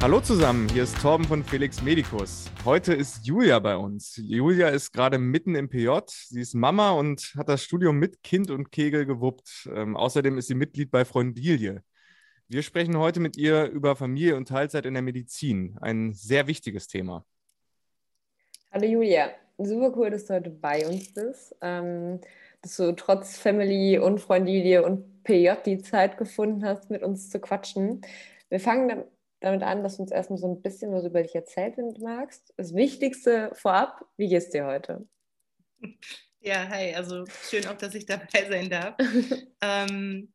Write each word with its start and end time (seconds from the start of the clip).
Hallo 0.00 0.20
zusammen, 0.20 0.68
hier 0.68 0.84
ist 0.84 0.96
Torben 1.02 1.24
von 1.24 1.42
Felix 1.42 1.82
Medicus. 1.82 2.48
Heute 2.64 2.94
ist 2.94 3.26
Julia 3.26 3.58
bei 3.58 3.76
uns. 3.76 4.14
Julia 4.16 4.68
ist 4.68 4.92
gerade 4.92 5.18
mitten 5.18 5.56
im 5.56 5.68
PJ. 5.68 5.90
Sie 6.06 6.40
ist 6.40 6.54
Mama 6.54 6.92
und 6.92 7.34
hat 7.36 7.48
das 7.48 7.64
Studium 7.64 7.98
mit 7.98 8.22
Kind 8.22 8.48
und 8.52 8.70
Kegel 8.70 9.06
gewuppt. 9.06 9.68
Ähm, 9.74 9.96
außerdem 9.96 10.38
ist 10.38 10.46
sie 10.46 10.54
Mitglied 10.54 10.92
bei 10.92 11.04
Freundilie. 11.04 11.82
Wir 12.46 12.62
sprechen 12.62 12.96
heute 12.96 13.18
mit 13.18 13.36
ihr 13.36 13.64
über 13.64 13.96
Familie 13.96 14.36
und 14.36 14.46
Teilzeit 14.46 14.86
in 14.86 14.94
der 14.94 15.02
Medizin. 15.02 15.76
Ein 15.80 16.12
sehr 16.14 16.46
wichtiges 16.46 16.86
Thema. 16.86 17.26
Hallo 18.70 18.86
Julia, 18.86 19.30
super 19.58 19.92
cool, 19.98 20.10
dass 20.10 20.26
du 20.26 20.34
heute 20.34 20.50
bei 20.50 20.86
uns 20.86 21.12
bist. 21.12 21.56
Ähm, 21.60 22.20
dass 22.62 22.76
du 22.76 22.94
trotz 22.94 23.36
Family 23.36 23.98
und 23.98 24.20
Freundilie 24.20 24.84
und 24.84 25.24
PJ 25.24 25.50
die 25.66 25.78
Zeit 25.82 26.18
gefunden 26.18 26.64
hast, 26.64 26.88
mit 26.88 27.02
uns 27.02 27.30
zu 27.30 27.40
quatschen. 27.40 28.02
Wir 28.48 28.60
fangen 28.60 29.04
damit 29.40 29.62
an, 29.62 29.82
dass 29.82 29.96
du 29.96 30.02
uns 30.02 30.10
erstmal 30.10 30.38
so 30.38 30.48
ein 30.48 30.62
bisschen 30.62 30.92
was 30.92 31.04
über 31.04 31.22
dich 31.22 31.34
erzählt, 31.34 31.76
wenn 31.76 31.94
du 31.94 32.02
magst. 32.02 32.52
Das 32.56 32.74
Wichtigste 32.74 33.50
vorab, 33.54 34.04
wie 34.16 34.28
geht's 34.28 34.50
dir 34.50 34.66
heute? 34.66 35.06
Ja, 36.40 36.68
hi, 36.68 36.94
also 36.94 37.24
schön 37.48 37.66
auch, 37.66 37.76
dass 37.76 37.94
ich 37.94 38.06
dabei 38.06 38.48
sein 38.48 38.70
darf. 38.70 38.96
ähm, 39.60 40.32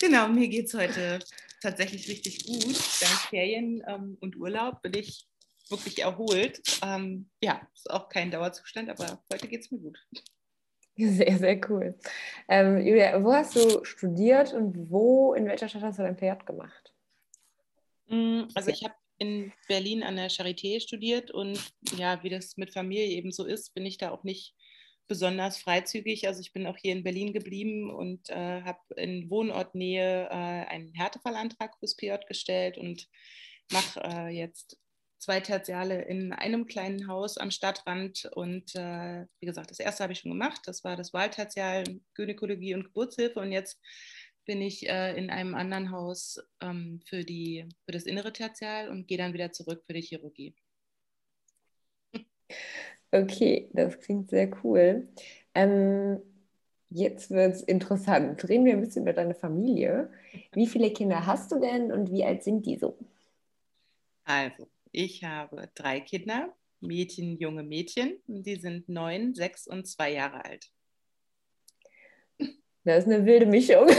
genau, 0.00 0.28
mir 0.28 0.48
geht 0.48 0.66
es 0.66 0.74
heute 0.74 1.18
tatsächlich 1.60 2.08
richtig 2.08 2.46
gut. 2.46 2.76
Dank 3.00 3.20
Ferien 3.30 3.82
ähm, 3.86 4.16
und 4.20 4.36
Urlaub 4.36 4.82
bin 4.82 4.94
ich 4.94 5.26
wirklich 5.70 6.00
erholt. 6.02 6.60
Ähm, 6.82 7.30
ja, 7.40 7.66
ist 7.74 7.90
auch 7.90 8.08
kein 8.08 8.30
Dauerzustand, 8.30 8.90
aber 8.90 9.22
heute 9.32 9.48
geht 9.48 9.62
es 9.62 9.70
mir 9.70 9.78
gut. 9.78 9.98
Sehr, 10.96 11.38
sehr 11.38 11.60
cool. 11.70 11.98
Ähm, 12.48 12.86
Julia, 12.86 13.22
wo 13.24 13.32
hast 13.32 13.56
du 13.56 13.84
studiert 13.84 14.52
und 14.52 14.90
wo, 14.90 15.34
in 15.34 15.46
welcher 15.46 15.68
Stadt 15.68 15.82
hast 15.82 15.98
du 15.98 16.02
dein 16.02 16.16
PJ 16.16 16.44
gemacht? 16.46 16.83
Mm, 18.06 18.44
also 18.54 18.70
ich 18.70 18.84
habe 18.84 18.94
in 19.18 19.52
Berlin 19.68 20.02
an 20.02 20.16
der 20.16 20.30
Charité 20.30 20.80
studiert 20.80 21.30
und 21.30 21.58
ja, 21.96 22.22
wie 22.22 22.30
das 22.30 22.56
mit 22.56 22.72
Familie 22.72 23.06
eben 23.06 23.32
so 23.32 23.44
ist, 23.44 23.74
bin 23.74 23.86
ich 23.86 23.98
da 23.98 24.10
auch 24.10 24.24
nicht 24.24 24.54
besonders 25.06 25.58
freizügig. 25.58 26.26
Also 26.26 26.40
ich 26.40 26.52
bin 26.52 26.66
auch 26.66 26.76
hier 26.76 26.92
in 26.92 27.04
Berlin 27.04 27.32
geblieben 27.32 27.90
und 27.90 28.28
äh, 28.30 28.62
habe 28.62 28.80
in 28.96 29.30
Wohnortnähe 29.30 30.28
äh, 30.30 30.66
einen 30.66 30.92
Härtefallantrag 30.94 31.78
fürs 31.78 31.96
PJ 31.96 32.14
gestellt 32.26 32.78
und 32.78 33.06
mache 33.70 34.00
äh, 34.02 34.28
jetzt 34.28 34.78
zwei 35.18 35.40
Tertiale 35.40 36.02
in 36.02 36.32
einem 36.32 36.66
kleinen 36.66 37.08
Haus 37.08 37.38
am 37.38 37.50
Stadtrand. 37.50 38.28
Und 38.34 38.74
äh, 38.74 39.26
wie 39.40 39.46
gesagt, 39.46 39.70
das 39.70 39.80
erste 39.80 40.02
habe 40.02 40.12
ich 40.12 40.20
schon 40.20 40.32
gemacht. 40.32 40.60
Das 40.66 40.84
war 40.84 40.96
das 40.96 41.12
Wahltertial 41.12 41.84
Gynäkologie 42.14 42.74
und 42.74 42.84
Geburtshilfe. 42.84 43.40
Und 43.40 43.52
jetzt 43.52 43.80
bin 44.44 44.62
ich 44.62 44.88
äh, 44.88 45.16
in 45.16 45.30
einem 45.30 45.54
anderen 45.54 45.90
Haus 45.90 46.40
ähm, 46.60 47.00
für, 47.04 47.24
die, 47.24 47.68
für 47.84 47.92
das 47.92 48.04
innere 48.04 48.32
Tertial 48.32 48.88
und 48.88 49.06
gehe 49.08 49.18
dann 49.18 49.32
wieder 49.32 49.52
zurück 49.52 49.82
für 49.86 49.92
die 49.92 50.02
Chirurgie. 50.02 50.54
Okay, 53.10 53.68
das 53.72 54.00
klingt 54.00 54.30
sehr 54.30 54.50
cool. 54.64 55.08
Ähm, 55.54 56.20
jetzt 56.90 57.30
wird 57.30 57.54
es 57.54 57.62
interessant. 57.62 58.48
Reden 58.48 58.64
wir 58.64 58.72
ein 58.72 58.80
bisschen 58.80 59.02
über 59.02 59.12
deine 59.12 59.36
Familie. 59.36 60.10
Wie 60.52 60.66
viele 60.66 60.92
Kinder 60.92 61.24
hast 61.24 61.52
du 61.52 61.60
denn 61.60 61.92
und 61.92 62.10
wie 62.10 62.24
alt 62.24 62.42
sind 62.42 62.66
die 62.66 62.76
so? 62.76 62.98
Also, 64.24 64.68
ich 64.90 65.22
habe 65.22 65.70
drei 65.74 66.00
Kinder, 66.00 66.52
Mädchen, 66.80 67.38
junge 67.38 67.62
Mädchen. 67.62 68.18
Die 68.26 68.56
sind 68.56 68.88
neun, 68.88 69.34
sechs 69.34 69.68
und 69.68 69.86
zwei 69.86 70.12
Jahre 70.12 70.44
alt. 70.44 70.72
Das 72.84 73.04
ist 73.04 73.12
eine 73.12 73.24
wilde 73.24 73.46
Mischung. 73.46 73.88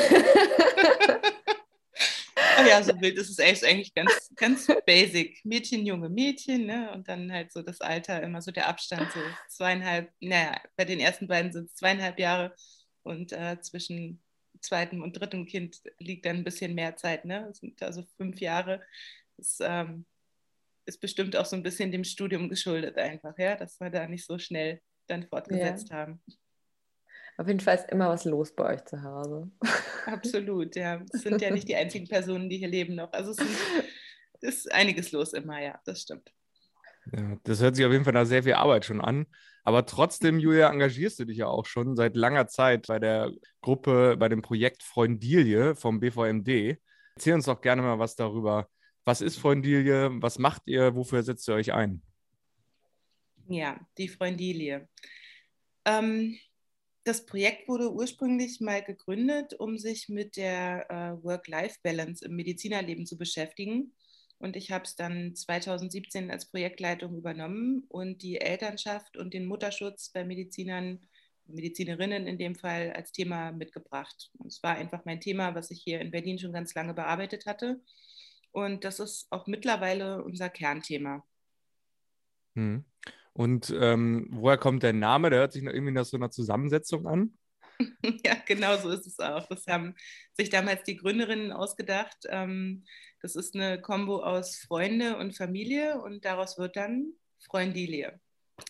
Ja, 2.68 2.82
so 2.82 3.00
wild 3.00 3.18
ist 3.18 3.30
es 3.30 3.40
echt 3.40 3.64
eigentlich 3.64 3.94
ganz, 3.94 4.32
ganz 4.36 4.68
basic. 4.86 5.44
Mädchen, 5.46 5.86
junge 5.86 6.10
Mädchen, 6.10 6.66
ne? 6.66 6.92
Und 6.94 7.08
dann 7.08 7.32
halt 7.32 7.52
so 7.52 7.62
das 7.62 7.82
Alter, 7.82 8.22
immer 8.24 8.42
so 8.42 8.52
der 8.52 8.68
Abstand, 8.68 9.12
so 9.12 9.20
zweieinhalb, 9.50 10.12
naja, 10.20 10.60
bei 10.76 10.86
den 10.86 11.00
ersten 11.00 11.28
beiden 11.28 11.52
sind 11.52 11.66
es 11.66 11.76
zweieinhalb 11.76 12.20
Jahre 12.20 12.56
und 13.04 13.32
äh, 13.34 13.60
zwischen 13.62 14.22
zweitem 14.62 15.04
und 15.04 15.14
drittem 15.14 15.46
Kind 15.46 15.82
liegt 16.00 16.26
dann 16.26 16.38
ein 16.38 16.44
bisschen 16.44 16.74
mehr 16.74 16.96
Zeit, 16.96 17.26
ne? 17.26 17.46
Das 17.48 17.60
sind 17.60 17.82
also 17.84 18.04
fünf 18.18 18.40
Jahre. 18.40 18.82
Das 19.38 19.60
ähm, 19.62 20.06
ist 20.86 21.02
bestimmt 21.02 21.36
auch 21.36 21.46
so 21.46 21.56
ein 21.56 21.64
bisschen 21.64 21.92
dem 21.92 22.04
Studium 22.04 22.50
geschuldet 22.50 22.98
einfach, 22.98 23.38
ja, 23.38 23.56
dass 23.56 23.80
wir 23.80 23.90
da 23.90 24.08
nicht 24.08 24.26
so 24.26 24.40
schnell 24.40 24.82
dann 25.08 25.28
fortgesetzt 25.28 25.90
ja. 25.90 25.98
haben. 25.98 26.22
Auf 27.38 27.48
jeden 27.48 27.60
Fall 27.60 27.76
ist 27.76 27.90
immer 27.92 28.10
was 28.10 28.26
los 28.26 28.56
bei 28.56 28.76
euch 28.76 28.86
zu 28.86 29.02
Hause. 29.04 29.52
Absolut, 30.06 30.76
ja. 30.76 31.02
Es 31.14 31.22
sind 31.22 31.42
ja 31.42 31.52
nicht 31.52 31.68
die 31.68 31.76
einzigen 31.76 32.08
Personen, 32.08 32.50
die 32.50 32.58
hier 32.58 32.70
leben 32.70 32.96
noch. 32.96 33.12
Also 33.12 33.32
es 33.32 33.38
sind, 33.38 33.50
ist 34.42 34.72
einiges 34.72 35.12
los 35.12 35.34
immer, 35.34 35.62
ja, 35.62 35.80
das 35.86 36.02
stimmt. 36.04 36.32
Ja, 37.12 37.38
das 37.44 37.62
hört 37.62 37.76
sich 37.76 37.86
auf 37.86 37.92
jeden 37.92 38.04
Fall 38.04 38.14
nach 38.14 38.26
sehr 38.26 38.44
viel 38.44 38.54
Arbeit 38.54 38.86
schon 38.86 39.02
an. 39.02 39.26
Aber 39.64 39.86
trotzdem, 39.86 40.40
Julia, 40.40 40.72
engagierst 40.72 41.20
du 41.20 41.26
dich 41.26 41.38
ja 41.38 41.48
auch 41.48 41.66
schon 41.66 41.96
seit 41.96 42.16
langer 42.16 42.48
Zeit 42.48 42.88
bei 42.88 43.00
der 43.00 43.32
Gruppe, 43.62 44.16
bei 44.18 44.30
dem 44.30 44.42
Projekt 44.42 44.84
Freundilie 44.84 45.76
vom 45.76 46.00
BVMD. 46.00 46.78
Erzähl 47.16 47.34
uns 47.34 47.46
doch 47.46 47.62
gerne 47.62 47.82
mal 47.82 48.00
was 48.00 48.16
darüber. 48.16 48.70
Was 49.04 49.22
ist 49.22 49.38
Freundilie? 49.38 50.10
Was 50.22 50.40
macht 50.40 50.64
ihr? 50.66 50.96
Wofür 50.96 51.24
setzt 51.24 51.48
ihr 51.50 51.56
euch 51.56 51.74
ein? 51.74 52.02
Ja, 53.48 53.80
die 53.98 54.08
Freundilie. 54.08 54.88
Ähm, 55.86 56.38
das 57.06 57.26
Projekt 57.28 57.68
wurde 57.68 57.94
ursprünglich 57.94 58.60
mal 58.62 58.84
gegründet, 58.84 59.54
um 59.54 59.78
sich 59.78 60.10
mit 60.10 60.38
der 60.38 60.90
äh, 60.90 61.24
Work-Life-Balance 61.24 62.26
im 62.26 62.36
Medizinerleben 62.36 63.06
zu 63.06 63.16
beschäftigen. 63.16 63.94
Und 64.40 64.56
ich 64.56 64.72
habe 64.72 64.86
es 64.86 64.96
dann 64.96 65.36
2017 65.36 66.32
als 66.32 66.48
Projektleitung 66.50 67.16
übernommen 67.16 67.86
und 67.90 68.24
die 68.24 68.42
Elternschaft 68.42 69.18
und 69.18 69.36
den 69.36 69.46
Mutterschutz 69.46 70.10
bei 70.10 70.26
Medizinern, 70.26 71.00
Medizinerinnen 71.46 72.26
in 72.26 72.40
dem 72.40 72.56
Fall 72.56 72.92
als 72.94 73.12
Thema 73.12 73.52
mitgebracht. 73.52 74.32
es 74.48 74.64
war 74.64 74.76
einfach 74.76 75.06
mein 75.06 75.22
Thema, 75.22 75.54
was 75.54 75.70
ich 75.70 75.84
hier 75.84 76.02
in 76.02 76.10
Berlin 76.10 76.40
schon 76.40 76.54
ganz 76.54 76.74
lange 76.74 76.96
bearbeitet 76.96 77.46
hatte. 77.46 77.82
Und 78.52 78.84
das 78.84 79.00
ist 79.00 79.28
auch 79.30 79.46
mittlerweile 79.46 80.24
unser 80.24 80.50
Kernthema. 80.50 81.24
Hm. 82.56 82.84
Und 83.38 83.74
ähm, 83.78 84.28
woher 84.32 84.58
kommt 84.58 84.82
der 84.82 84.94
Name? 84.94 85.30
Der 85.30 85.40
hört 85.40 85.52
sich 85.52 85.64
irgendwie 85.64 85.92
nach 85.92 86.06
so 86.06 86.16
einer 86.16 86.32
Zusammensetzung 86.32 87.06
an. 87.06 87.38
Ja, 88.26 88.36
genau 88.46 88.78
so 88.78 88.90
ist 88.90 89.06
es 89.06 89.20
auch. 89.20 89.46
Das 89.48 89.68
haben 89.68 89.96
sich 90.32 90.50
damals 90.50 90.84
die 90.84 90.96
Gründerinnen 90.96 91.52
ausgedacht. 91.52 92.16
Ähm, 92.30 92.86
das 93.22 93.36
ist 93.36 93.54
eine 93.54 93.82
Kombo 93.82 94.24
aus 94.24 94.56
Freunde 94.56 95.18
und 95.18 95.36
Familie 95.36 96.00
und 96.02 96.24
daraus 96.24 96.58
wird 96.58 96.78
dann 96.78 97.12
Freundilie. 97.46 98.18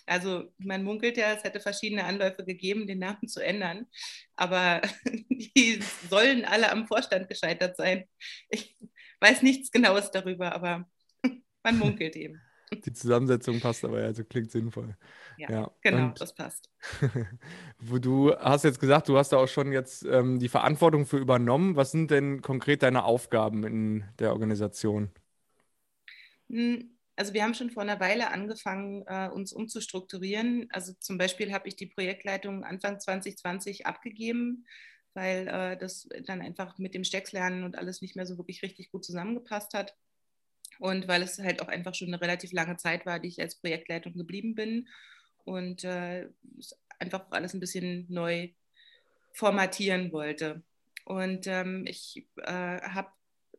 Also 0.07 0.51
man 0.57 0.83
munkelt 0.83 1.17
ja, 1.17 1.33
es 1.33 1.43
hätte 1.43 1.59
verschiedene 1.59 2.05
Anläufe 2.05 2.43
gegeben, 2.43 2.87
den 2.87 2.97
Namen 2.97 3.27
zu 3.27 3.39
ändern, 3.43 3.85
aber 4.35 4.81
die 5.29 5.79
sollen 6.09 6.43
alle 6.43 6.71
am 6.71 6.87
Vorstand 6.87 7.29
gescheitert 7.29 7.77
sein. 7.77 8.05
Ich 8.49 8.75
weiß 9.19 9.43
nichts 9.43 9.69
Genaues 9.69 10.09
darüber, 10.09 10.53
aber 10.53 10.89
man 11.63 11.77
munkelt 11.77 12.15
eben. 12.15 12.41
Die 12.71 12.93
Zusammensetzung 12.93 13.59
passt 13.59 13.83
aber, 13.85 13.97
also 13.97 14.23
klingt 14.23 14.51
sinnvoll. 14.51 14.95
Ja, 15.37 15.49
ja. 15.49 15.71
genau, 15.81 16.07
Und, 16.07 16.21
das 16.21 16.33
passt. 16.33 16.69
wo 17.79 17.97
du 17.97 18.35
hast 18.35 18.63
jetzt 18.63 18.79
gesagt, 18.79 19.09
du 19.09 19.17
hast 19.17 19.29
da 19.29 19.37
auch 19.37 19.47
schon 19.47 19.71
jetzt 19.71 20.03
ähm, 20.05 20.39
die 20.39 20.49
Verantwortung 20.49 21.05
für 21.05 21.17
übernommen. 21.17 21.75
Was 21.75 21.91
sind 21.91 22.11
denn 22.11 22.41
konkret 22.41 22.83
deine 22.83 23.03
Aufgaben 23.03 23.63
in 23.63 24.03
der 24.19 24.31
Organisation? 24.33 25.09
Hm, 26.49 26.91
also 27.15 27.33
wir 27.33 27.43
haben 27.43 27.53
schon 27.53 27.71
vor 27.71 27.83
einer 27.83 27.99
Weile 27.99 28.31
angefangen, 28.31 29.03
äh, 29.07 29.29
uns 29.29 29.53
umzustrukturieren. 29.53 30.67
Also 30.71 30.93
zum 30.99 31.17
Beispiel 31.17 31.53
habe 31.53 31.67
ich 31.67 31.75
die 31.75 31.87
Projektleitung 31.87 32.63
Anfang 32.63 32.99
2020 32.99 33.85
abgegeben, 33.85 34.65
weil 35.13 35.47
äh, 35.47 35.77
das 35.77 36.07
dann 36.25 36.41
einfach 36.41 36.77
mit 36.77 36.93
dem 36.93 37.03
Steckslernen 37.03 37.63
und 37.63 37.77
alles 37.77 38.01
nicht 38.01 38.15
mehr 38.15 38.25
so 38.25 38.37
wirklich 38.37 38.61
richtig 38.63 38.91
gut 38.91 39.05
zusammengepasst 39.05 39.73
hat 39.73 39.95
und 40.79 41.07
weil 41.07 41.21
es 41.21 41.39
halt 41.39 41.61
auch 41.61 41.67
einfach 41.67 41.95
schon 41.95 42.09
eine 42.09 42.21
relativ 42.21 42.51
lange 42.51 42.77
Zeit 42.77 43.05
war, 43.05 43.19
die 43.19 43.29
ich 43.29 43.41
als 43.41 43.55
Projektleitung 43.55 44.13
geblieben 44.13 44.55
bin 44.55 44.87
und 45.43 45.83
äh, 45.83 46.27
einfach 46.99 47.25
alles 47.31 47.53
ein 47.53 47.59
bisschen 47.59 48.05
neu 48.09 48.49
formatieren 49.33 50.11
wollte. 50.11 50.63
Und 51.05 51.47
ähm, 51.47 51.85
ich 51.87 52.25
äh, 52.37 52.81
habe 52.81 53.09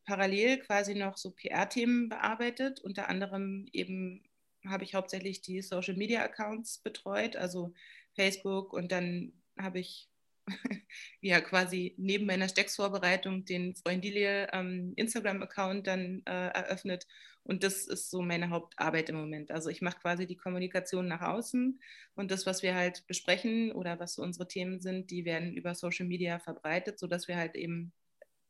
parallel 0.05 0.59
quasi 0.59 0.95
noch 0.95 1.17
so 1.17 1.31
PR-Themen 1.31 2.09
bearbeitet. 2.09 2.79
Unter 2.81 3.09
anderem 3.09 3.67
eben 3.71 4.23
habe 4.65 4.83
ich 4.83 4.95
hauptsächlich 4.95 5.41
die 5.41 5.61
Social-Media-Accounts 5.61 6.79
betreut, 6.79 7.35
also 7.35 7.73
Facebook 8.15 8.73
und 8.73 8.91
dann 8.91 9.33
habe 9.57 9.79
ich 9.79 10.09
ja 11.21 11.41
quasi 11.41 11.93
neben 11.97 12.25
meiner 12.25 12.49
Stecksvorbereitung 12.49 13.45
den 13.45 13.75
Freundilie 13.75 14.47
ähm, 14.53 14.93
Instagram-Account 14.95 15.87
dann 15.87 16.21
äh, 16.25 16.47
eröffnet. 16.49 17.07
Und 17.43 17.63
das 17.63 17.87
ist 17.87 18.09
so 18.09 18.21
meine 18.21 18.49
Hauptarbeit 18.49 19.09
im 19.09 19.15
Moment. 19.15 19.51
Also 19.51 19.69
ich 19.69 19.81
mache 19.81 19.99
quasi 19.99 20.27
die 20.27 20.35
Kommunikation 20.35 21.07
nach 21.07 21.21
außen 21.21 21.79
und 22.15 22.31
das, 22.31 22.45
was 22.45 22.61
wir 22.61 22.75
halt 22.75 23.07
besprechen 23.07 23.71
oder 23.71 23.99
was 23.99 24.15
so 24.15 24.21
unsere 24.21 24.47
Themen 24.47 24.81
sind, 24.81 25.11
die 25.11 25.23
werden 25.23 25.53
über 25.53 25.73
Social 25.73 26.05
Media 26.05 26.39
verbreitet, 26.39 26.99
sodass 26.99 27.29
wir 27.29 27.37
halt 27.37 27.55
eben 27.55 27.93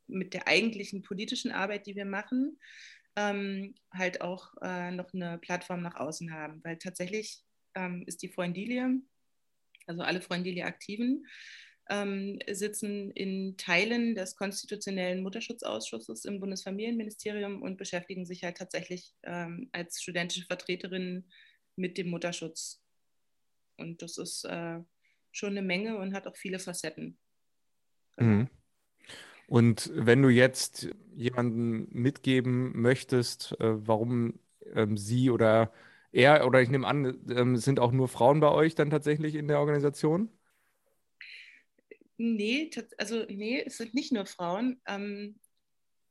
mit 0.07 0.33
der 0.33 0.47
eigentlichen 0.47 1.03
politischen 1.03 1.51
Arbeit, 1.51 1.85
die 1.85 1.95
wir 1.95 2.05
machen, 2.05 2.57
ähm, 3.15 3.75
halt 3.91 4.21
auch 4.21 4.53
äh, 4.61 4.91
noch 4.91 5.13
eine 5.13 5.37
Plattform 5.37 5.81
nach 5.81 5.95
außen 5.95 6.33
haben, 6.33 6.63
weil 6.63 6.77
tatsächlich 6.77 7.43
ähm, 7.75 8.03
ist 8.07 8.21
die 8.23 8.29
Freundilie, 8.29 9.01
also 9.85 10.01
alle 10.01 10.21
Freundilie-Aktiven, 10.21 11.25
ähm, 11.89 12.39
sitzen 12.49 13.11
in 13.11 13.57
Teilen 13.57 14.15
des 14.15 14.35
konstitutionellen 14.35 15.23
Mutterschutzausschusses 15.23 16.25
im 16.25 16.39
Bundesfamilienministerium 16.39 17.61
und 17.61 17.77
beschäftigen 17.77 18.25
sich 18.25 18.43
halt 18.43 18.57
tatsächlich 18.57 19.13
ähm, 19.23 19.69
als 19.71 20.01
studentische 20.01 20.45
Vertreterinnen 20.45 21.31
mit 21.75 21.97
dem 21.97 22.09
Mutterschutz. 22.09 22.81
Und 23.77 24.01
das 24.01 24.17
ist 24.17 24.43
äh, 24.45 24.79
schon 25.31 25.51
eine 25.51 25.61
Menge 25.61 25.97
und 25.97 26.13
hat 26.13 26.27
auch 26.27 26.35
viele 26.35 26.59
Facetten. 26.59 27.17
Genau. 28.17 28.29
Mhm. 28.29 28.49
Und 29.47 29.91
wenn 29.93 30.21
du 30.21 30.29
jetzt 30.29 30.89
jemanden 31.15 31.87
mitgeben 31.91 32.79
möchtest, 32.81 33.57
äh, 33.61 33.87
warum 33.87 34.39
ähm, 34.73 34.97
sie 34.97 35.29
oder 35.29 35.71
er, 36.11 36.45
oder 36.45 36.61
ich 36.61 36.69
nehme 36.69 36.87
an, 36.87 37.17
ähm, 37.29 37.55
sind 37.55 37.79
auch 37.79 37.91
nur 37.91 38.07
Frauen 38.07 38.39
bei 38.39 38.49
euch 38.49 38.75
dann 38.75 38.89
tatsächlich 38.89 39.35
in 39.35 39.47
der 39.47 39.59
Organisation? 39.59 40.29
Nee, 42.17 42.71
also 42.97 43.25
nee, 43.29 43.63
es 43.65 43.77
sind 43.77 43.93
nicht 43.93 44.11
nur 44.11 44.25
Frauen. 44.25 44.81
Ähm, 44.87 45.39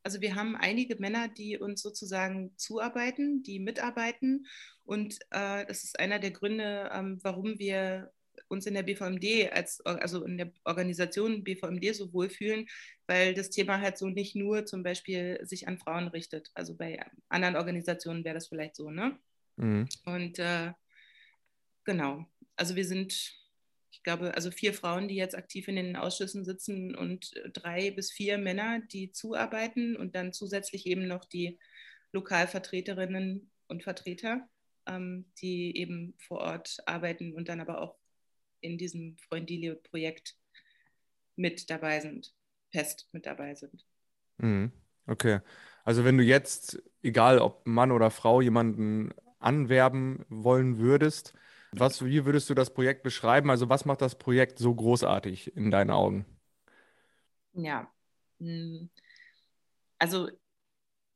also 0.03 0.21
wir 0.21 0.37
haben 0.37 0.55
einige 0.55 0.97
Männer, 0.97 1.27
die 1.29 1.59
uns 1.59 1.83
sozusagen 1.83 2.57
zuarbeiten, 2.57 3.43
die 3.43 3.59
mitarbeiten. 3.59 4.47
Und 4.85 5.19
äh, 5.31 5.67
das 5.67 5.83
ist 5.83 5.99
einer 5.99 6.21
der 6.21 6.31
Gründe, 6.31 6.91
ähm, 6.93 7.19
warum 7.23 7.59
wir 7.59 8.13
uns 8.49 8.67
in 8.67 8.75
der 8.75 8.85
BVMD, 8.85 9.51
als, 9.53 9.81
also 9.81 10.25
in 10.25 10.39
der 10.39 10.53
Organisation 10.65 11.43
BVMD 11.43 11.95
so 11.95 12.13
wohlfühlen, 12.13 12.67
weil 13.07 13.35
das 13.35 13.51
Thema 13.51 13.81
halt 13.81 13.99
so 13.99 14.09
nicht 14.09 14.37
nur 14.37 14.65
zum 14.67 14.85
Beispiel 14.85 15.41
sich 15.43 15.67
an 15.67 15.79
Frauen 15.79 16.09
richtet. 16.09 16.51
Also 16.55 16.77
bei 16.77 17.05
anderen 17.29 17.57
Organisationen 17.57 18.25
wäre 18.25 18.35
das 18.35 18.47
vielleicht 18.47 18.77
so, 18.77 18.91
ne? 18.91 19.19
Mhm. 19.57 19.89
Und 20.05 20.39
äh, 20.39 20.73
genau, 21.85 22.27
also 22.55 22.77
wir 22.77 22.85
sind 22.85 23.35
glaube, 24.07 24.35
also 24.35 24.53
vier 24.53 24.73
Frauen, 24.73 25.09
die 25.09 25.17
jetzt 25.17 25.35
aktiv 25.35 25.67
in 25.67 25.75
den 25.75 25.97
Ausschüssen 25.97 26.45
sitzen 26.45 26.95
und 26.95 27.35
drei 27.53 27.91
bis 27.91 28.13
vier 28.13 28.39
Männer, 28.39 28.81
die 28.93 29.11
zuarbeiten 29.11 29.97
und 29.97 30.15
dann 30.15 30.33
zusätzlich 30.33 30.87
eben 30.87 31.09
noch 31.09 31.25
die 31.25 31.59
Lokalvertreterinnen 32.13 33.51
und 33.67 33.83
Vertreter, 33.83 34.49
ähm, 34.87 35.27
die 35.43 35.77
eben 35.77 36.15
vor 36.19 36.39
Ort 36.39 36.79
arbeiten 36.87 37.35
und 37.35 37.49
dann 37.49 37.61
aber 37.61 37.81
auch 37.81 37.97
in 38.61 38.79
diesem 38.79 39.17
Freundilie-Projekt 39.29 40.37
mit 41.35 41.69
dabei 41.69 41.99
sind, 41.99 42.33
fest 42.71 43.09
mit 43.11 43.27
dabei 43.27 43.57
sind. 43.57 43.85
Mhm. 44.39 44.71
Okay. 45.09 45.41
Also 45.83 46.05
wenn 46.05 46.17
du 46.17 46.23
jetzt, 46.23 46.81
egal 47.03 47.41
ob 47.41 47.67
Mann 47.67 47.91
oder 47.91 48.13
Frau, 48.13 48.41
jemanden 48.41 49.13
anwerben 49.41 50.25
wollen 50.29 50.79
würdest, 50.79 51.35
was, 51.73 52.05
wie 52.05 52.25
würdest 52.25 52.49
du 52.51 52.55
das 52.55 52.73
Projekt 52.73 53.03
beschreiben? 53.03 53.51
Also 53.51 53.69
was 53.69 53.85
macht 53.85 54.01
das 54.03 54.19
Projekt 54.19 54.59
so 54.59 54.75
großartig 54.75 55.57
in 55.57 55.71
deinen 55.71 55.91
Augen? 55.91 56.27
Ja, 57.53 57.91
hm. 58.39 58.91
also 59.99 60.29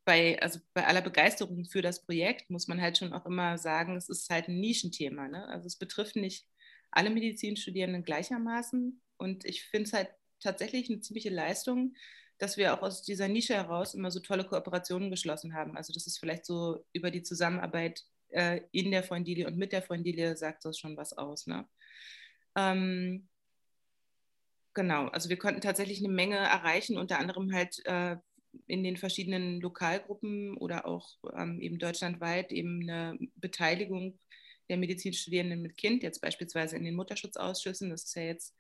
bei, 0.05 0.41
also 0.43 0.58
bei 0.75 0.87
aller 0.87 1.02
Begeisterung 1.02 1.64
für 1.67 1.82
das 1.82 2.05
Projekt 2.05 2.50
muss 2.50 2.67
man 2.67 2.81
halt 2.81 2.99
schon 2.99 3.12
auch 3.12 3.26
immer 3.26 3.58
sagen, 3.58 3.97
es 3.97 4.08
ist 4.08 4.31
halt 4.31 4.49
ein 4.49 4.58
Nischenthema. 4.58 5.29
Ne? 5.29 5.47
Also 5.49 5.67
es 5.67 5.76
betrifft 5.76 6.17
nicht 6.17 6.47
alle 6.91 7.11
Medizinstudierenden 7.11 8.03
gleichermaßen. 8.03 9.00
Und 9.19 9.44
ich 9.44 9.64
finde 9.64 9.87
es 9.87 9.93
halt 9.93 10.08
tatsächlich 10.41 10.91
eine 10.91 11.00
ziemliche 11.00 11.31
Leistung, 11.31 11.94
dass 12.38 12.56
wir 12.56 12.75
auch 12.75 12.82
aus 12.82 13.03
dieser 13.03 13.29
Nische 13.29 13.55
heraus 13.55 13.94
immer 13.94 14.11
so 14.11 14.20
tolle 14.20 14.44
Kooperationen 14.44 15.11
geschlossen 15.11 15.55
haben. 15.55 15.76
Also 15.76 15.93
das 15.93 16.06
ist 16.06 16.19
vielleicht 16.19 16.46
so 16.46 16.85
über 16.93 17.11
die 17.11 17.23
Zusammenarbeit 17.23 18.05
äh, 18.31 18.62
in 18.73 18.91
der 18.91 19.03
Freundilie 19.03 19.47
und 19.47 19.56
mit 19.56 19.73
der 19.73 19.82
Freundilie 19.82 20.37
sagt 20.37 20.65
das 20.65 20.79
schon 20.79 20.97
was 20.97 21.12
aus. 21.12 21.47
Ne? 21.47 21.67
Ähm, 22.56 23.29
genau, 24.75 25.09
also 25.09 25.29
wir 25.29 25.38
konnten 25.38 25.61
tatsächlich 25.61 25.99
eine 25.99 26.12
Menge 26.12 26.37
erreichen, 26.37 26.99
unter 26.99 27.19
anderem 27.19 27.53
halt 27.53 27.81
äh, 27.87 28.17
in 28.67 28.82
den 28.82 28.97
verschiedenen 28.97 29.61
Lokalgruppen 29.61 30.56
oder 30.56 30.87
auch 30.87 31.17
ähm, 31.37 31.61
eben 31.61 31.79
deutschlandweit 31.79 32.53
eben 32.53 32.82
eine 32.82 33.19
Beteiligung 33.37 34.19
der 34.69 34.77
Medizinstudierenden 34.77 35.62
mit 35.62 35.77
Kind, 35.77 36.03
jetzt 36.03 36.21
beispielsweise 36.21 36.77
in 36.77 36.85
den 36.85 36.94
Mutterschutzausschüssen. 36.94 37.91
Das 37.91 38.05
ist 38.05 38.15
ja 38.15 38.23
jetzt 38.23 38.55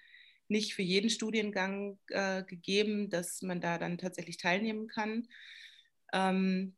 nicht 0.48 0.74
für 0.74 0.82
jeden 0.82 1.10
Studiengang 1.10 1.98
äh, 2.08 2.42
gegeben, 2.42 3.08
dass 3.08 3.42
man 3.42 3.60
da 3.60 3.78
dann 3.78 3.98
tatsächlich 3.98 4.36
teilnehmen 4.36 4.88
kann. 4.88 5.28
Ähm, 6.12 6.76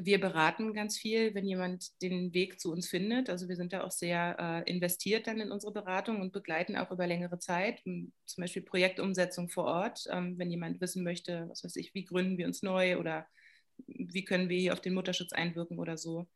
wir 0.00 0.20
beraten 0.20 0.74
ganz 0.74 0.96
viel, 0.96 1.34
wenn 1.34 1.44
jemand 1.44 2.00
den 2.02 2.32
Weg 2.32 2.60
zu 2.60 2.70
uns 2.70 2.88
findet. 2.88 3.28
Also 3.28 3.48
wir 3.48 3.56
sind 3.56 3.72
da 3.72 3.82
auch 3.82 3.90
sehr 3.90 4.36
äh, 4.38 4.70
investiert 4.70 5.26
dann 5.26 5.40
in 5.40 5.50
unsere 5.50 5.72
Beratung 5.72 6.20
und 6.20 6.32
begleiten 6.32 6.76
auch 6.76 6.90
über 6.90 7.06
längere 7.06 7.38
Zeit, 7.38 7.82
zum 7.84 8.12
Beispiel 8.36 8.62
Projektumsetzung 8.62 9.48
vor 9.48 9.64
Ort. 9.64 10.04
Ähm, 10.10 10.38
wenn 10.38 10.50
jemand 10.50 10.80
wissen 10.80 11.02
möchte, 11.02 11.48
was 11.48 11.64
weiß 11.64 11.76
ich, 11.76 11.94
wie 11.94 12.04
gründen 12.04 12.38
wir 12.38 12.46
uns 12.46 12.62
neu 12.62 12.98
oder 12.98 13.26
wie 13.86 14.24
können 14.24 14.48
wir 14.48 14.58
hier 14.58 14.72
auf 14.72 14.80
den 14.80 14.94
Mutterschutz 14.94 15.32
einwirken 15.32 15.78
oder 15.78 15.96
so. 15.96 16.26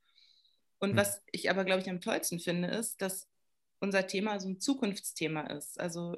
Und 0.79 0.93
mhm. 0.93 0.97
was 0.97 1.23
ich 1.31 1.49
aber, 1.49 1.65
glaube 1.65 1.82
ich, 1.82 1.91
am 1.91 2.00
tollsten 2.00 2.41
finde, 2.41 2.69
ist, 2.69 3.00
dass 3.00 3.29
unser 3.81 4.06
Thema 4.06 4.41
so 4.41 4.49
ein 4.49 4.61
Zukunftsthema 4.61 5.43
ist. 5.43 5.79
Also 5.81 6.17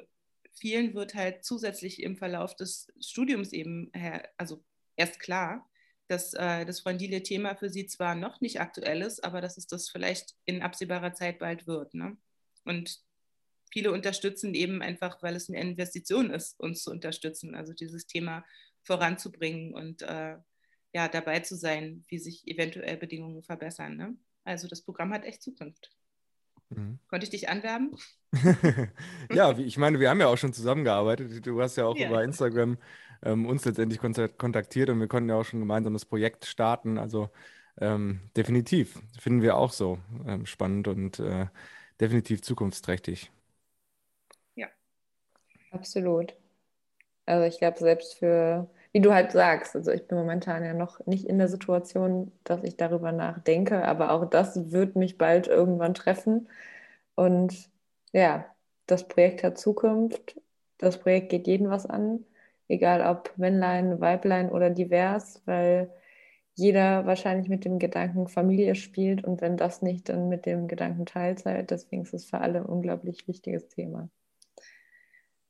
vielen 0.52 0.94
wird 0.94 1.14
halt 1.14 1.44
zusätzlich 1.44 2.02
im 2.02 2.16
Verlauf 2.16 2.56
des 2.56 2.92
Studiums 3.00 3.52
eben, 3.52 3.90
also 4.36 4.62
erst 4.96 5.20
klar, 5.20 5.68
dass 6.08 6.34
äh, 6.34 6.64
das 6.64 6.80
Freundilie-Thema 6.80 7.56
für 7.56 7.70
sie 7.70 7.86
zwar 7.86 8.14
noch 8.14 8.40
nicht 8.40 8.60
aktuell 8.60 9.02
ist, 9.02 9.24
aber 9.24 9.40
dass 9.40 9.56
es 9.56 9.66
das 9.66 9.88
vielleicht 9.88 10.34
in 10.44 10.62
absehbarer 10.62 11.14
Zeit 11.14 11.38
bald 11.38 11.66
wird. 11.66 11.94
Ne? 11.94 12.16
Und 12.64 13.00
viele 13.72 13.92
unterstützen 13.92 14.54
eben 14.54 14.82
einfach, 14.82 15.22
weil 15.22 15.34
es 15.34 15.48
eine 15.48 15.60
Investition 15.60 16.30
ist, 16.30 16.58
uns 16.60 16.82
zu 16.82 16.90
unterstützen, 16.90 17.54
also 17.54 17.72
dieses 17.72 18.06
Thema 18.06 18.44
voranzubringen 18.82 19.72
und 19.72 20.02
äh, 20.02 20.36
ja, 20.92 21.08
dabei 21.08 21.40
zu 21.40 21.56
sein, 21.56 22.04
wie 22.08 22.18
sich 22.18 22.46
eventuell 22.46 22.96
Bedingungen 22.96 23.42
verbessern. 23.42 23.96
Ne? 23.96 24.16
Also 24.44 24.68
das 24.68 24.82
Programm 24.82 25.12
hat 25.12 25.24
echt 25.24 25.42
Zukunft. 25.42 25.90
Mhm. 26.70 26.98
Konnte 27.08 27.24
ich 27.24 27.30
dich 27.30 27.48
anwerben? 27.48 27.96
ja, 29.32 29.56
ich 29.58 29.76
meine, 29.78 30.00
wir 30.00 30.10
haben 30.10 30.20
ja 30.20 30.26
auch 30.26 30.38
schon 30.38 30.52
zusammengearbeitet. 30.52 31.46
Du 31.46 31.60
hast 31.60 31.76
ja 31.76 31.86
auch 31.86 31.96
ja. 31.96 32.08
über 32.08 32.24
Instagram 32.24 32.78
ähm, 33.22 33.46
uns 33.46 33.64
letztendlich 33.64 34.00
kontaktiert 34.00 34.90
und 34.90 35.00
wir 35.00 35.08
konnten 35.08 35.28
ja 35.28 35.36
auch 35.36 35.44
schon 35.44 35.60
gemeinsam 35.60 35.92
das 35.92 36.04
Projekt 36.04 36.44
starten. 36.44 36.98
Also 36.98 37.30
ähm, 37.80 38.20
definitiv 38.36 39.00
finden 39.18 39.42
wir 39.42 39.56
auch 39.56 39.72
so 39.72 39.98
ähm, 40.26 40.46
spannend 40.46 40.88
und 40.88 41.18
äh, 41.18 41.46
definitiv 42.00 42.42
zukunftsträchtig. 42.42 43.30
Ja, 44.54 44.68
absolut. 45.70 46.34
Also 47.26 47.46
ich 47.46 47.58
glaube, 47.58 47.78
selbst 47.78 48.14
für, 48.14 48.68
wie 48.94 49.02
du 49.02 49.12
halt 49.14 49.32
sagst, 49.32 49.76
also 49.76 49.92
ich 49.92 50.06
bin 50.08 50.18
momentan 50.18 50.64
ja 50.64 50.74
noch 50.74 51.04
nicht 51.06 51.26
in 51.26 51.38
der 51.38 51.48
Situation, 51.48 52.32
dass 52.44 52.64
ich 52.64 52.76
darüber 52.78 53.12
nachdenke, 53.12 53.84
aber 53.84 54.12
auch 54.12 54.24
das 54.26 54.72
wird 54.72 54.96
mich 54.96 55.18
bald 55.18 55.48
irgendwann 55.48 55.94
treffen. 55.94 56.48
Und 57.16 57.70
ja, 58.12 58.46
das 58.86 59.08
Projekt 59.08 59.44
hat 59.44 59.58
Zukunft. 59.58 60.40
Das 60.78 60.98
Projekt 61.00 61.30
geht 61.30 61.46
jeden 61.48 61.70
was 61.70 61.86
an 61.86 62.24
egal 62.68 63.02
ob 63.02 63.36
Männlein, 63.36 64.00
Weiblein 64.00 64.50
oder 64.50 64.70
divers, 64.70 65.42
weil 65.46 65.90
jeder 66.54 67.06
wahrscheinlich 67.06 67.48
mit 67.48 67.64
dem 67.64 67.78
Gedanken 67.78 68.28
Familie 68.28 68.74
spielt 68.76 69.24
und 69.24 69.40
wenn 69.40 69.56
das 69.56 69.82
nicht, 69.82 70.08
dann 70.08 70.28
mit 70.28 70.46
dem 70.46 70.68
Gedanken 70.68 71.06
Teilzeit. 71.06 71.70
Deswegen 71.70 72.02
ist 72.02 72.14
es 72.14 72.26
für 72.26 72.40
alle 72.40 72.60
ein 72.60 72.66
unglaublich 72.66 73.26
wichtiges 73.28 73.68
Thema. 73.68 74.08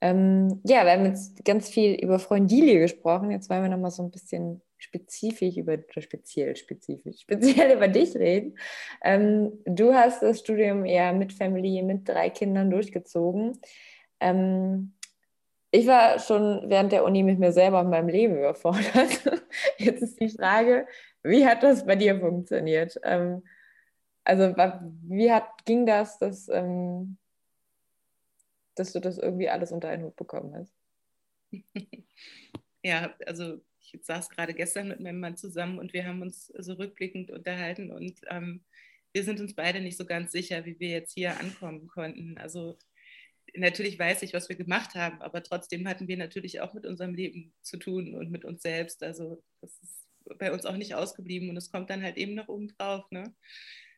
Ähm, 0.05 0.61
ja, 0.65 0.85
wir 0.85 0.93
haben 0.93 1.07
jetzt 1.07 1.43
ganz 1.47 1.71
viel 1.71 1.95
über 1.95 2.19
Freundilie 2.19 2.79
gesprochen. 2.79 3.31
Jetzt 3.31 3.49
wollen 3.49 3.63
wir 3.63 3.71
nochmal 3.71 3.91
so 3.91 4.03
ein 4.03 4.11
bisschen 4.11 4.61
spezifisch 4.77 5.57
über, 5.57 5.79
speziell, 5.99 6.55
spezifisch, 6.57 7.21
speziell 7.23 7.75
über 7.75 7.89
dich 7.89 8.15
reden. 8.15 8.59
Ähm, 9.03 9.53
du 9.65 9.95
hast 9.95 10.23
das 10.23 10.41
Studium 10.41 10.85
ja 10.85 11.11
mit 11.15 11.33
Familie, 11.33 11.83
mit 11.83 12.07
drei 12.07 12.29
Kindern 12.29 12.71
durchgezogen. 12.71 13.59
Ähm, 14.21 14.93
ich 15.71 15.87
war 15.87 16.19
schon 16.19 16.69
während 16.69 16.93
der 16.93 17.05
Uni 17.05 17.23
mit 17.23 17.39
mir 17.39 17.53
selber 17.53 17.81
und 17.81 17.89
meinem 17.89 18.09
Leben 18.09 18.37
überfordert. 18.37 18.85
Jetzt 19.79 20.03
ist 20.03 20.21
die 20.21 20.29
Frage, 20.29 20.87
wie 21.23 21.47
hat 21.47 21.63
das 21.63 21.87
bei 21.87 21.97
dir 21.97 22.21
funktioniert? 22.21 23.01
Ähm, 23.05 23.43
also 24.23 24.55
wie 25.09 25.33
hat, 25.33 25.65
ging 25.65 25.87
das, 25.87 26.19
dass, 26.19 26.47
ähm, 26.51 27.17
dass 28.75 28.93
du 28.93 29.01
das 29.01 29.19
irgendwie 29.19 29.49
alles 29.49 29.73
unter 29.73 29.89
einen 29.89 30.05
Hut 30.05 30.17
bekommen 30.17 30.55
hast? 30.55 30.73
Ja, 32.87 33.15
also 33.25 33.63
ich 33.81 33.99
saß 34.03 34.29
gerade 34.29 34.53
gestern 34.53 34.89
mit 34.89 35.01
meinem 35.01 35.19
Mann 35.19 35.39
zusammen 35.39 35.79
und 35.79 35.95
wir 35.95 36.07
haben 36.07 36.21
uns 36.21 36.49
so 36.49 36.75
rückblickend 36.75 37.31
unterhalten 37.31 37.91
und 37.91 38.21
ähm, 38.29 38.63
wir 39.15 39.25
sind 39.25 39.41
uns 39.41 39.55
beide 39.55 39.81
nicht 39.81 39.97
so 39.97 40.05
ganz 40.05 40.33
sicher, 40.33 40.67
wie 40.67 40.79
wir 40.79 40.91
jetzt 40.91 41.15
hier 41.15 41.41
ankommen 41.41 41.87
konnten. 41.87 42.37
Also 42.37 42.77
natürlich 43.55 43.99
weiß 43.99 44.23
ich, 44.23 44.35
was 44.35 44.49
wir 44.49 44.57
gemacht 44.57 44.95
haben, 44.95 45.23
aber 45.23 45.43
trotzdem 45.43 45.89
hatten 45.89 46.09
wir 46.09 46.17
natürlich 46.17 46.61
auch 46.61 46.75
mit 46.75 46.85
unserem 46.85 47.15
Leben 47.15 47.55
zu 47.63 47.79
tun 47.79 48.15
und 48.15 48.31
mit 48.31 48.45
uns 48.45 48.63
selbst. 48.63 49.03
Also 49.03 49.43
das 49.61 49.79
ist 49.83 50.07
bei 50.39 50.53
uns 50.53 50.67
auch 50.67 50.77
nicht 50.77 50.95
ausgeblieben 50.95 51.49
und 51.49 51.57
es 51.57 51.71
kommt 51.71 51.91
dann 51.91 52.03
halt 52.03 52.17
eben 52.17 52.35
noch 52.35 52.49
oben 52.49 52.69
drauf. 52.69 53.11
Ne? 53.11 53.35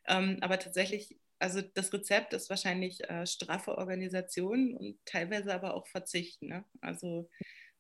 Ähm, 0.07 0.39
aber 0.43 0.59
tatsächlich, 0.59 1.19
also 1.39 1.61
das 1.61 1.93
Rezept 1.93 2.33
ist 2.33 2.51
wahrscheinlich 2.51 3.09
äh, 3.09 3.27
straffe 3.27 3.77
Organisation 3.79 4.75
und 4.75 4.99
teilweise 5.05 5.53
aber 5.53 5.75
auch 5.75 5.87
Verzicht. 5.87 6.43
Ne? 6.43 6.65
Also 6.81 7.29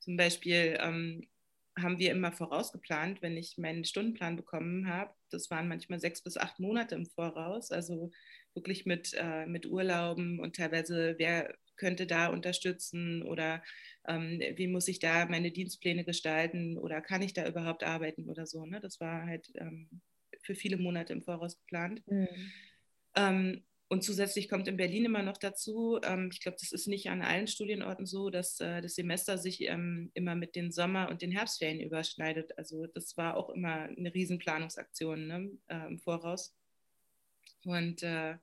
zum 0.00 0.16
Beispiel 0.16 0.78
ähm, 0.80 1.28
haben 1.78 1.98
wir 1.98 2.10
immer 2.10 2.32
vorausgeplant, 2.32 3.22
wenn 3.22 3.36
ich 3.36 3.58
meinen 3.58 3.84
Stundenplan 3.84 4.36
bekommen 4.36 4.88
habe. 4.88 5.14
Das 5.30 5.50
waren 5.50 5.68
manchmal 5.68 6.00
sechs 6.00 6.22
bis 6.22 6.36
acht 6.36 6.58
Monate 6.58 6.94
im 6.94 7.06
Voraus, 7.06 7.70
also 7.70 8.10
wirklich 8.54 8.86
mit, 8.86 9.12
äh, 9.14 9.46
mit 9.46 9.66
Urlauben 9.66 10.40
und 10.40 10.56
teilweise, 10.56 11.14
wer 11.18 11.54
könnte 11.76 12.06
da 12.06 12.28
unterstützen 12.28 13.22
oder 13.22 13.62
ähm, 14.08 14.40
wie 14.54 14.68
muss 14.68 14.88
ich 14.88 14.98
da 14.98 15.26
meine 15.26 15.50
Dienstpläne 15.50 16.04
gestalten 16.04 16.78
oder 16.78 17.02
kann 17.02 17.20
ich 17.20 17.34
da 17.34 17.46
überhaupt 17.46 17.84
arbeiten 17.84 18.30
oder 18.30 18.46
so. 18.46 18.64
Ne? 18.64 18.80
Das 18.80 18.98
war 19.00 19.26
halt 19.26 19.50
ähm, 19.56 20.00
für 20.42 20.54
viele 20.54 20.78
Monate 20.78 21.12
im 21.12 21.22
Voraus 21.22 21.58
geplant. 21.58 22.02
Mhm. 22.06 22.52
Ähm, 23.16 23.64
und 23.88 24.02
zusätzlich 24.02 24.48
kommt 24.48 24.66
in 24.66 24.76
Berlin 24.76 25.04
immer 25.04 25.22
noch 25.22 25.36
dazu, 25.36 26.00
ähm, 26.02 26.30
ich 26.32 26.40
glaube, 26.40 26.58
das 26.60 26.72
ist 26.72 26.88
nicht 26.88 27.08
an 27.08 27.22
allen 27.22 27.46
Studienorten 27.46 28.04
so, 28.04 28.30
dass 28.30 28.58
äh, 28.60 28.80
das 28.80 28.96
Semester 28.96 29.38
sich 29.38 29.62
ähm, 29.62 30.10
immer 30.14 30.34
mit 30.34 30.56
den 30.56 30.72
Sommer- 30.72 31.08
und 31.08 31.22
den 31.22 31.30
Herbstferien 31.30 31.80
überschneidet. 31.80 32.58
Also 32.58 32.86
das 32.86 33.16
war 33.16 33.36
auch 33.36 33.50
immer 33.50 33.84
eine 33.84 34.12
Riesenplanungsaktion 34.12 35.26
ne, 35.28 35.50
äh, 35.68 35.86
im 35.86 35.98
Voraus. 36.00 36.54
Und 37.64 38.02
äh, 38.02 38.36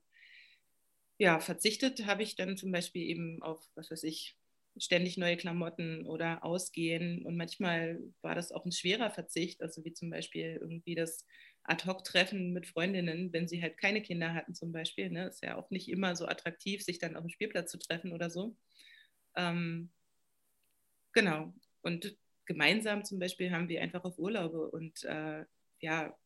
ja, 1.17 1.39
verzichtet 1.39 2.05
habe 2.05 2.23
ich 2.23 2.35
dann 2.35 2.55
zum 2.55 2.71
Beispiel 2.71 3.03
eben 3.03 3.41
auf, 3.43 3.69
was 3.75 3.91
weiß 3.91 4.03
ich, 4.03 4.37
ständig 4.77 5.17
neue 5.17 5.37
Klamotten 5.37 6.05
oder 6.05 6.43
Ausgehen. 6.43 7.25
Und 7.25 7.35
manchmal 7.35 7.99
war 8.21 8.35
das 8.35 8.51
auch 8.53 8.65
ein 8.65 8.71
schwerer 8.71 9.11
Verzicht, 9.11 9.61
also 9.61 9.83
wie 9.83 9.93
zum 9.93 10.09
Beispiel 10.09 10.57
irgendwie 10.59 10.95
das 10.95 11.25
Ad-Hoc-Treffen 11.63 12.51
mit 12.53 12.67
Freundinnen, 12.67 13.31
wenn 13.31 13.47
sie 13.47 13.61
halt 13.61 13.77
keine 13.77 14.01
Kinder 14.01 14.33
hatten 14.33 14.53
zum 14.53 14.71
Beispiel. 14.71 15.09
Ne? 15.09 15.27
Ist 15.27 15.43
ja 15.43 15.55
auch 15.55 15.69
nicht 15.69 15.89
immer 15.89 16.15
so 16.15 16.27
attraktiv, 16.27 16.83
sich 16.83 16.99
dann 16.99 17.15
auf 17.15 17.23
dem 17.23 17.29
Spielplatz 17.29 17.71
zu 17.71 17.79
treffen 17.79 18.11
oder 18.11 18.29
so. 18.29 18.55
Ähm, 19.35 19.89
genau. 21.13 21.53
Und 21.81 22.17
gemeinsam 22.45 23.05
zum 23.05 23.19
Beispiel 23.19 23.51
haben 23.51 23.69
wir 23.69 23.81
einfach 23.81 24.03
auf 24.03 24.19
Urlaube 24.19 24.69
und 24.69 25.03
äh, 25.05 25.45
ja, 25.79 26.17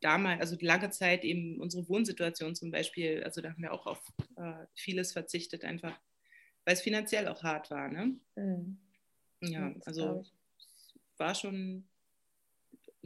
damals, 0.00 0.40
also 0.40 0.56
lange 0.60 0.90
Zeit 0.90 1.24
eben 1.24 1.60
unsere 1.60 1.88
Wohnsituation 1.88 2.54
zum 2.54 2.70
Beispiel, 2.70 3.22
also 3.24 3.40
da 3.40 3.50
haben 3.50 3.62
wir 3.62 3.72
auch 3.72 3.86
auf 3.86 4.00
äh, 4.36 4.66
vieles 4.74 5.12
verzichtet, 5.12 5.64
einfach 5.64 5.98
weil 6.66 6.74
es 6.74 6.82
finanziell 6.82 7.28
auch 7.28 7.42
hart 7.42 7.70
war. 7.70 7.88
Ne? 7.88 8.16
Mhm. 8.34 8.78
Ja, 9.40 9.72
also 9.86 10.24
war 11.16 11.34
schon 11.34 11.88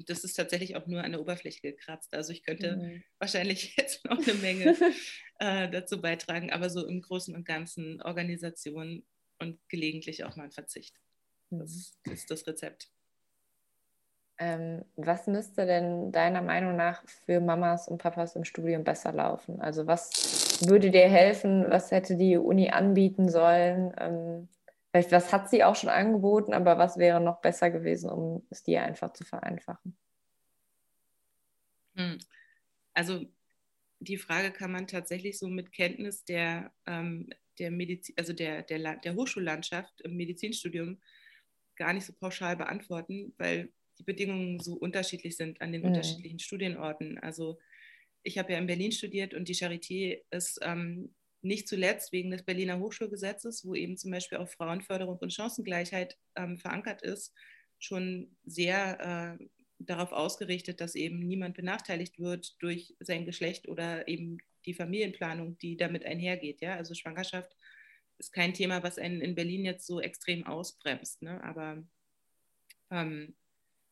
das 0.09 0.25
ist 0.25 0.35
tatsächlich 0.35 0.77
auch 0.77 0.87
nur 0.87 1.03
an 1.03 1.13
der 1.13 1.21
Oberfläche 1.21 1.61
gekratzt. 1.61 2.15
Also 2.15 2.33
ich 2.33 2.43
könnte 2.43 2.77
mhm. 2.77 3.03
wahrscheinlich 3.19 3.75
jetzt 3.77 4.05
noch 4.05 4.19
eine 4.19 4.35
Menge 4.35 4.77
äh, 5.39 5.69
dazu 5.71 6.01
beitragen, 6.01 6.53
aber 6.53 6.71
so 6.71 6.87
im 6.87 7.01
Großen 7.01 7.35
und 7.35 7.45
Ganzen 7.45 8.01
Organisation 8.03 9.05
und 9.39 9.59
gelegentlich 9.69 10.25
auch 10.25 10.37
mal 10.37 10.45
ein 10.45 10.53
Verzicht. 10.53 10.97
Das, 11.51 11.99
das 12.05 12.15
ist 12.15 12.31
das 12.31 12.47
Rezept. 12.47 12.91
Ähm, 14.39 14.85
was 14.97 15.27
müsste 15.27 15.67
denn 15.67 16.13
deiner 16.13 16.41
Meinung 16.41 16.75
nach 16.75 17.03
für 17.27 17.41
Mamas 17.41 17.89
und 17.89 17.99
Papas 17.99 18.37
im 18.37 18.45
Studium 18.45 18.85
besser 18.85 19.13
laufen? 19.13 19.61
Also 19.61 19.87
was 19.87 20.67
würde 20.67 20.91
dir 20.91 21.09
helfen? 21.09 21.67
Was 21.69 21.91
hätte 21.91 22.17
die 22.17 22.39
Uni 22.39 22.71
anbieten 22.71 23.29
sollen? 23.29 23.93
Ähm, 23.99 24.49
Vielleicht, 24.91 25.13
was 25.13 25.33
hat 25.33 25.49
sie 25.49 25.63
auch 25.63 25.77
schon 25.77 25.89
angeboten, 25.89 26.53
aber 26.53 26.77
was 26.77 26.99
wäre 26.99 27.21
noch 27.21 27.41
besser 27.41 27.71
gewesen, 27.71 28.11
um 28.11 28.47
es 28.51 28.65
dir 28.65 28.83
einfach 28.83 29.13
zu 29.13 29.25
vereinfachen? 29.25 29.97
Hm. 31.95 32.19
Also 32.93 33.25
die 34.01 34.17
Frage 34.17 34.51
kann 34.51 34.73
man 34.73 34.87
tatsächlich 34.87 35.39
so 35.39 35.49
mit 35.49 35.73
Kenntnis 35.73 36.25
der, 36.25 36.73
ähm, 36.87 37.31
der, 37.59 37.71
Medizin, 37.71 38.17
also 38.19 38.33
der, 38.33 38.63
der, 38.63 38.97
der 38.97 39.15
Hochschullandschaft 39.15 40.01
im 40.01 40.17
Medizinstudium 40.17 41.01
gar 41.77 41.93
nicht 41.93 42.07
so 42.07 42.13
pauschal 42.13 42.57
beantworten, 42.57 43.33
weil 43.39 43.73
die 43.99 44.05
Bedingungen 44.05 44.59
so 44.59 44.75
unterschiedlich 44.75 45.37
sind 45.37 45.61
an 45.61 45.73
den 45.73 45.83
mhm. 45.83 45.89
unterschiedlichen 45.89 46.39
Studienorten. 46.39 47.19
Also 47.19 47.59
ich 48.23 48.39
habe 48.39 48.53
ja 48.53 48.59
in 48.59 48.67
Berlin 48.67 48.93
studiert 48.93 49.35
und 49.35 49.49
die 49.49 49.55
Charité 49.55 50.23
ist 50.31 50.59
ähm, 50.63 51.15
nicht 51.43 51.69
zuletzt 51.69 52.13
wegen 52.13 52.31
des 52.31 52.43
Berliner 52.43 52.79
Hochschulgesetzes, 52.79 53.65
wo 53.65 53.75
eben 53.75 53.97
zum 53.97 54.11
Beispiel 54.11 54.39
auch 54.39 54.49
Frauenförderung 54.49 55.19
und 55.19 55.33
Chancengleichheit 55.33 56.19
ähm, 56.37 56.59
verankert 56.59 57.03
ist, 57.03 57.35
schon 57.79 58.37
sehr 58.45 59.39
äh, 59.41 59.45
darauf 59.79 60.13
ausgerichtet, 60.13 60.81
dass 60.81 60.95
eben 60.95 61.21
niemand 61.21 61.57
benachteiligt 61.57 62.19
wird 62.19 62.61
durch 62.63 62.95
sein 63.01 63.25
Geschlecht 63.25 63.69
oder 63.69 64.07
eben 64.07 64.39
die 64.67 64.75
Familienplanung, 64.75 65.57
die 65.59 65.77
damit 65.77 66.05
einhergeht. 66.05 66.61
Ja? 66.61 66.77
Also 66.77 66.95
Schwangerschaft 66.95 67.57
ist 68.19 68.33
kein 68.33 68.53
Thema, 68.53 68.83
was 68.83 68.99
einen 68.99 69.23
in 69.23 69.35
Berlin 69.35 69.65
jetzt 69.65 69.87
so 69.87 70.01
extrem 70.01 70.47
ausbremst. 70.47 71.23
Ne? 71.23 71.43
Aber 71.43 71.83
ähm, 72.91 73.35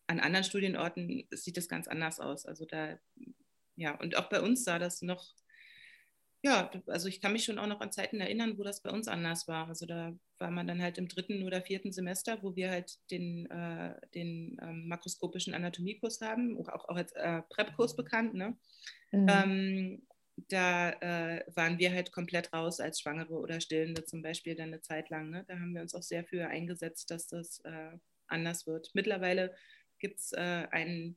an 0.07 0.21
anderen 0.21 0.45
Studienorten 0.45 1.27
sieht 1.31 1.57
das 1.57 1.69
ganz 1.69 1.89
anders 1.89 2.21
aus. 2.21 2.45
Also 2.45 2.67
da, 2.67 2.99
ja, 3.77 3.95
und 3.99 4.17
auch 4.17 4.29
bei 4.29 4.41
uns 4.41 4.65
sah 4.65 4.79
das 4.79 5.01
noch 5.01 5.35
ja, 6.43 6.71
also 6.87 7.09
ich 7.09 7.21
kann 7.21 7.33
mich 7.33 7.45
schon 7.45 7.59
auch 7.59 7.67
noch 7.67 7.81
an 7.81 7.91
Zeiten 7.91 8.21
erinnern, 8.21 8.59
wo 8.59 8.63
das 8.63 8.83
bei 8.83 8.91
uns 8.91 9.09
anders 9.09 9.49
war. 9.49 9.67
Also 9.67 9.87
da 9.87 10.17
war 10.39 10.51
man 10.51 10.69
dann 10.69 10.81
halt 10.81 10.97
im 10.99 11.09
dritten 11.09 11.43
oder 11.43 11.63
vierten 11.63 11.93
Semester, 11.93 12.43
wo 12.43 12.55
wir 12.55 12.71
halt 12.71 12.99
den, 13.11 13.51
äh, 13.51 13.95
den 14.15 14.57
ähm, 14.63 14.87
makroskopischen 14.87 15.55
Anatomiekurs 15.55 16.21
haben, 16.21 16.57
auch, 16.59 16.69
auch 16.69 16.97
als 16.97 17.13
äh, 17.13 17.43
Prep-Kurs 17.49 17.97
bekannt. 17.97 18.35
Ne? 18.35 18.57
Mhm. 19.11 19.27
Ähm, 19.29 20.03
da 20.49 20.91
äh, 20.91 21.45
waren 21.57 21.81
wir 21.81 21.93
halt 21.93 22.13
komplett 22.13 22.53
raus 22.53 22.79
als 22.79 23.01
Schwangere 23.01 23.35
oder 23.35 23.61
Stillende 23.61 24.05
zum 24.05 24.23
Beispiel 24.23 24.55
dann 24.55 24.69
eine 24.69 24.81
Zeit 24.81 25.11
lang. 25.11 25.31
Ne? 25.31 25.45
Da 25.49 25.55
haben 25.55 25.75
wir 25.75 25.83
uns 25.83 25.95
auch 25.97 26.03
sehr 26.03 26.25
für 26.25 26.47
eingesetzt, 26.47 27.11
dass 27.11 27.27
das 27.27 27.59
äh, 27.65 27.99
anders 28.29 28.69
wird. 28.69 28.91
Mittlerweile 28.95 29.57
gibt 29.99 30.21
es 30.21 30.33
äh, 30.33 30.69
ein 30.71 31.17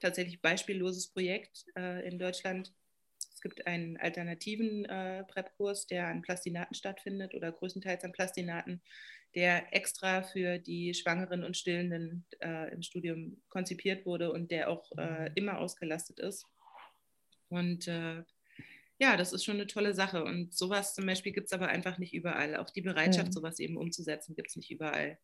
tatsächlich 0.00 0.42
beispielloses 0.42 1.08
Projekt 1.08 1.66
äh, 1.76 2.06
in 2.06 2.18
Deutschland, 2.18 2.72
gibt 3.46 3.64
einen 3.68 3.96
alternativen 3.96 4.84
äh, 4.86 5.22
PrEP-Kurs, 5.22 5.86
der 5.86 6.08
an 6.08 6.20
Plastinaten 6.20 6.74
stattfindet 6.74 7.32
oder 7.32 7.52
größtenteils 7.52 8.02
an 8.02 8.10
Plastinaten, 8.10 8.82
der 9.36 9.72
extra 9.72 10.22
für 10.22 10.58
die 10.58 10.94
Schwangeren 10.94 11.44
und 11.44 11.56
Stillenden 11.56 12.26
äh, 12.40 12.72
im 12.72 12.82
Studium 12.82 13.40
konzipiert 13.48 14.04
wurde 14.04 14.32
und 14.32 14.50
der 14.50 14.68
auch 14.68 14.90
äh, 14.98 15.30
immer 15.36 15.58
ausgelastet 15.58 16.18
ist. 16.18 16.44
Und 17.48 17.86
äh, 17.86 18.24
ja, 18.98 19.16
das 19.16 19.32
ist 19.32 19.44
schon 19.44 19.56
eine 19.56 19.68
tolle 19.68 19.94
Sache. 19.94 20.24
Und 20.24 20.52
sowas 20.52 20.94
zum 20.96 21.06
Beispiel 21.06 21.32
gibt 21.32 21.46
es 21.46 21.52
aber 21.52 21.68
einfach 21.68 21.98
nicht 21.98 22.14
überall. 22.14 22.56
Auch 22.56 22.70
die 22.70 22.82
Bereitschaft, 22.82 23.28
mhm. 23.28 23.32
sowas 23.32 23.60
eben 23.60 23.76
umzusetzen, 23.76 24.34
gibt 24.34 24.48
es 24.48 24.56
nicht 24.56 24.72
überall. 24.72 25.18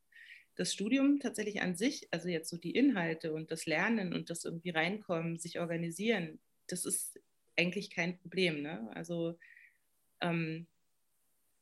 Das 0.54 0.72
Studium 0.72 1.18
tatsächlich 1.18 1.60
an 1.60 1.74
sich, 1.74 2.06
also 2.12 2.28
jetzt 2.28 2.50
so 2.50 2.56
die 2.56 2.76
Inhalte 2.76 3.32
und 3.32 3.50
das 3.50 3.66
Lernen 3.66 4.14
und 4.14 4.30
das 4.30 4.44
irgendwie 4.44 4.70
reinkommen, 4.70 5.40
sich 5.40 5.58
organisieren, 5.58 6.38
das 6.68 6.84
ist 6.84 7.18
eigentlich 7.56 7.90
kein 7.90 8.18
Problem. 8.18 8.62
Ne? 8.62 8.90
Also 8.94 9.38
ähm, 10.20 10.66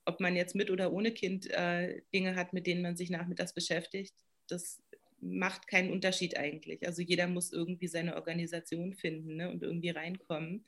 ob 0.04 0.20
man 0.20 0.36
jetzt 0.36 0.54
mit 0.54 0.70
oder 0.70 0.92
ohne 0.92 1.12
Kind 1.12 1.48
äh, 1.50 2.02
Dinge 2.12 2.34
hat, 2.34 2.52
mit 2.52 2.66
denen 2.66 2.82
man 2.82 2.96
sich 2.96 3.10
nachmittags 3.10 3.52
beschäftigt, 3.52 4.14
das 4.48 4.82
macht 5.20 5.68
keinen 5.68 5.92
Unterschied 5.92 6.36
eigentlich. 6.36 6.86
Also 6.86 7.02
jeder 7.02 7.26
muss 7.26 7.52
irgendwie 7.52 7.88
seine 7.88 8.16
Organisation 8.16 8.94
finden 8.94 9.36
ne, 9.36 9.50
und 9.50 9.62
irgendwie 9.62 9.90
reinkommen. 9.90 10.64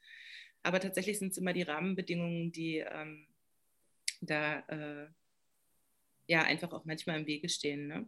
Aber 0.62 0.78
tatsächlich 0.78 1.18
sind 1.18 1.32
es 1.32 1.38
immer 1.38 1.52
die 1.52 1.62
Rahmenbedingungen, 1.62 2.52
die 2.52 2.78
ähm, 2.78 3.26
da 4.20 4.60
äh, 4.68 5.06
ja 6.26 6.42
einfach 6.42 6.72
auch 6.72 6.84
manchmal 6.84 7.18
im 7.18 7.26
Wege 7.26 7.48
stehen. 7.48 7.88
Ne? 7.88 8.06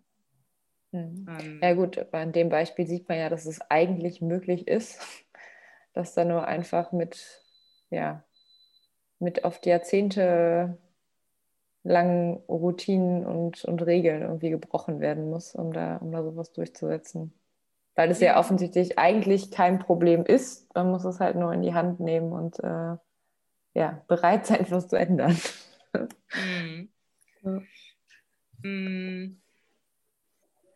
Mhm. 0.92 1.26
Ähm, 1.28 1.60
ja 1.62 1.74
gut, 1.74 1.98
an 2.12 2.32
dem 2.32 2.48
Beispiel 2.48 2.86
sieht 2.86 3.08
man 3.08 3.18
ja, 3.18 3.28
dass 3.28 3.46
es 3.46 3.60
eigentlich 3.62 4.20
möglich 4.20 4.68
ist 4.68 5.00
dass 5.94 6.14
da 6.14 6.24
nur 6.24 6.46
einfach 6.46 6.92
mit, 6.92 7.42
ja, 7.90 8.24
mit 9.18 9.44
oft 9.44 9.64
Jahrzehnte 9.64 10.76
langen 11.84 12.36
Routinen 12.48 13.24
und, 13.24 13.64
und 13.64 13.82
Regeln 13.86 14.22
irgendwie 14.22 14.50
gebrochen 14.50 15.00
werden 15.00 15.30
muss, 15.30 15.54
um 15.54 15.72
da, 15.72 15.96
um 15.98 16.12
da 16.12 16.22
sowas 16.22 16.52
durchzusetzen. 16.52 17.32
Weil 17.94 18.10
es 18.10 18.20
ja 18.20 18.38
offensichtlich 18.38 18.98
eigentlich 18.98 19.50
kein 19.50 19.78
Problem 19.78 20.24
ist. 20.24 20.74
Man 20.74 20.90
muss 20.90 21.04
es 21.04 21.20
halt 21.20 21.36
nur 21.36 21.52
in 21.52 21.62
die 21.62 21.74
Hand 21.74 22.00
nehmen 22.00 22.32
und 22.32 22.58
äh, 22.58 22.96
ja, 23.74 24.02
bereit 24.08 24.46
sein, 24.46 24.60
etwas 24.60 24.88
zu 24.88 24.96
ändern. 24.96 25.38
Mhm. 26.34 26.88
Ja. 27.42 27.62
Mm. 28.62 29.42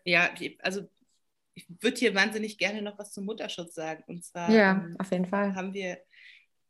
ja, 0.05 0.29
also 0.59 0.83
ich 1.59 1.83
würde 1.83 1.99
hier 1.99 2.15
wahnsinnig 2.15 2.59
gerne 2.59 2.83
noch 2.83 2.99
was 2.99 3.13
zum 3.13 3.25
Mutterschutz 3.25 3.75
sagen. 3.75 4.05
Und 4.07 4.25
zwar 4.25 4.51
ja, 4.51 4.73
ähm, 4.73 4.97
auf 4.99 5.11
jeden 5.11 5.27
Fall. 5.27 5.55
haben 5.55 5.75
wir, 5.75 5.99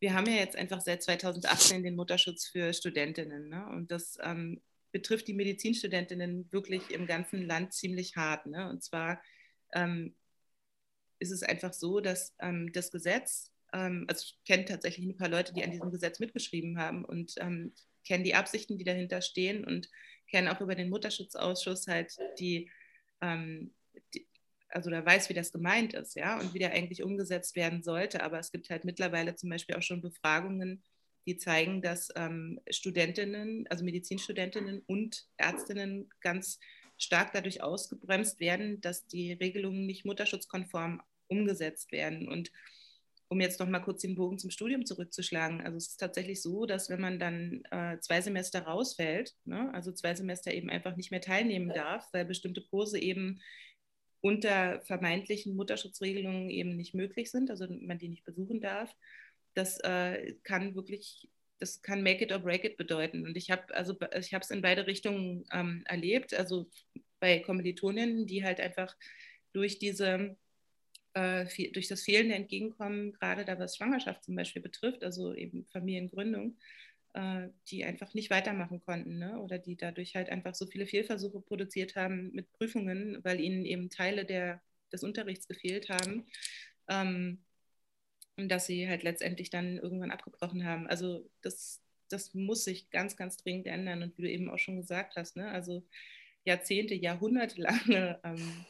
wir 0.00 0.14
haben 0.14 0.26
ja 0.26 0.36
jetzt 0.36 0.56
einfach 0.56 0.80
seit 0.80 1.02
2018 1.02 1.82
den 1.82 1.96
Mutterschutz 1.96 2.46
für 2.46 2.72
Studentinnen. 2.72 3.48
Ne? 3.48 3.66
Und 3.68 3.90
das 3.90 4.18
ähm, 4.22 4.62
betrifft 4.92 5.28
die 5.28 5.34
Medizinstudentinnen 5.34 6.50
wirklich 6.50 6.90
im 6.90 7.06
ganzen 7.06 7.42
Land 7.42 7.74
ziemlich 7.74 8.16
hart. 8.16 8.46
Ne? 8.46 8.68
Und 8.70 8.82
zwar 8.82 9.22
ähm, 9.74 10.14
ist 11.18 11.32
es 11.32 11.42
einfach 11.42 11.72
so, 11.72 12.00
dass 12.00 12.34
ähm, 12.38 12.72
das 12.72 12.90
Gesetz, 12.90 13.52
ähm, 13.72 14.06
also 14.08 14.24
ich 14.24 14.38
kenne 14.46 14.64
tatsächlich 14.64 15.06
ein 15.06 15.16
paar 15.16 15.28
Leute, 15.28 15.52
die 15.52 15.64
an 15.64 15.70
diesem 15.70 15.90
Gesetz 15.90 16.18
mitgeschrieben 16.18 16.78
haben 16.78 17.04
und 17.04 17.34
ähm, 17.38 17.74
kenne 18.06 18.24
die 18.24 18.34
Absichten, 18.34 18.78
die 18.78 18.84
dahinter 18.84 19.20
stehen 19.20 19.64
und 19.64 19.90
kenne 20.30 20.50
auch 20.50 20.60
über 20.60 20.74
den 20.74 20.88
Mutterschutzausschuss 20.88 21.86
halt 21.88 22.16
die, 22.38 22.70
die 23.20 23.72
also 24.68 24.90
da 24.90 25.04
weiß, 25.04 25.28
wie 25.28 25.34
das 25.34 25.52
gemeint 25.52 25.94
ist, 25.94 26.14
ja, 26.14 26.38
und 26.38 26.54
wie 26.54 26.58
der 26.58 26.72
eigentlich 26.72 27.02
umgesetzt 27.02 27.56
werden 27.56 27.82
sollte. 27.82 28.22
Aber 28.22 28.38
es 28.38 28.52
gibt 28.52 28.70
halt 28.70 28.84
mittlerweile 28.84 29.34
zum 29.36 29.50
Beispiel 29.50 29.76
auch 29.76 29.82
schon 29.82 30.02
Befragungen, 30.02 30.82
die 31.26 31.36
zeigen, 31.36 31.82
dass 31.82 32.08
ähm, 32.16 32.60
Studentinnen, 32.70 33.66
also 33.68 33.84
Medizinstudentinnen 33.84 34.82
und 34.86 35.26
Ärztinnen 35.36 36.08
ganz 36.20 36.58
stark 36.96 37.32
dadurch 37.32 37.62
ausgebremst 37.62 38.40
werden, 38.40 38.80
dass 38.80 39.06
die 39.06 39.32
Regelungen 39.32 39.86
nicht 39.86 40.04
mutterschutzkonform 40.04 41.02
umgesetzt 41.28 41.92
werden. 41.92 42.28
Und 42.28 42.50
um 43.28 43.40
jetzt 43.40 43.60
noch 43.60 43.68
mal 43.68 43.80
kurz 43.80 44.00
den 44.00 44.14
Bogen 44.14 44.38
zum 44.38 44.50
Studium 44.50 44.86
zurückzuschlagen, 44.86 45.60
also 45.60 45.76
es 45.76 45.88
ist 45.88 45.96
tatsächlich 45.98 46.40
so, 46.40 46.64
dass 46.64 46.88
wenn 46.88 47.00
man 47.00 47.18
dann 47.18 47.62
äh, 47.70 47.98
zwei 48.00 48.22
Semester 48.22 48.62
rausfällt, 48.62 49.34
ne, 49.44 49.72
also 49.74 49.92
zwei 49.92 50.14
Semester 50.14 50.52
eben 50.52 50.70
einfach 50.70 50.96
nicht 50.96 51.10
mehr 51.10 51.20
teilnehmen 51.20 51.68
darf, 51.68 52.08
weil 52.12 52.24
bestimmte 52.24 52.62
Kurse 52.62 52.98
eben 52.98 53.40
unter 54.20 54.80
vermeintlichen 54.82 55.54
Mutterschutzregelungen 55.54 56.50
eben 56.50 56.76
nicht 56.76 56.94
möglich 56.94 57.30
sind, 57.30 57.50
also 57.50 57.66
man 57.68 57.98
die 57.98 58.08
nicht 58.08 58.24
besuchen 58.24 58.60
darf, 58.60 58.94
das 59.54 59.78
äh, 59.80 60.34
kann 60.42 60.74
wirklich, 60.74 61.28
das 61.58 61.82
kann 61.82 62.02
make 62.02 62.24
it 62.24 62.32
or 62.32 62.38
break 62.38 62.64
it 62.64 62.76
bedeuten. 62.76 63.24
Und 63.24 63.36
ich 63.36 63.50
habe 63.50 63.74
also 63.74 63.96
ich 64.18 64.34
habe 64.34 64.42
es 64.42 64.50
in 64.50 64.62
beide 64.62 64.86
Richtungen 64.86 65.44
ähm, 65.52 65.82
erlebt, 65.86 66.34
also 66.34 66.68
bei 67.20 67.40
Kommilitoninnen, 67.40 68.26
die 68.26 68.44
halt 68.44 68.60
einfach 68.60 68.96
durch 69.52 69.78
diese 69.78 70.36
äh, 71.14 71.46
durch 71.72 71.88
das 71.88 72.02
fehlende 72.02 72.34
Entgegenkommen, 72.34 73.12
gerade 73.12 73.44
da 73.44 73.58
was 73.58 73.76
Schwangerschaft 73.76 74.24
zum 74.24 74.36
Beispiel 74.36 74.62
betrifft, 74.62 75.02
also 75.04 75.34
eben 75.34 75.66
Familiengründung, 75.66 76.56
die 77.70 77.84
einfach 77.84 78.14
nicht 78.14 78.30
weitermachen 78.30 78.80
konnten 78.80 79.18
ne? 79.18 79.40
oder 79.40 79.58
die 79.58 79.76
dadurch 79.76 80.14
halt 80.14 80.28
einfach 80.28 80.54
so 80.54 80.66
viele 80.66 80.86
Fehlversuche 80.86 81.40
produziert 81.40 81.96
haben 81.96 82.30
mit 82.32 82.52
Prüfungen, 82.52 83.18
weil 83.24 83.40
ihnen 83.40 83.64
eben 83.64 83.90
Teile 83.90 84.24
der, 84.24 84.60
des 84.92 85.02
Unterrichts 85.02 85.48
gefehlt 85.48 85.88
haben. 85.88 86.26
Ähm, 86.88 87.38
und 88.36 88.48
dass 88.48 88.66
sie 88.66 88.88
halt 88.88 89.02
letztendlich 89.02 89.50
dann 89.50 89.78
irgendwann 89.78 90.12
abgebrochen 90.12 90.64
haben. 90.64 90.86
Also 90.86 91.28
das, 91.42 91.82
das 92.08 92.34
muss 92.34 92.64
sich 92.64 92.88
ganz, 92.90 93.16
ganz 93.16 93.36
dringend 93.36 93.66
ändern. 93.66 94.02
Und 94.02 94.16
wie 94.16 94.22
du 94.22 94.30
eben 94.30 94.48
auch 94.48 94.58
schon 94.58 94.76
gesagt 94.76 95.16
hast, 95.16 95.36
ne? 95.36 95.50
also 95.50 95.82
Jahrzehnte, 96.44 96.94
Jahrhundertelange 96.94 98.20
ähm, 98.22 98.64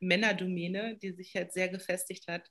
Männerdomäne, 0.00 0.96
die 0.96 1.12
sich 1.12 1.34
halt 1.34 1.52
sehr 1.52 1.68
gefestigt 1.68 2.28
hat, 2.28 2.50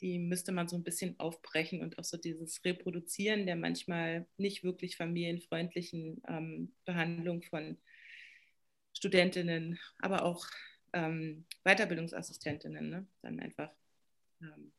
die 0.00 0.18
müsste 0.18 0.52
man 0.52 0.68
so 0.68 0.76
ein 0.76 0.82
bisschen 0.82 1.18
aufbrechen 1.18 1.80
und 1.80 1.98
auch 1.98 2.04
so 2.04 2.16
dieses 2.16 2.64
Reproduzieren 2.64 3.46
der 3.46 3.56
manchmal 3.56 4.26
nicht 4.36 4.64
wirklich 4.64 4.96
familienfreundlichen 4.96 6.22
ähm, 6.28 6.72
Behandlung 6.84 7.42
von 7.42 7.76
Studentinnen, 8.94 9.78
aber 9.98 10.24
auch 10.24 10.46
ähm, 10.92 11.44
Weiterbildungsassistentinnen, 11.64 12.90
ne? 12.90 13.06
dann 13.22 13.40
einfach 13.40 13.70
ähm, 14.40 14.72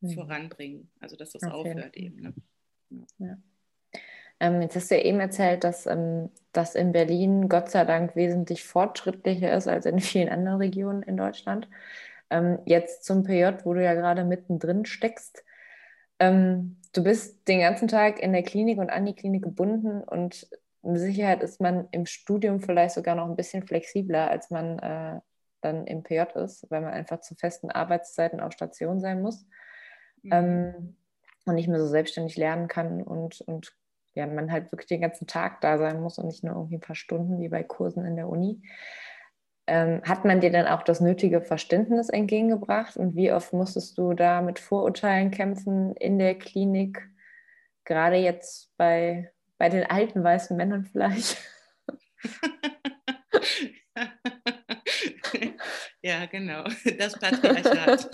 mhm. 0.00 0.10
voranbringen. 0.10 0.90
Also 1.00 1.16
dass 1.16 1.32
das 1.32 1.42
okay. 1.42 1.52
aufhört 1.52 1.96
eben. 1.96 2.20
Ne? 2.20 2.34
Ja. 2.90 3.06
Ja. 3.18 3.36
Ähm, 4.40 4.60
jetzt 4.62 4.76
hast 4.76 4.90
du 4.90 4.96
ja 4.96 5.02
eben 5.02 5.20
erzählt, 5.20 5.64
dass 5.64 5.86
ähm, 5.86 6.30
das 6.52 6.74
in 6.74 6.92
Berlin 6.92 7.48
Gott 7.48 7.70
sei 7.70 7.84
Dank 7.84 8.16
wesentlich 8.16 8.64
fortschrittlicher 8.64 9.56
ist 9.56 9.68
als 9.68 9.86
in 9.86 10.00
vielen 10.00 10.28
anderen 10.28 10.58
Regionen 10.58 11.02
in 11.02 11.16
Deutschland. 11.16 11.68
Ähm, 12.30 12.58
jetzt 12.64 13.04
zum 13.04 13.24
PJ, 13.24 13.64
wo 13.64 13.74
du 13.74 13.82
ja 13.82 13.94
gerade 13.94 14.24
mittendrin 14.24 14.84
steckst. 14.84 15.44
Ähm, 16.18 16.76
du 16.92 17.02
bist 17.02 17.46
den 17.48 17.60
ganzen 17.60 17.88
Tag 17.88 18.20
in 18.20 18.32
der 18.32 18.42
Klinik 18.42 18.78
und 18.78 18.90
an 18.90 19.06
die 19.06 19.14
Klinik 19.14 19.42
gebunden 19.42 20.02
und 20.02 20.48
mit 20.82 21.00
Sicherheit 21.00 21.42
ist 21.42 21.60
man 21.60 21.88
im 21.92 22.06
Studium 22.06 22.60
vielleicht 22.60 22.94
sogar 22.94 23.14
noch 23.14 23.26
ein 23.26 23.36
bisschen 23.36 23.66
flexibler, 23.66 24.30
als 24.30 24.50
man 24.50 24.78
äh, 24.78 25.20
dann 25.62 25.86
im 25.86 26.02
PJ 26.02 26.22
ist, 26.34 26.70
weil 26.70 26.82
man 26.82 26.92
einfach 26.92 27.20
zu 27.20 27.34
festen 27.34 27.70
Arbeitszeiten 27.70 28.40
auf 28.40 28.52
Station 28.52 29.00
sein 29.00 29.22
muss 29.22 29.46
mhm. 30.22 30.32
ähm, 30.32 30.96
und 31.46 31.54
nicht 31.54 31.68
mehr 31.68 31.80
so 31.80 31.86
selbstständig 31.86 32.36
lernen 32.36 32.68
kann 32.68 33.02
und, 33.02 33.40
und 33.42 33.74
ja, 34.14 34.26
man 34.26 34.52
halt 34.52 34.70
wirklich 34.70 34.88
den 34.88 35.00
ganzen 35.00 35.26
Tag 35.26 35.60
da 35.60 35.78
sein 35.78 36.00
muss 36.00 36.18
und 36.18 36.26
nicht 36.26 36.44
nur 36.44 36.54
irgendwie 36.54 36.76
ein 36.76 36.80
paar 36.80 36.96
Stunden 36.96 37.40
wie 37.40 37.48
bei 37.48 37.62
Kursen 37.62 38.04
in 38.04 38.16
der 38.16 38.28
Uni. 38.28 38.62
Ähm, 39.66 40.02
hat 40.04 40.26
man 40.26 40.40
dir 40.40 40.50
dann 40.50 40.66
auch 40.66 40.82
das 40.82 41.00
nötige 41.00 41.40
Verständnis 41.40 42.10
entgegengebracht 42.10 42.98
und 42.98 43.16
wie 43.16 43.32
oft 43.32 43.54
musstest 43.54 43.96
du 43.96 44.12
da 44.12 44.42
mit 44.42 44.58
Vorurteilen 44.58 45.30
kämpfen 45.30 45.96
in 45.96 46.18
der 46.18 46.34
Klinik, 46.34 47.00
gerade 47.84 48.16
jetzt 48.16 48.76
bei, 48.76 49.32
bei 49.56 49.70
den 49.70 49.84
alten 49.84 50.22
weißen 50.22 50.54
Männern 50.54 50.84
vielleicht? 50.84 51.38
ja, 56.02 56.26
genau, 56.26 56.64
das 56.98 57.18
Patriarchat. 57.18 58.10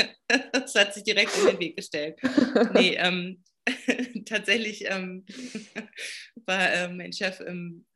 Das 0.52 0.74
hat 0.76 0.94
sich 0.94 1.02
direkt 1.02 1.36
in 1.36 1.46
den 1.48 1.58
Weg 1.58 1.76
gestellt. 1.76 2.20
Nee, 2.74 2.94
ähm, 2.96 3.42
tatsächlich 4.26 4.88
ähm, 4.90 5.24
war 6.46 6.72
äh, 6.72 6.88
mein 6.88 7.12
Chef 7.12 7.40
im, 7.40 7.86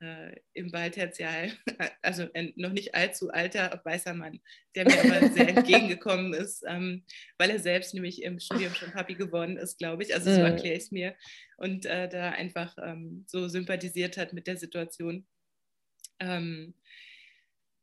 äh, 0.64 0.66
im 0.66 0.72
Wahltertial, 0.72 1.53
also 2.03 2.27
ein 2.35 2.53
noch 2.57 2.72
nicht 2.72 2.94
allzu 2.94 3.31
alter 3.31 3.81
weißer 3.85 4.14
Mann, 4.14 4.40
der 4.74 4.85
mir 4.85 4.98
aber 4.98 5.29
sehr 5.33 5.48
entgegengekommen 5.48 6.33
ist, 6.35 6.64
ähm, 6.66 7.05
weil 7.38 7.50
er 7.50 7.59
selbst 7.59 7.94
nämlich 7.94 8.22
im 8.22 8.40
Studium 8.40 8.74
schon 8.74 8.92
Papi 8.92 9.14
geworden 9.14 9.57
ist, 9.57 9.79
glaube 9.79 10.03
ich. 10.03 10.14
Also 10.14 10.33
so 10.33 10.40
mhm. 10.40 10.46
erkläre 10.46 10.77
ich 10.77 10.85
es 10.85 10.90
mir. 10.90 11.14
Und 11.57 11.87
äh, 11.87 12.09
da 12.09 12.31
einfach 12.31 12.77
ähm, 12.83 13.24
so 13.29 13.48
sympathisiert 13.48 14.16
hat 14.16 14.33
mit 14.33 14.46
der 14.46 14.57
Situation. 14.57 15.27
Ähm, 16.20 16.74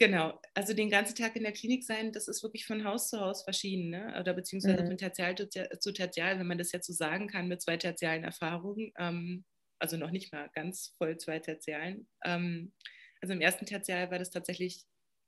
Genau, 0.01 0.41
also 0.55 0.73
den 0.73 0.89
ganzen 0.89 1.13
Tag 1.13 1.35
in 1.35 1.43
der 1.43 1.51
Klinik 1.51 1.83
sein, 1.83 2.11
das 2.11 2.27
ist 2.27 2.41
wirklich 2.41 2.65
von 2.65 2.83
Haus 2.85 3.09
zu 3.11 3.19
Haus 3.19 3.43
verschieden, 3.43 3.91
ne? 3.91 4.17
oder 4.19 4.33
beziehungsweise 4.33 4.81
mhm. 4.81 4.87
von 4.87 4.97
Tertial 4.97 5.35
zu 5.35 5.93
Tertial, 5.93 6.39
wenn 6.39 6.47
man 6.47 6.57
das 6.57 6.71
jetzt 6.71 6.87
so 6.87 6.93
sagen 6.93 7.27
kann, 7.27 7.47
mit 7.47 7.61
zwei 7.61 7.77
tertialen 7.77 8.23
Erfahrungen, 8.23 8.91
ähm, 8.97 9.45
also 9.81 9.97
noch 9.97 10.11
nicht 10.11 10.31
mal 10.31 10.49
ganz 10.53 10.93
voll 10.97 11.17
zwei 11.17 11.39
Tertialen. 11.39 12.07
Ähm, 12.23 12.73
also 13.21 13.33
im 13.33 13.41
ersten 13.41 13.65
Tertial 13.65 14.11
war 14.11 14.19
das 14.19 14.31
tatsächlich 14.31 14.85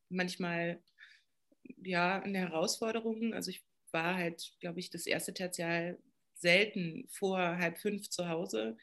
manchmal 0.09 0.81
ja 1.83 2.21
eine 2.21 2.39
Herausforderung. 2.39 3.33
Also 3.33 3.51
ich 3.51 3.63
war 3.91 4.15
halt, 4.15 4.53
glaube 4.59 4.79
ich, 4.79 4.89
das 4.89 5.05
erste 5.05 5.33
Tertial 5.33 5.99
selten 6.35 7.07
vor 7.09 7.39
halb 7.39 7.77
fünf 7.77 8.09
zu 8.09 8.27
Hause 8.27 8.77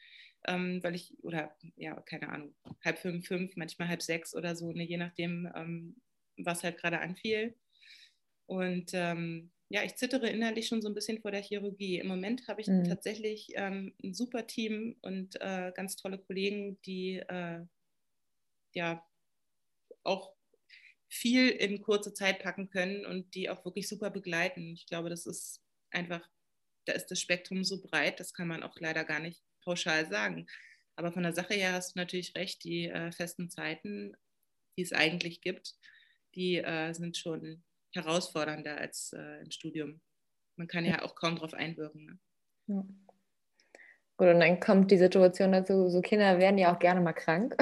ähm, 0.46 0.82
weil 0.82 0.94
ich, 0.94 1.16
oder 1.22 1.56
ja, 1.76 2.00
keine 2.02 2.28
Ahnung, 2.30 2.54
halb 2.84 2.98
fünf, 2.98 3.26
fünf, 3.26 3.56
manchmal 3.56 3.88
halb 3.88 4.02
sechs 4.02 4.34
oder 4.34 4.56
so, 4.56 4.72
ne, 4.72 4.84
je 4.84 4.96
nachdem, 4.96 5.50
ähm, 5.54 5.96
was 6.38 6.64
halt 6.64 6.78
gerade 6.78 7.00
anfiel. 7.00 7.56
Und 8.46 8.90
ähm, 8.94 9.52
ja, 9.72 9.84
ich 9.84 9.94
zittere 9.94 10.28
innerlich 10.28 10.66
schon 10.66 10.82
so 10.82 10.88
ein 10.88 10.94
bisschen 10.94 11.20
vor 11.20 11.30
der 11.30 11.42
Chirurgie. 11.42 12.00
Im 12.00 12.08
Moment 12.08 12.48
habe 12.48 12.60
ich 12.60 12.66
mhm. 12.66 12.84
tatsächlich 12.84 13.50
ähm, 13.54 13.94
ein 14.02 14.14
super 14.14 14.48
Team 14.48 14.96
und 15.00 15.40
äh, 15.40 15.72
ganz 15.74 15.94
tolle 15.94 16.18
Kollegen, 16.18 16.82
die 16.82 17.20
äh, 17.28 17.60
ja 18.74 19.06
auch 20.02 20.34
viel 21.08 21.50
in 21.50 21.82
kurze 21.82 22.12
Zeit 22.12 22.40
packen 22.40 22.68
können 22.68 23.06
und 23.06 23.32
die 23.36 23.48
auch 23.48 23.64
wirklich 23.64 23.88
super 23.88 24.10
begleiten. 24.10 24.72
Ich 24.74 24.86
glaube, 24.86 25.08
das 25.08 25.24
ist 25.24 25.62
einfach, 25.92 26.28
da 26.86 26.92
ist 26.92 27.06
das 27.06 27.20
Spektrum 27.20 27.62
so 27.62 27.80
breit, 27.80 28.18
das 28.18 28.34
kann 28.34 28.48
man 28.48 28.64
auch 28.64 28.74
leider 28.80 29.04
gar 29.04 29.20
nicht 29.20 29.40
pauschal 29.62 30.08
sagen. 30.10 30.48
Aber 30.96 31.12
von 31.12 31.22
der 31.22 31.32
Sache 31.32 31.54
her 31.54 31.74
hast 31.74 31.94
du 31.94 32.00
natürlich 32.00 32.34
recht, 32.34 32.64
die 32.64 32.88
äh, 32.88 33.12
festen 33.12 33.50
Zeiten, 33.50 34.16
die 34.76 34.82
es 34.82 34.92
eigentlich 34.92 35.42
gibt, 35.42 35.76
die 36.34 36.56
äh, 36.56 36.92
sind 36.92 37.16
schon 37.16 37.62
herausfordernder 37.92 38.76
als 38.78 39.12
äh, 39.12 39.40
im 39.42 39.50
Studium. 39.50 40.00
Man 40.56 40.68
kann 40.68 40.84
ja 40.84 41.02
auch 41.02 41.14
kaum 41.14 41.36
darauf 41.36 41.54
einwirken. 41.54 42.06
Ne? 42.06 42.18
Ja. 42.66 42.84
Gut, 44.20 44.28
und 44.28 44.40
dann 44.40 44.60
kommt 44.60 44.90
die 44.90 44.98
Situation 44.98 45.52
dazu, 45.52 45.88
so 45.88 46.02
Kinder 46.02 46.38
werden 46.38 46.58
ja 46.58 46.74
auch 46.74 46.78
gerne 46.78 47.00
mal 47.00 47.14
krank. 47.14 47.56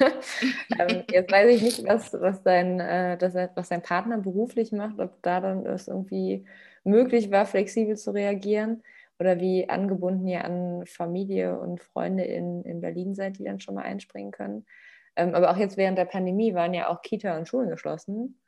ähm, 0.00 1.04
jetzt 1.08 1.30
weiß 1.30 1.54
ich 1.54 1.62
nicht, 1.62 1.86
was, 1.86 2.12
was, 2.14 2.42
dein, 2.42 2.80
äh, 2.80 3.16
das, 3.16 3.34
was 3.54 3.68
dein 3.68 3.82
Partner 3.82 4.18
beruflich 4.18 4.72
macht, 4.72 4.98
ob 4.98 5.22
da 5.22 5.40
dann 5.40 5.64
es 5.66 5.86
irgendwie 5.86 6.44
möglich 6.82 7.30
war, 7.30 7.46
flexibel 7.46 7.96
zu 7.96 8.10
reagieren 8.10 8.82
oder 9.20 9.38
wie 9.38 9.68
angebunden 9.68 10.26
ihr 10.26 10.44
an 10.44 10.84
Familie 10.84 11.60
und 11.60 11.80
Freunde 11.80 12.24
in, 12.24 12.64
in 12.64 12.80
Berlin 12.80 13.14
seid, 13.14 13.38
die 13.38 13.44
dann 13.44 13.60
schon 13.60 13.76
mal 13.76 13.82
einspringen 13.82 14.32
können. 14.32 14.66
Ähm, 15.14 15.36
aber 15.36 15.52
auch 15.52 15.58
jetzt 15.58 15.76
während 15.76 15.96
der 15.96 16.06
Pandemie 16.06 16.54
waren 16.54 16.74
ja 16.74 16.88
auch 16.88 17.02
Kita 17.02 17.36
und 17.36 17.46
Schulen 17.46 17.70
geschlossen. 17.70 18.39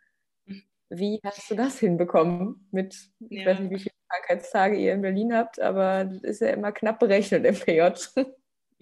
Mhm. 0.92 0.98
Wie 0.98 1.20
hast 1.24 1.50
du 1.50 1.54
das 1.54 1.78
hinbekommen 1.78 2.68
mit, 2.70 2.94
ja. 3.20 3.40
ich 3.40 3.46
weiß 3.46 3.60
nicht, 3.60 3.70
wie 3.70 3.78
viele 3.78 3.94
Krankheitstage 4.08 4.76
ihr 4.76 4.92
in 4.92 5.02
Berlin 5.02 5.34
habt, 5.34 5.60
aber 5.60 6.04
das 6.04 6.22
ist 6.22 6.40
ja 6.40 6.48
immer 6.48 6.72
knapp 6.72 6.98
berechnet 6.98 7.44
im 7.44 7.54
PJ. 7.54 7.90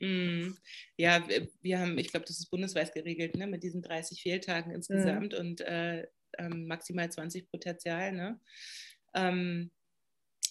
Mm, 0.02 0.56
ja, 0.96 1.22
wir 1.60 1.78
haben, 1.78 1.98
ich 1.98 2.10
glaube, 2.10 2.24
das 2.26 2.38
ist 2.38 2.50
bundesweit 2.50 2.94
geregelt, 2.94 3.36
ne, 3.36 3.46
mit 3.46 3.62
diesen 3.62 3.82
30 3.82 4.22
Fehltagen 4.22 4.72
insgesamt 4.72 5.34
mm. 5.34 5.36
und 5.36 5.60
äh, 5.60 6.06
ähm, 6.38 6.66
maximal 6.66 7.10
20 7.10 7.50
pro 7.50 7.58
Tertial. 7.58 8.12
Ne? 8.12 8.40
Ähm, 9.14 9.70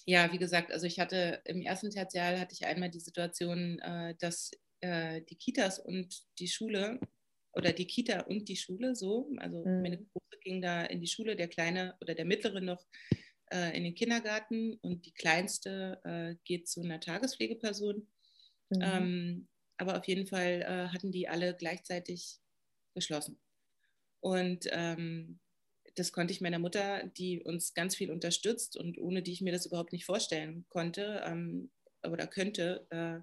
ja, 0.06 0.32
wie 0.32 0.38
gesagt, 0.38 0.72
also 0.72 0.86
ich 0.86 1.00
hatte 1.00 1.41
im 1.45 1.62
ersten 1.62 1.89
Tertial 1.89 2.39
hatte 2.39 2.54
ich 2.54 2.65
einmal 2.65 2.89
die 2.89 3.00
Situation, 3.00 3.80
äh, 3.80 4.15
dass 4.19 4.52
äh, 4.82 5.22
die 5.22 5.36
Kitas 5.36 5.80
und 5.80 6.24
die 6.39 6.48
Schule 6.48 7.00
oder 7.60 7.74
die 7.74 7.86
Kita 7.86 8.22
und 8.22 8.48
die 8.50 8.56
Schule 8.56 8.95
so, 8.95 9.30
also 9.38 9.63
mhm. 9.65 9.82
meine 9.82 9.98
Große 9.98 10.39
ging 10.41 10.62
da 10.62 10.84
in 10.86 11.02
die 11.02 11.08
Schule, 11.08 11.36
der 11.36 11.48
Kleine 11.48 11.95
oder 12.02 12.15
der 12.15 12.26
Mittlere 12.26 12.62
noch 12.62 12.86
äh, 13.52 13.76
in 13.76 13.84
den 13.84 13.95
Kindergarten 13.95 14.76
und 14.82 15.06
die 15.06 15.13
Kleinste 15.13 16.00
äh, 16.04 16.36
geht 16.45 16.67
zu 16.67 16.82
einer 16.82 17.00
Tagespflegeperson. 17.00 18.08
Mhm. 18.69 18.82
Ähm, 18.82 19.48
aber 19.78 19.98
auf 19.98 20.06
jeden 20.06 20.28
Fall 20.28 20.62
äh, 20.62 20.93
hatten 20.93 21.12
die 21.12 21.28
alle 21.28 21.56
gleichzeitig 21.56 22.39
geschlossen. 22.93 23.39
Und 24.22 24.67
ähm, 24.72 25.39
das 25.95 26.12
konnte 26.12 26.34
ich 26.34 26.41
meiner 26.41 26.60
Mutter, 26.60 27.08
die 27.17 27.41
uns 27.41 27.74
ganz 27.74 27.95
viel 27.95 28.12
unterstützt 28.12 28.78
und 28.78 28.98
ohne 28.98 29.24
die 29.24 29.34
ich 29.34 29.41
mir 29.41 29.52
das 29.52 29.65
überhaupt 29.65 29.93
nicht 29.93 30.06
vorstellen 30.06 30.65
konnte 30.69 31.24
ähm, 31.26 31.72
oder 32.04 32.28
könnte, 32.28 32.88
äh, 32.89 33.19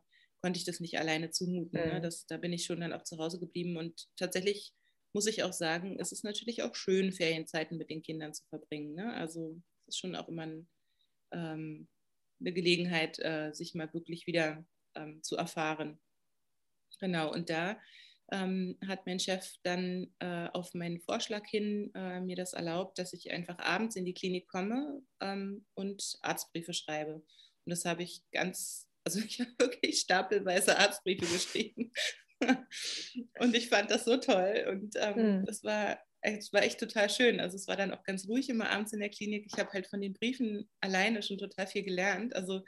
konnte 0.46 0.58
ich 0.60 0.64
das 0.64 0.78
nicht 0.78 0.96
alleine 0.96 1.30
zumuten. 1.30 1.76
Ne? 1.76 1.86
Mhm. 1.86 1.92
Ne? 1.94 2.00
Das, 2.00 2.24
da 2.26 2.36
bin 2.36 2.52
ich 2.52 2.64
schon 2.64 2.80
dann 2.80 2.92
auch 2.92 3.02
zu 3.02 3.18
Hause 3.18 3.40
geblieben 3.40 3.76
und 3.76 4.06
tatsächlich 4.16 4.72
muss 5.12 5.26
ich 5.26 5.42
auch 5.42 5.52
sagen, 5.52 5.98
es 5.98 6.12
ist 6.12 6.22
natürlich 6.22 6.62
auch 6.62 6.76
schön, 6.76 7.10
Ferienzeiten 7.10 7.78
mit 7.78 7.90
den 7.90 8.00
Kindern 8.00 8.32
zu 8.32 8.44
verbringen. 8.44 8.94
Ne? 8.94 9.12
Also 9.14 9.60
es 9.88 9.94
ist 9.94 9.98
schon 9.98 10.14
auch 10.14 10.28
immer 10.28 10.42
ein, 10.42 10.68
ähm, 11.32 11.88
eine 12.38 12.52
Gelegenheit, 12.52 13.18
äh, 13.18 13.50
sich 13.54 13.74
mal 13.74 13.92
wirklich 13.92 14.28
wieder 14.28 14.64
ähm, 14.94 15.20
zu 15.20 15.36
erfahren. 15.36 15.98
Genau, 17.00 17.32
und 17.32 17.50
da 17.50 17.80
ähm, 18.30 18.78
hat 18.86 19.04
mein 19.04 19.18
Chef 19.18 19.52
dann 19.64 20.14
äh, 20.20 20.46
auf 20.52 20.74
meinen 20.74 21.00
Vorschlag 21.00 21.44
hin 21.48 21.90
äh, 21.96 22.20
mir 22.20 22.36
das 22.36 22.52
erlaubt, 22.52 23.00
dass 23.00 23.12
ich 23.12 23.32
einfach 23.32 23.58
abends 23.58 23.96
in 23.96 24.04
die 24.04 24.14
Klinik 24.14 24.46
komme 24.46 25.02
ähm, 25.18 25.66
und 25.74 26.18
Arztbriefe 26.22 26.72
schreibe. 26.72 27.14
Und 27.14 27.70
das 27.70 27.84
habe 27.84 28.04
ich 28.04 28.22
ganz, 28.30 28.85
also 29.06 29.20
ich 29.20 29.40
habe 29.40 29.52
wirklich 29.58 30.00
stapelweise 30.00 30.76
Arztbriefe 30.76 31.24
geschrieben. 31.26 31.92
und 33.40 33.56
ich 33.56 33.70
fand 33.70 33.90
das 33.90 34.04
so 34.04 34.18
toll 34.18 34.66
und 34.70 34.94
ähm, 34.96 35.38
mhm. 35.38 35.46
das 35.46 35.64
war 35.64 35.98
es 36.20 36.52
war 36.52 36.62
echt 36.64 36.80
total 36.80 37.08
schön. 37.08 37.38
Also 37.38 37.54
es 37.56 37.68
war 37.68 37.76
dann 37.76 37.92
auch 37.92 38.02
ganz 38.02 38.26
ruhig 38.26 38.48
immer 38.48 38.68
abends 38.70 38.92
in 38.92 38.98
der 38.98 39.10
Klinik. 39.10 39.46
Ich 39.46 39.60
habe 39.60 39.70
halt 39.72 39.86
von 39.86 40.00
den 40.00 40.12
Briefen 40.12 40.68
alleine 40.80 41.22
schon 41.22 41.38
total 41.38 41.68
viel 41.68 41.84
gelernt. 41.84 42.34
Also 42.34 42.64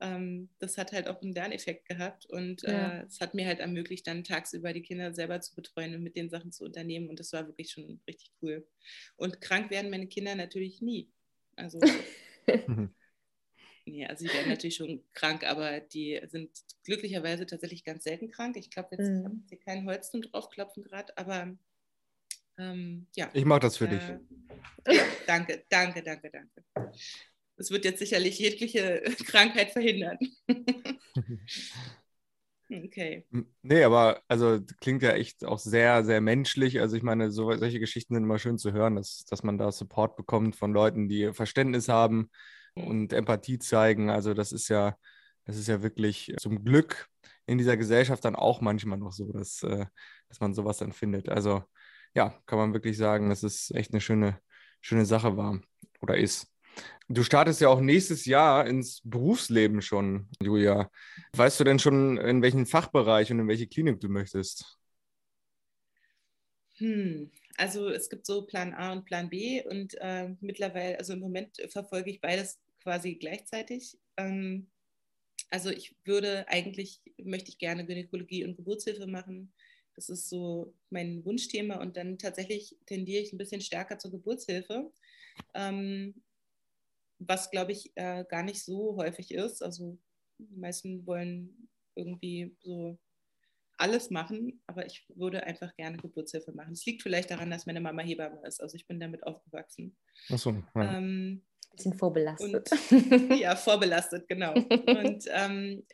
ähm, 0.00 0.48
das 0.60 0.78
hat 0.78 0.92
halt 0.92 1.08
auch 1.08 1.20
einen 1.20 1.32
Lerneffekt 1.32 1.88
gehabt 1.88 2.26
und 2.26 2.62
ja. 2.62 3.00
äh, 3.00 3.04
es 3.06 3.20
hat 3.20 3.34
mir 3.34 3.46
halt 3.46 3.58
ermöglicht, 3.58 4.06
dann 4.06 4.22
tagsüber 4.22 4.72
die 4.72 4.82
Kinder 4.82 5.12
selber 5.12 5.40
zu 5.40 5.56
betreuen 5.56 5.94
und 5.96 6.02
mit 6.02 6.16
den 6.16 6.30
Sachen 6.30 6.52
zu 6.52 6.64
unternehmen 6.64 7.08
und 7.08 7.18
das 7.18 7.32
war 7.32 7.46
wirklich 7.46 7.72
schon 7.72 8.00
richtig 8.06 8.30
cool. 8.42 8.66
Und 9.16 9.40
krank 9.40 9.70
werden 9.70 9.90
meine 9.90 10.06
Kinder 10.06 10.34
natürlich 10.36 10.80
nie. 10.80 11.10
Also, 11.56 11.80
nee, 13.84 14.06
also 14.06 14.26
sie 14.26 14.32
werden 14.32 14.48
natürlich 14.48 14.76
schon 14.76 15.02
krank, 15.12 15.44
aber 15.44 15.80
die 15.80 16.20
sind 16.26 16.50
glücklicherweise 16.84 17.46
tatsächlich 17.46 17.84
ganz 17.84 18.04
selten 18.04 18.30
krank. 18.30 18.56
Ich 18.56 18.70
glaube, 18.70 18.88
jetzt 18.92 19.08
mhm. 19.08 19.24
haben 19.24 19.44
sie 19.48 19.56
kein 19.56 19.86
Holz 19.86 20.10
zum 20.10 20.22
draufklopfen 20.22 20.84
gerade, 20.84 21.16
aber 21.16 21.56
ähm, 22.58 23.06
ja. 23.14 23.30
Ich 23.32 23.44
mache 23.44 23.60
das 23.60 23.76
für 23.76 23.86
äh, 23.86 23.90
dich. 23.90 24.02
Ja, 24.88 25.04
danke, 25.26 25.64
danke, 25.68 26.02
danke, 26.02 26.30
danke. 26.30 26.64
Das 27.56 27.70
wird 27.70 27.84
jetzt 27.84 27.98
sicherlich 27.98 28.38
jegliche 28.38 29.02
Krankheit 29.26 29.70
verhindern. 29.70 30.18
okay. 32.70 33.26
Nee, 33.62 33.82
aber 33.84 34.22
also 34.28 34.60
klingt 34.80 35.02
ja 35.02 35.12
echt 35.12 35.44
auch 35.44 35.58
sehr, 35.58 36.04
sehr 36.04 36.20
menschlich. 36.20 36.80
Also 36.80 36.96
ich 36.96 37.02
meine, 37.02 37.30
so, 37.30 37.56
solche 37.56 37.80
Geschichten 37.80 38.14
sind 38.14 38.24
immer 38.24 38.38
schön 38.38 38.58
zu 38.58 38.72
hören, 38.72 38.96
dass, 38.96 39.24
dass 39.24 39.42
man 39.42 39.58
da 39.58 39.70
Support 39.70 40.16
bekommt 40.16 40.56
von 40.56 40.72
Leuten, 40.72 41.08
die 41.08 41.32
Verständnis 41.32 41.88
haben 41.88 42.30
und 42.74 43.12
Empathie 43.12 43.58
zeigen. 43.58 44.10
Also 44.10 44.34
das 44.34 44.52
ist 44.52 44.68
ja, 44.68 44.96
das 45.44 45.56
ist 45.56 45.68
ja 45.68 45.82
wirklich 45.82 46.34
zum 46.38 46.64
Glück 46.64 47.08
in 47.46 47.58
dieser 47.58 47.76
Gesellschaft 47.76 48.24
dann 48.24 48.36
auch 48.36 48.60
manchmal 48.60 48.98
noch 48.98 49.12
so, 49.12 49.32
dass, 49.32 49.62
äh, 49.62 49.86
dass 50.28 50.40
man 50.40 50.54
sowas 50.54 50.78
dann 50.78 50.92
findet. 50.92 51.28
Also 51.28 51.62
ja, 52.14 52.40
kann 52.46 52.58
man 52.58 52.72
wirklich 52.74 52.96
sagen, 52.96 53.28
dass 53.28 53.42
es 53.42 53.70
echt 53.72 53.92
eine 53.92 54.00
schöne, 54.00 54.40
schöne 54.80 55.04
Sache 55.04 55.36
war 55.36 55.60
oder 56.00 56.16
ist. 56.16 56.48
Du 57.08 57.22
startest 57.22 57.60
ja 57.60 57.68
auch 57.68 57.80
nächstes 57.80 58.24
Jahr 58.24 58.66
ins 58.66 59.00
Berufsleben 59.04 59.82
schon, 59.82 60.28
Julia. 60.40 60.90
Weißt 61.36 61.60
du 61.60 61.64
denn 61.64 61.78
schon, 61.78 62.16
in 62.16 62.42
welchen 62.42 62.66
Fachbereich 62.66 63.30
und 63.30 63.40
in 63.40 63.48
welche 63.48 63.66
Klinik 63.68 64.00
du 64.00 64.08
möchtest? 64.08 64.78
Hm, 66.78 67.30
also 67.56 67.88
es 67.88 68.08
gibt 68.08 68.26
so 68.26 68.46
Plan 68.46 68.74
A 68.74 68.92
und 68.92 69.04
Plan 69.04 69.28
B 69.28 69.62
und 69.64 69.94
äh, 70.00 70.34
mittlerweile, 70.40 70.98
also 70.98 71.12
im 71.12 71.20
Moment 71.20 71.56
verfolge 71.70 72.10
ich 72.10 72.20
beides 72.20 72.58
quasi 72.84 73.16
gleichzeitig. 73.16 73.98
Ähm, 74.16 74.70
also 75.50 75.70
ich 75.70 75.96
würde 76.04 76.46
eigentlich, 76.48 77.00
möchte 77.18 77.50
ich 77.50 77.58
gerne 77.58 77.84
Gynäkologie 77.84 78.44
und 78.44 78.56
Geburtshilfe 78.56 79.06
machen. 79.06 79.52
Das 79.94 80.08
ist 80.08 80.28
so 80.28 80.74
mein 80.90 81.24
Wunschthema 81.24 81.80
und 81.80 81.96
dann 81.96 82.18
tatsächlich 82.18 82.76
tendiere 82.86 83.22
ich 83.22 83.32
ein 83.32 83.38
bisschen 83.38 83.60
stärker 83.60 83.98
zur 83.98 84.10
Geburtshilfe. 84.12 84.92
Ähm, 85.54 86.22
was 87.18 87.50
glaube 87.50 87.72
ich 87.72 87.92
äh, 87.94 88.24
gar 88.28 88.42
nicht 88.42 88.62
so 88.62 88.96
häufig 88.96 89.32
ist. 89.32 89.62
Also 89.62 89.98
die 90.38 90.56
meisten 90.56 91.06
wollen 91.06 91.68
irgendwie 91.94 92.56
so 92.60 92.98
alles 93.76 94.10
machen, 94.10 94.60
aber 94.66 94.86
ich 94.86 95.04
würde 95.14 95.44
einfach 95.44 95.74
gerne 95.76 95.96
Geburtshilfe 95.96 96.52
machen. 96.52 96.72
Es 96.72 96.86
liegt 96.86 97.02
vielleicht 97.02 97.30
daran, 97.30 97.50
dass 97.50 97.66
meine 97.66 97.80
Mama 97.80 98.02
Hebamme 98.02 98.40
ist. 98.46 98.60
Also 98.60 98.76
ich 98.76 98.86
bin 98.86 99.00
damit 99.00 99.24
aufgewachsen. 99.24 99.96
Ach 100.30 100.38
so, 100.38 100.50
ja. 100.74 100.98
ähm, 100.98 101.42
Bisschen 101.76 101.94
vorbelastet. 101.94 102.70
Und, 102.90 103.30
ja, 103.38 103.56
vorbelastet, 103.56 104.28
genau. 104.28 104.54
Und 104.54 105.24
ähm, 105.28 105.86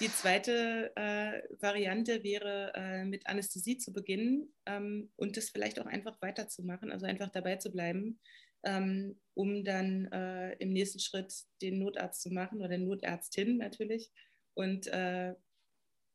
die 0.00 0.08
zweite 0.08 0.92
äh, 0.94 1.42
Variante 1.60 2.22
wäre, 2.22 2.72
äh, 2.74 3.04
mit 3.04 3.26
Anästhesie 3.26 3.78
zu 3.78 3.92
beginnen 3.92 4.52
ähm, 4.66 5.10
und 5.16 5.36
das 5.36 5.50
vielleicht 5.50 5.80
auch 5.80 5.86
einfach 5.86 6.16
weiterzumachen, 6.20 6.92
also 6.92 7.06
einfach 7.06 7.30
dabei 7.30 7.56
zu 7.56 7.70
bleiben 7.70 8.18
ähm, 8.64 9.18
um 9.34 9.64
dann 9.64 10.06
äh, 10.12 10.52
im 10.54 10.72
nächsten 10.72 10.98
Schritt 10.98 11.32
den 11.62 11.78
Notarzt 11.78 12.22
zu 12.22 12.30
machen 12.30 12.60
oder 12.60 12.76
Notärztin 12.78 13.58
natürlich 13.58 14.10
und 14.54 14.86
äh, 14.88 15.34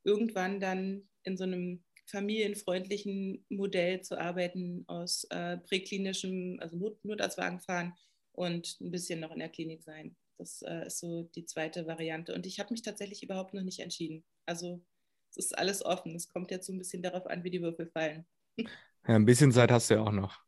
irgendwann 0.03 0.59
dann 0.59 1.07
in 1.23 1.37
so 1.37 1.45
einem 1.45 1.83
familienfreundlichen 2.05 3.45
Modell 3.49 4.01
zu 4.01 4.19
arbeiten 4.19 4.83
aus 4.87 5.25
äh, 5.29 5.57
präklinischem, 5.57 6.57
also 6.59 6.75
Not 6.75 7.03
Notarztwagen 7.05 7.61
fahren 7.61 7.93
und 8.33 8.79
ein 8.81 8.91
bisschen 8.91 9.19
noch 9.19 9.31
in 9.31 9.39
der 9.39 9.49
Klinik 9.49 9.83
sein. 9.83 10.15
Das 10.37 10.61
äh, 10.63 10.87
ist 10.87 10.99
so 10.99 11.23
die 11.35 11.45
zweite 11.45 11.87
Variante. 11.87 12.33
Und 12.33 12.45
ich 12.45 12.59
habe 12.59 12.73
mich 12.73 12.81
tatsächlich 12.81 13.23
überhaupt 13.23 13.53
noch 13.53 13.63
nicht 13.63 13.79
entschieden. 13.79 14.23
Also 14.45 14.83
es 15.29 15.37
ist 15.37 15.57
alles 15.57 15.85
offen. 15.85 16.15
Es 16.15 16.27
kommt 16.27 16.51
jetzt 16.51 16.67
so 16.67 16.73
ein 16.73 16.79
bisschen 16.79 17.01
darauf 17.01 17.25
an, 17.27 17.43
wie 17.43 17.51
die 17.51 17.61
Würfel 17.61 17.87
fallen. 17.87 18.25
Ja, 19.05 19.15
ein 19.15 19.25
bisschen 19.25 19.51
Zeit 19.51 19.69
hast 19.69 19.89
du 19.89 19.95
ja 19.95 20.01
auch 20.01 20.13
noch. 20.13 20.39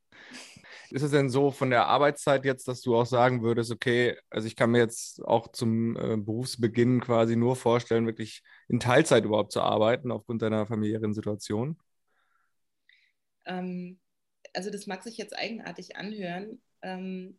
Ist 0.90 1.02
es 1.02 1.12
denn 1.12 1.30
so 1.30 1.52
von 1.52 1.70
der 1.70 1.88
Arbeitszeit 1.88 2.46
jetzt, 2.46 2.70
dass 2.70 2.82
du 2.82 2.96
auch 2.96 3.06
sagen 3.06 3.44
würdest, 3.44 3.70
okay, 3.70 4.18
also 4.30 4.48
ich 4.48 4.56
kann 4.56 4.72
mir 4.72 4.78
jetzt 4.78 5.22
auch 5.26 5.52
zum 5.52 5.98
äh, 5.98 6.16
Berufsbeginn 6.16 7.02
quasi 7.02 7.36
nur 7.36 7.58
vorstellen, 7.58 8.06
wirklich 8.06 8.44
in 8.70 8.80
Teilzeit 8.80 9.26
überhaupt 9.26 9.52
zu 9.52 9.62
arbeiten 9.62 10.10
aufgrund 10.10 10.42
deiner 10.42 10.66
familiären 10.66 11.14
Situation? 11.14 11.78
Ähm, 13.46 14.00
also 14.54 14.70
das 14.70 14.88
mag 14.88 15.04
sich 15.04 15.18
jetzt 15.18 15.36
eigenartig 15.38 15.98
anhören, 15.98 16.62
ähm, 16.82 17.38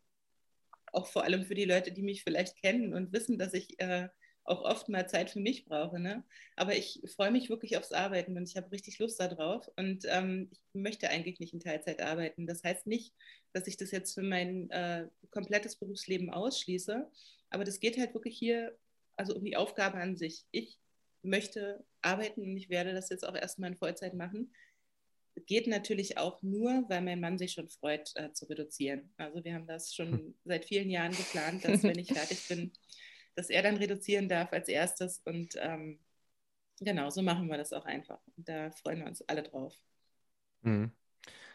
auch 0.97 1.07
vor 1.07 1.25
allem 1.25 1.45
für 1.45 1.55
die 1.55 1.65
Leute, 1.65 1.93
die 1.93 2.03
mich 2.03 2.23
vielleicht 2.25 2.57
kennen 2.57 2.95
und 2.95 3.13
wissen, 3.13 3.39
dass 3.39 3.55
ich 3.55 3.79
äh, 3.81 4.09
auch 4.45 4.63
oft 4.63 4.89
mal 4.89 5.09
Zeit 5.09 5.31
für 5.31 5.41
mich 5.41 5.65
brauche. 5.65 5.99
Ne? 5.99 6.25
Aber 6.57 6.75
ich 6.75 7.03
freue 7.15 7.31
mich 7.31 7.51
wirklich 7.51 7.77
aufs 7.77 7.93
Arbeiten 7.93 8.37
und 8.37 8.49
ich 8.49 8.57
habe 8.57 8.71
richtig 8.73 8.99
Lust 8.99 9.21
darauf. 9.21 9.69
Und 9.77 10.05
ähm, 10.07 10.49
ich 10.51 10.61
möchte 10.73 11.11
eigentlich 11.11 11.41
nicht 11.41 11.53
in 11.53 11.61
Teilzeit 11.61 12.01
arbeiten. 12.01 12.47
Das 12.47 12.63
heißt 12.63 12.87
nicht, 12.87 13.13
dass 13.53 13.67
ich 13.67 13.77
das 13.77 13.91
jetzt 13.91 14.15
für 14.15 14.23
mein 14.23 14.71
äh, 14.71 15.09
komplettes 15.31 15.77
Berufsleben 15.77 16.31
ausschließe. 16.31 17.11
Aber 17.51 17.65
das 17.65 17.81
geht 17.81 17.99
halt 17.99 18.15
wirklich 18.15 18.39
hier 18.39 18.77
also 19.17 19.35
um 19.35 19.45
die 19.45 19.57
Aufgabe 19.57 19.99
an 19.99 20.17
sich. 20.17 20.45
Ich 20.51 20.79
möchte 21.23 21.85
arbeiten 22.03 22.43
und 22.43 22.57
ich 22.57 22.71
werde 22.71 22.93
das 22.93 23.09
jetzt 23.09 23.27
auch 23.27 23.35
erstmal 23.35 23.71
in 23.71 23.77
Vollzeit 23.77 24.15
machen. 24.15 24.55
Geht 25.47 25.67
natürlich 25.67 26.19
auch 26.19 26.43
nur, 26.43 26.85
weil 26.89 27.03
mein 27.03 27.21
Mann 27.21 27.39
sich 27.39 27.53
schon 27.53 27.69
freut, 27.69 28.11
äh, 28.17 28.33
zu 28.33 28.47
reduzieren. 28.47 29.13
Also 29.19 29.45
wir 29.45 29.55
haben 29.55 29.67
das 29.67 29.95
schon 29.95 30.13
hm. 30.13 30.35
seit 30.45 30.65
vielen 30.65 30.91
Jahren 30.91 31.13
geplant, 31.13 31.65
dass 31.65 31.83
wenn 31.83 31.99
ich 31.99 32.13
fertig 32.13 32.49
bin, 32.49 32.73
dass 33.35 33.51
er 33.51 33.63
dann 33.63 33.77
reduzieren 33.77 34.29
darf 34.29 34.53
als 34.53 34.69
erstes. 34.69 35.21
Und 35.25 35.55
ähm, 35.59 36.01
genau, 36.81 37.11
so 37.11 37.23
machen 37.23 37.49
wir 37.49 37.59
das 37.59 37.73
auch 37.73 37.85
einfach. 37.85 38.21
Und 38.37 38.49
da 38.49 38.71
freuen 38.71 39.01
wir 39.01 39.07
uns 39.07 39.23
alle 39.29 39.43
drauf. 39.43 39.75
Mhm. 40.63 40.93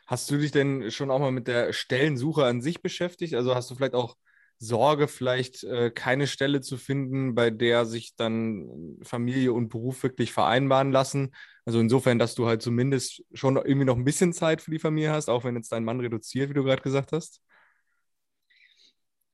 Hast 0.07 0.29
du 0.29 0.37
dich 0.37 0.51
denn 0.51 0.91
schon 0.91 1.09
auch 1.09 1.19
mal 1.19 1.31
mit 1.31 1.47
der 1.47 1.73
Stellensuche 1.73 2.45
an 2.45 2.61
sich 2.61 2.81
beschäftigt? 2.81 3.33
Also 3.33 3.55
hast 3.55 3.71
du 3.71 3.75
vielleicht 3.75 3.93
auch 3.93 4.17
Sorge, 4.61 5.07
vielleicht 5.07 5.63
äh, 5.63 5.89
keine 5.89 6.27
Stelle 6.27 6.61
zu 6.61 6.77
finden, 6.77 7.33
bei 7.33 7.49
der 7.49 7.87
sich 7.87 8.15
dann 8.15 8.95
Familie 9.01 9.53
und 9.53 9.69
Beruf 9.69 10.03
wirklich 10.03 10.31
vereinbaren 10.31 10.91
lassen? 10.91 11.33
Also 11.65 11.79
insofern, 11.79 12.19
dass 12.19 12.35
du 12.35 12.45
halt 12.45 12.61
zumindest 12.61 13.23
schon 13.33 13.55
irgendwie 13.57 13.85
noch 13.85 13.97
ein 13.97 14.05
bisschen 14.05 14.33
Zeit 14.33 14.61
für 14.61 14.69
die 14.69 14.77
Familie 14.77 15.11
hast, 15.11 15.29
auch 15.29 15.43
wenn 15.45 15.55
jetzt 15.55 15.71
dein 15.71 15.83
Mann 15.83 15.99
reduziert, 15.99 16.51
wie 16.51 16.53
du 16.53 16.63
gerade 16.63 16.83
gesagt 16.83 17.11
hast? 17.11 17.41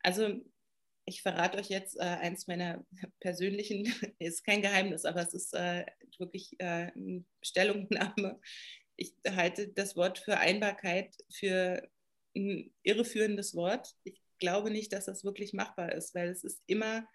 Also 0.01 0.39
ich 1.03 1.21
verrate 1.21 1.57
euch 1.57 1.67
jetzt 1.67 1.97
äh, 1.97 2.03
eins 2.03 2.47
meiner 2.47 2.85
persönlichen, 3.19 3.83
ist 4.19 4.45
kein 4.45 4.61
Geheimnis, 4.61 5.03
aber 5.03 5.21
es 5.23 5.33
ist 5.33 5.53
äh, 5.53 5.85
wirklich 6.19 6.55
äh, 6.59 6.91
eine 6.95 7.25
Stellungnahme. 7.41 8.39
Ich 8.95 9.13
halte 9.27 9.67
das 9.67 9.97
Wort 9.97 10.19
Vereinbarkeit 10.19 11.13
für 11.29 11.85
ein 12.33 12.71
irreführendes 12.83 13.55
Wort. 13.55 13.93
Ich 14.05 14.21
glaube 14.39 14.71
nicht, 14.71 14.93
dass 14.93 15.05
das 15.05 15.23
wirklich 15.23 15.53
machbar 15.53 15.93
ist, 15.93 16.15
weil 16.15 16.29
es 16.29 16.43
ist 16.43 16.61
immer 16.67 17.07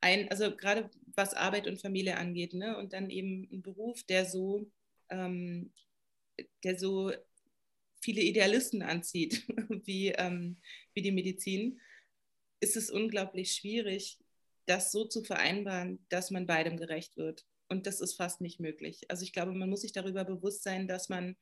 ein, 0.00 0.30
also 0.30 0.54
gerade 0.54 0.90
was 1.14 1.34
Arbeit 1.34 1.66
und 1.66 1.80
Familie 1.80 2.16
angeht, 2.16 2.54
ne? 2.54 2.76
und 2.76 2.92
dann 2.92 3.10
eben 3.10 3.48
ein 3.52 3.62
Beruf, 3.62 4.02
der 4.04 4.26
so, 4.26 4.70
ähm, 5.10 5.72
der 6.64 6.78
so 6.78 7.12
viele 8.00 8.22
Idealisten 8.22 8.82
anzieht, 8.82 9.42
wie, 9.84 10.08
ähm, 10.08 10.58
wie 10.94 11.02
die 11.02 11.12
Medizin 11.12 11.80
ist 12.60 12.76
es 12.76 12.90
unglaublich 12.90 13.52
schwierig, 13.52 14.18
das 14.66 14.92
so 14.92 15.04
zu 15.04 15.22
vereinbaren, 15.22 16.04
dass 16.08 16.30
man 16.30 16.46
beidem 16.46 16.76
gerecht 16.76 17.16
wird. 17.16 17.44
Und 17.68 17.86
das 17.86 18.00
ist 18.00 18.14
fast 18.14 18.40
nicht 18.40 18.60
möglich. 18.60 19.10
Also 19.10 19.24
ich 19.24 19.32
glaube, 19.32 19.52
man 19.52 19.68
muss 19.68 19.80
sich 19.80 19.92
darüber 19.92 20.24
bewusst 20.24 20.62
sein, 20.62 20.88
dass 20.88 21.08
man, 21.08 21.36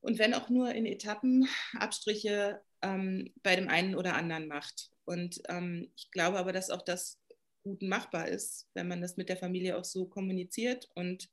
und 0.00 0.18
wenn 0.18 0.34
auch 0.34 0.48
nur 0.48 0.72
in 0.72 0.86
Etappen, 0.86 1.48
Abstriche 1.74 2.60
ähm, 2.82 3.32
bei 3.42 3.56
dem 3.56 3.68
einen 3.68 3.94
oder 3.94 4.14
anderen 4.14 4.46
macht. 4.48 4.90
Und 5.04 5.40
ähm, 5.48 5.90
ich 5.96 6.10
glaube 6.10 6.38
aber, 6.38 6.52
dass 6.52 6.70
auch 6.70 6.82
das 6.82 7.20
gut 7.62 7.82
machbar 7.82 8.28
ist, 8.28 8.68
wenn 8.74 8.88
man 8.88 9.00
das 9.00 9.16
mit 9.16 9.28
der 9.28 9.36
Familie 9.36 9.76
auch 9.76 9.84
so 9.84 10.06
kommuniziert 10.06 10.88
und 10.94 11.30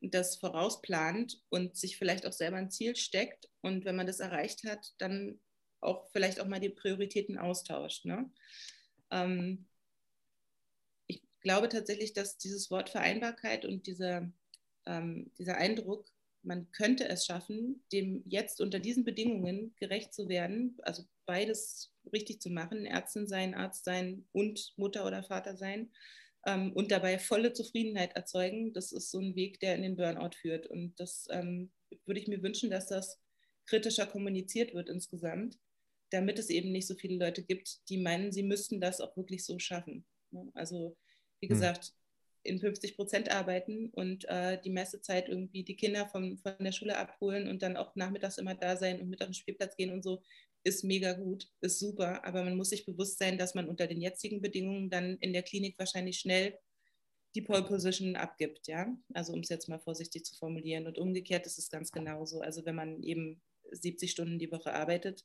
das 0.00 0.36
vorausplant 0.36 1.40
und 1.48 1.76
sich 1.76 1.96
vielleicht 1.96 2.26
auch 2.26 2.32
selber 2.32 2.56
ein 2.56 2.70
Ziel 2.70 2.96
steckt. 2.96 3.48
Und 3.60 3.84
wenn 3.84 3.96
man 3.96 4.06
das 4.06 4.20
erreicht 4.20 4.64
hat, 4.64 4.92
dann 4.98 5.40
auch 5.80 6.08
vielleicht 6.10 6.40
auch 6.40 6.46
mal 6.46 6.60
die 6.60 6.68
Prioritäten 6.68 7.38
austauscht. 7.38 8.04
Ne? 8.04 8.30
Ähm, 9.10 9.66
ich 11.06 11.22
glaube 11.40 11.68
tatsächlich, 11.68 12.12
dass 12.12 12.38
dieses 12.38 12.70
Wort 12.70 12.90
Vereinbarkeit 12.90 13.64
und 13.64 13.86
dieser, 13.86 14.30
ähm, 14.86 15.30
dieser 15.38 15.56
Eindruck, 15.56 16.06
man 16.42 16.70
könnte 16.72 17.08
es 17.08 17.24
schaffen, 17.24 17.82
dem 17.92 18.22
jetzt 18.26 18.60
unter 18.60 18.80
diesen 18.80 19.04
Bedingungen 19.04 19.74
gerecht 19.76 20.12
zu 20.12 20.28
werden, 20.28 20.76
also 20.82 21.04
beides 21.26 21.92
richtig 22.12 22.40
zu 22.40 22.50
machen, 22.50 22.84
Ärztin 22.84 23.26
sein, 23.26 23.54
Arzt 23.54 23.84
sein 23.84 24.26
und 24.32 24.72
Mutter 24.76 25.06
oder 25.06 25.22
Vater 25.22 25.56
sein 25.56 25.92
ähm, 26.46 26.72
und 26.72 26.90
dabei 26.90 27.18
volle 27.18 27.52
Zufriedenheit 27.52 28.14
erzeugen, 28.16 28.72
das 28.72 28.92
ist 28.92 29.10
so 29.10 29.20
ein 29.20 29.36
Weg, 29.36 29.60
der 29.60 29.76
in 29.76 29.82
den 29.82 29.96
Burnout 29.96 30.36
führt. 30.40 30.66
Und 30.66 30.98
das 30.98 31.26
ähm, 31.30 31.70
würde 32.06 32.20
ich 32.20 32.28
mir 32.28 32.42
wünschen, 32.42 32.70
dass 32.70 32.88
das 32.88 33.20
kritischer 33.66 34.06
kommuniziert 34.06 34.74
wird 34.74 34.88
insgesamt 34.88 35.58
damit 36.12 36.38
es 36.38 36.50
eben 36.50 36.72
nicht 36.72 36.86
so 36.86 36.94
viele 36.94 37.16
Leute 37.16 37.42
gibt, 37.42 37.88
die 37.88 37.98
meinen, 37.98 38.32
sie 38.32 38.42
müssten 38.42 38.80
das 38.80 39.00
auch 39.00 39.16
wirklich 39.16 39.44
so 39.44 39.58
schaffen. 39.58 40.04
Ne? 40.30 40.50
Also 40.54 40.96
wie 41.40 41.48
hm. 41.48 41.54
gesagt, 41.54 41.94
in 42.44 42.58
50 42.58 42.96
Prozent 42.96 43.30
arbeiten 43.30 43.90
und 43.90 44.28
äh, 44.28 44.60
die 44.60 44.70
Messezeit 44.70 45.28
irgendwie 45.28 45.64
die 45.64 45.76
Kinder 45.76 46.06
von, 46.08 46.38
von 46.38 46.54
der 46.60 46.72
Schule 46.72 46.96
abholen 46.96 47.48
und 47.48 47.62
dann 47.62 47.76
auch 47.76 47.94
nachmittags 47.94 48.38
immer 48.38 48.54
da 48.54 48.76
sein 48.76 49.00
und 49.00 49.08
mit 49.08 49.20
auf 49.22 49.28
den 49.28 49.34
Spielplatz 49.34 49.76
gehen 49.76 49.92
und 49.92 50.02
so, 50.02 50.22
ist 50.64 50.84
mega 50.84 51.12
gut, 51.12 51.48
ist 51.60 51.78
super. 51.78 52.24
Aber 52.24 52.44
man 52.44 52.56
muss 52.56 52.70
sich 52.70 52.86
bewusst 52.86 53.18
sein, 53.18 53.38
dass 53.38 53.54
man 53.54 53.68
unter 53.68 53.86
den 53.86 54.00
jetzigen 54.00 54.40
Bedingungen 54.40 54.90
dann 54.90 55.16
in 55.18 55.32
der 55.32 55.42
Klinik 55.42 55.78
wahrscheinlich 55.78 56.18
schnell 56.18 56.58
die 57.34 57.42
Pole 57.42 57.62
Position 57.62 58.16
abgibt, 58.16 58.66
ja. 58.66 58.94
Also 59.14 59.32
um 59.32 59.40
es 59.40 59.48
jetzt 59.48 59.68
mal 59.68 59.78
vorsichtig 59.78 60.24
zu 60.24 60.34
formulieren. 60.36 60.86
Und 60.86 60.98
umgekehrt 60.98 61.46
ist 61.46 61.58
es 61.58 61.70
ganz 61.70 61.90
genauso. 61.90 62.40
Also 62.40 62.64
wenn 62.64 62.74
man 62.74 63.02
eben 63.02 63.40
70 63.70 64.10
Stunden 64.10 64.38
die 64.38 64.52
Woche 64.52 64.72
arbeitet, 64.74 65.24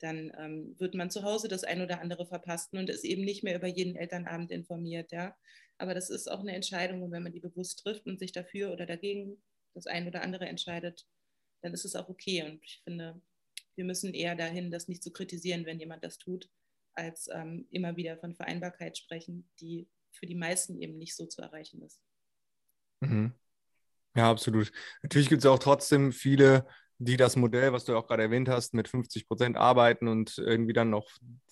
dann 0.00 0.32
ähm, 0.38 0.74
wird 0.78 0.94
man 0.94 1.10
zu 1.10 1.22
Hause 1.22 1.48
das 1.48 1.64
ein 1.64 1.80
oder 1.80 2.00
andere 2.00 2.26
verpassen 2.26 2.78
und 2.78 2.90
ist 2.90 3.04
eben 3.04 3.24
nicht 3.24 3.44
mehr 3.44 3.56
über 3.56 3.68
jeden 3.68 3.96
Elternabend 3.96 4.50
informiert. 4.50 5.12
Ja? 5.12 5.36
Aber 5.78 5.94
das 5.94 6.10
ist 6.10 6.30
auch 6.30 6.40
eine 6.40 6.54
Entscheidung 6.54 7.02
und 7.02 7.12
wenn 7.12 7.22
man 7.22 7.32
die 7.32 7.40
bewusst 7.40 7.80
trifft 7.80 8.06
und 8.06 8.18
sich 8.18 8.32
dafür 8.32 8.72
oder 8.72 8.86
dagegen 8.86 9.42
das 9.74 9.86
ein 9.86 10.06
oder 10.06 10.22
andere 10.22 10.46
entscheidet, 10.46 11.06
dann 11.62 11.72
ist 11.72 11.84
es 11.84 11.96
auch 11.96 12.08
okay. 12.08 12.42
Und 12.42 12.62
ich 12.62 12.80
finde, 12.84 13.20
wir 13.74 13.84
müssen 13.84 14.14
eher 14.14 14.36
dahin, 14.36 14.70
das 14.70 14.88
nicht 14.88 15.02
zu 15.02 15.12
kritisieren, 15.12 15.66
wenn 15.66 15.80
jemand 15.80 16.04
das 16.04 16.18
tut, 16.18 16.48
als 16.94 17.28
ähm, 17.32 17.66
immer 17.70 17.96
wieder 17.96 18.16
von 18.18 18.34
Vereinbarkeit 18.34 18.96
sprechen, 18.96 19.48
die 19.60 19.88
für 20.12 20.26
die 20.26 20.36
meisten 20.36 20.80
eben 20.80 20.96
nicht 20.96 21.16
so 21.16 21.26
zu 21.26 21.42
erreichen 21.42 21.82
ist. 21.82 22.00
Mhm. 23.00 23.32
Ja, 24.16 24.30
absolut. 24.30 24.70
Natürlich 25.02 25.28
gibt 25.28 25.40
es 25.40 25.46
auch 25.46 25.58
trotzdem 25.58 26.12
viele 26.12 26.66
die 26.98 27.16
das 27.16 27.36
Modell, 27.36 27.72
was 27.72 27.84
du 27.84 27.96
auch 27.96 28.06
gerade 28.06 28.22
erwähnt 28.22 28.48
hast, 28.48 28.74
mit 28.74 28.88
50 28.88 29.26
Prozent 29.26 29.56
arbeiten 29.56 30.08
und 30.08 30.38
irgendwie 30.38 30.72
dann 30.72 30.90
noch 30.90 31.08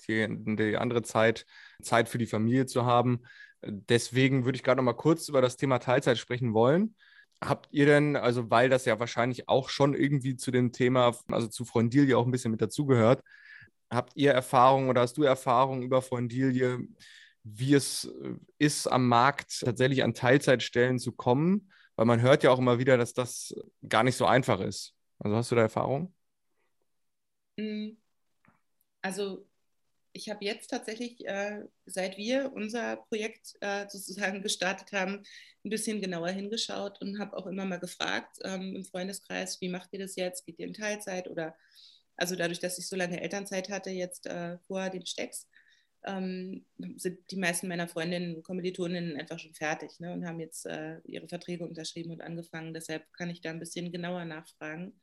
die, 0.09 0.27
die, 0.29 0.77
andere 0.77 1.03
Zeit, 1.03 1.47
Zeit 1.83 2.09
für 2.09 2.19
die 2.19 2.27
Familie 2.27 2.67
zu 2.67 2.85
haben. 2.85 3.23
Deswegen 3.63 4.45
würde 4.45 4.57
ich 4.57 4.63
gerade 4.63 4.79
noch 4.79 4.85
mal 4.85 4.93
kurz 4.95 5.29
über 5.29 5.41
das 5.41 5.57
Thema 5.57 5.79
Teilzeit 5.79 6.19
sprechen 6.19 6.55
wollen. 6.55 6.95
Habt 7.41 7.69
ihr 7.73 7.87
denn, 7.87 8.17
also 8.17 8.51
weil 8.51 8.69
das 8.69 8.85
ja 8.85 9.01
wahrscheinlich 9.01 9.49
auch 9.49 9.69
schon 9.69 9.95
irgendwie 9.95 10.37
zu 10.37 10.53
dem 10.53 10.73
Thema, 10.73 11.17
also 11.29 11.49
zu 11.49 11.65
Freundilie 11.65 12.17
auch 12.17 12.25
ein 12.25 12.31
bisschen 12.31 12.53
mit 12.53 12.63
dazugehört, 12.63 13.23
habt 13.91 14.13
ihr 14.17 14.33
Erfahrungen 14.33 14.89
oder 14.89 15.03
hast 15.03 15.17
du 15.17 15.25
Erfahrungen 15.25 15.83
über 15.83 16.03
Freundilie, 16.03 16.79
wie 17.45 17.75
es 17.75 18.09
ist, 18.59 18.87
am 18.87 19.09
Markt 19.09 19.61
tatsächlich 19.61 20.05
an 20.05 20.15
Teilzeitstellen 20.15 20.99
zu 20.99 21.13
kommen? 21.13 21.71
Weil 21.97 22.07
man 22.07 22.21
hört 22.23 22.43
ja 22.43 22.51
auch 22.51 22.59
immer 22.59 22.79
wieder, 22.79 22.97
dass 22.97 23.13
das 23.13 23.55
gar 23.87 24.05
nicht 24.05 24.17
so 24.17 24.25
einfach 24.25 24.61
ist. 24.61 24.95
Also 25.23 25.37
hast 25.37 25.51
du 25.51 25.55
da 25.57 25.63
Erfahrung? 25.63 26.13
Mm, 27.59 27.97
also 29.03 29.47
ich 30.13 30.31
habe 30.31 30.45
jetzt 30.45 30.69
tatsächlich, 30.71 31.27
äh, 31.27 31.63
seit 31.87 32.17
wir 32.19 32.53
unser 32.55 32.97
Projekt 32.97 33.57
äh, 33.61 33.89
sozusagen 33.89 34.43
gestartet 34.45 34.93
haben, 34.93 35.25
ein 35.65 35.71
bisschen 35.71 36.01
genauer 36.01 36.31
hingeschaut 36.31 37.01
und 37.03 37.19
habe 37.19 37.37
auch 37.37 37.47
immer 37.47 37.65
mal 37.65 37.79
gefragt 37.81 38.39
ähm, 38.45 38.77
im 38.77 38.85
Freundeskreis, 38.85 39.61
wie 39.61 39.69
macht 39.69 39.91
ihr 39.93 40.01
das 40.01 40.17
jetzt? 40.17 40.47
Geht 40.47 40.59
ihr 40.59 40.67
in 40.67 40.75
Teilzeit? 40.75 41.29
Oder 41.29 41.57
also 42.17 42.37
dadurch, 42.37 42.61
dass 42.61 42.79
ich 42.79 42.89
so 42.89 42.97
lange 42.97 43.21
Elternzeit 43.21 43.71
hatte, 43.71 43.91
jetzt 43.91 44.27
äh, 44.27 44.59
vor 44.69 44.91
dem 44.91 45.07
Stecks, 45.07 45.49
ähm, 46.05 46.65
sind 46.97 47.31
die 47.31 47.37
meisten 47.37 47.69
meiner 47.69 47.89
Freundinnen 47.89 48.37
und 48.37 48.43
Kommilitoninnen 48.43 49.17
einfach 49.17 49.39
schon 49.39 49.55
fertig 49.55 50.01
ne, 50.01 50.13
und 50.13 50.27
haben 50.27 50.41
jetzt 50.41 50.67
äh, 50.67 50.99
ihre 51.05 51.29
Verträge 51.29 51.67
unterschrieben 51.67 52.11
und 52.11 52.21
angefangen. 52.21 52.75
Deshalb 52.75 53.11
kann 53.13 53.31
ich 53.31 53.41
da 53.41 53.51
ein 53.51 53.61
bisschen 53.61 53.93
genauer 53.93 54.25
nachfragen. 54.25 55.01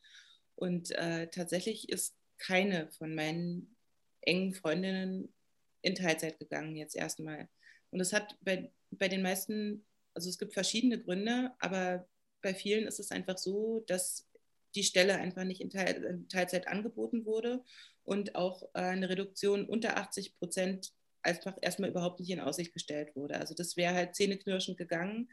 Und 0.56 0.92
äh, 0.92 1.28
tatsächlich 1.28 1.90
ist 1.90 2.16
keine 2.38 2.92
von 2.92 3.16
meinen 3.16 3.76
engen 4.22 4.54
Freundinnen 4.54 5.34
in 5.82 5.96
Teilzeit 5.96 6.40
gegangen, 6.40 6.76
jetzt 6.76 6.96
erstmal. 6.96 7.48
Und 7.92 8.00
es 8.02 8.14
hat 8.14 8.38
bei, 8.42 8.72
bei 8.92 9.08
den 9.08 9.22
meisten, 9.22 9.86
also 10.14 10.30
es 10.30 10.38
gibt 10.38 10.54
verschiedene 10.54 11.02
Gründe, 11.02 11.52
aber 11.60 12.08
bei 12.42 12.54
vielen 12.54 12.88
ist 12.88 13.00
es 13.00 13.12
einfach 13.12 13.38
so, 13.38 13.84
dass 13.88 14.29
die 14.76 14.84
Stelle 14.84 15.16
einfach 15.16 15.44
nicht 15.44 15.62
in, 15.62 15.70
Teil, 15.70 16.04
in 16.04 16.28
Teilzeit 16.30 16.68
angeboten 16.68 17.26
wurde 17.26 17.64
und 18.04 18.36
auch 18.36 18.64
äh, 18.74 18.82
eine 18.82 19.10
Reduktion 19.10 19.66
unter 19.66 19.98
80 19.98 20.38
Prozent 20.38 20.94
einfach 21.22 21.58
erstmal 21.62 21.90
überhaupt 21.90 22.20
nicht 22.20 22.30
in 22.30 22.40
Aussicht 22.40 22.74
gestellt 22.74 23.16
wurde. 23.16 23.40
Also 23.40 23.54
das 23.54 23.78
wäre 23.78 23.94
halt 23.94 24.16
zähneknirschend 24.16 24.78
gegangen. 24.78 25.30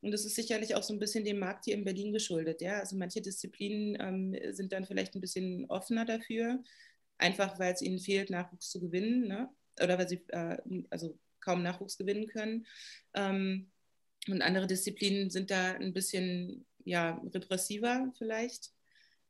Und 0.00 0.12
das 0.12 0.24
ist 0.24 0.36
sicherlich 0.36 0.74
auch 0.74 0.82
so 0.82 0.92
ein 0.92 0.98
bisschen 0.98 1.24
dem 1.24 1.38
Markt 1.38 1.64
hier 1.64 1.74
in 1.74 1.84
Berlin 1.84 2.12
geschuldet. 2.12 2.60
Ja? 2.60 2.78
Also 2.78 2.96
manche 2.96 3.20
Disziplinen 3.20 3.96
ähm, 4.00 4.54
sind 4.54 4.72
dann 4.72 4.84
vielleicht 4.84 5.14
ein 5.14 5.20
bisschen 5.20 5.66
offener 5.66 6.04
dafür, 6.04 6.62
einfach 7.18 7.58
weil 7.58 7.74
es 7.74 7.82
ihnen 7.82 7.98
fehlt, 7.98 8.30
Nachwuchs 8.30 8.70
zu 8.70 8.80
gewinnen 8.80 9.26
ne? 9.26 9.48
oder 9.82 9.98
weil 9.98 10.08
sie 10.08 10.22
äh, 10.28 10.58
also 10.90 11.18
kaum 11.40 11.62
Nachwuchs 11.62 11.98
gewinnen 11.98 12.28
können. 12.28 12.66
Ähm, 13.14 13.70
und 14.28 14.42
andere 14.42 14.66
Disziplinen 14.66 15.30
sind 15.30 15.50
da 15.50 15.72
ein 15.72 15.92
bisschen 15.92 16.66
ja, 16.84 17.20
repressiver 17.34 18.12
vielleicht. 18.16 18.70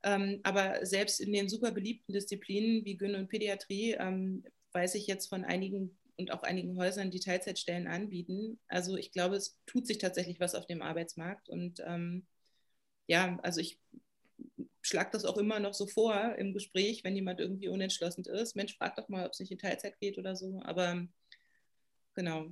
Ähm, 0.09 0.40
aber 0.42 0.87
selbst 0.87 1.21
in 1.21 1.35
den 1.35 1.51
super 1.51 1.71
beliebten 1.71 2.14
Disziplinen 2.14 2.83
wie 2.87 2.97
Gyn 2.97 3.14
und 3.14 3.29
Pädiatrie 3.29 3.92
ähm, 3.92 4.42
weiß 4.73 4.94
ich 4.94 5.07
jetzt 5.07 5.27
von 5.29 5.44
einigen 5.44 5.99
und 6.16 6.33
auch 6.33 6.42
einigen 6.42 6.79
Häusern, 6.79 7.11
die 7.11 7.21
Teilzeitstellen 7.21 7.87
anbieten. 7.87 8.59
Also 8.68 8.97
ich 8.97 9.12
glaube, 9.12 9.37
es 9.37 9.59
tut 9.66 9.87
sich 9.87 9.99
tatsächlich 9.99 10.40
was 10.40 10.55
auf 10.55 10.66
dem 10.66 10.81
Arbeitsmarkt. 10.81 11.51
Und 11.51 11.81
ähm, 11.87 12.27
ja, 13.07 13.38
also 13.42 13.61
ich 13.61 13.79
schlage 14.81 15.11
das 15.12 15.27
auch 15.27 15.37
immer 15.37 15.61
noch 15.61 15.75
so 15.75 15.87
vor 15.87 16.35
im 16.37 16.55
Gespräch, 16.55 17.05
wenn 17.05 17.14
jemand 17.14 17.38
irgendwie 17.38 17.68
unentschlossen 17.68 18.25
ist. 18.25 18.57
Mensch, 18.57 18.77
frag 18.79 18.97
doch 18.97 19.09
mal, 19.09 19.27
ob 19.27 19.33
es 19.33 19.40
nicht 19.40 19.53
in 19.53 19.59
Teilzeit 19.59 20.01
geht 20.01 20.16
oder 20.16 20.35
so. 20.35 20.61
Aber 20.64 21.07
genau, 22.14 22.47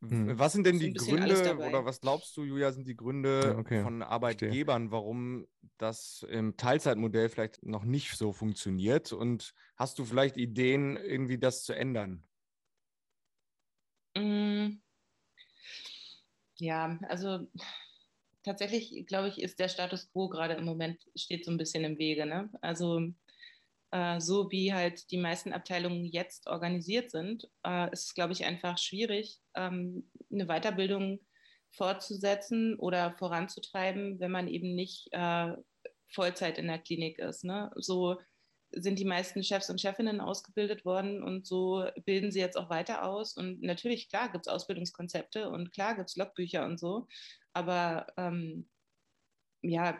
hm. 0.00 0.38
Was 0.38 0.52
sind 0.52 0.66
denn 0.66 0.78
die 0.78 0.94
Gründe 0.94 1.56
oder 1.56 1.84
was 1.84 2.00
glaubst 2.00 2.34
du, 2.36 2.42
Julia, 2.42 2.72
sind 2.72 2.86
die 2.86 2.96
Gründe 2.96 3.40
ja, 3.44 3.58
okay. 3.58 3.82
von 3.82 4.02
Arbeitgebern, 4.02 4.88
Verstehe. 4.88 4.92
warum 4.92 5.46
das 5.76 6.26
im 6.30 6.56
Teilzeitmodell 6.56 7.28
vielleicht 7.28 7.62
noch 7.62 7.84
nicht 7.84 8.16
so 8.16 8.32
funktioniert? 8.32 9.12
Und 9.12 9.52
hast 9.76 9.98
du 9.98 10.04
vielleicht 10.04 10.38
Ideen, 10.38 10.96
irgendwie 10.96 11.38
das 11.38 11.64
zu 11.64 11.74
ändern? 11.74 12.22
Hm. 14.16 14.80
Ja, 16.56 16.98
also 17.08 17.46
tatsächlich, 18.42 19.06
glaube 19.06 19.28
ich, 19.28 19.40
ist 19.40 19.58
der 19.58 19.68
Status 19.68 20.10
quo 20.12 20.28
gerade 20.28 20.54
im 20.54 20.64
Moment 20.64 20.98
steht 21.14 21.44
so 21.44 21.50
ein 21.50 21.58
bisschen 21.58 21.84
im 21.84 21.98
Wege. 21.98 22.26
Ne? 22.26 22.50
Also 22.60 23.00
äh, 23.92 24.20
so 24.20 24.50
wie 24.50 24.72
halt 24.72 25.10
die 25.10 25.18
meisten 25.18 25.52
Abteilungen 25.52 26.04
jetzt 26.04 26.46
organisiert 26.46 27.10
sind, 27.10 27.48
äh, 27.66 27.92
ist 27.92 28.06
es, 28.06 28.14
glaube 28.14 28.32
ich, 28.32 28.44
einfach 28.44 28.78
schwierig, 28.78 29.40
ähm, 29.54 30.08
eine 30.32 30.46
Weiterbildung 30.46 31.20
fortzusetzen 31.72 32.76
oder 32.78 33.12
voranzutreiben, 33.18 34.20
wenn 34.20 34.30
man 34.30 34.48
eben 34.48 34.74
nicht 34.74 35.08
äh, 35.12 35.54
Vollzeit 36.08 36.58
in 36.58 36.66
der 36.66 36.78
Klinik 36.78 37.18
ist. 37.18 37.44
Ne? 37.44 37.70
So 37.76 38.18
sind 38.72 38.98
die 38.98 39.04
meisten 39.04 39.42
Chefs 39.42 39.70
und 39.70 39.80
Chefinnen 39.80 40.20
ausgebildet 40.20 40.84
worden 40.84 41.22
und 41.22 41.46
so 41.46 41.84
bilden 42.04 42.30
sie 42.30 42.40
jetzt 42.40 42.56
auch 42.56 42.70
weiter 42.70 43.04
aus. 43.04 43.36
Und 43.36 43.62
natürlich, 43.62 44.08
klar, 44.08 44.30
gibt 44.30 44.46
es 44.46 44.52
Ausbildungskonzepte 44.52 45.50
und 45.50 45.72
klar 45.72 45.96
gibt 45.96 46.08
es 46.08 46.16
Logbücher 46.16 46.64
und 46.64 46.78
so, 46.78 47.08
aber 47.52 48.06
ähm, 48.16 48.68
ja, 49.62 49.98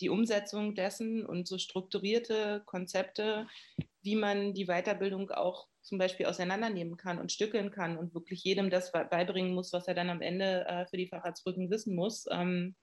die 0.00 0.08
Umsetzung 0.08 0.74
dessen 0.74 1.24
und 1.24 1.46
so 1.46 1.58
strukturierte 1.58 2.62
Konzepte, 2.66 3.46
wie 4.02 4.16
man 4.16 4.54
die 4.54 4.66
Weiterbildung 4.66 5.30
auch 5.30 5.68
zum 5.82 5.98
Beispiel 5.98 6.26
auseinandernehmen 6.26 6.96
kann 6.96 7.18
und 7.18 7.32
stückeln 7.32 7.70
kann 7.70 7.98
und 7.98 8.14
wirklich 8.14 8.44
jedem 8.44 8.70
das 8.70 8.92
beibringen 8.92 9.54
muss, 9.54 9.72
was 9.72 9.88
er 9.88 9.94
dann 9.94 10.10
am 10.10 10.22
Ende 10.22 10.64
äh, 10.66 10.86
für 10.86 10.96
die 10.96 11.08
Facharztbrücken 11.08 11.70
wissen 11.70 11.94
muss. 11.94 12.26
Ähm, 12.30 12.76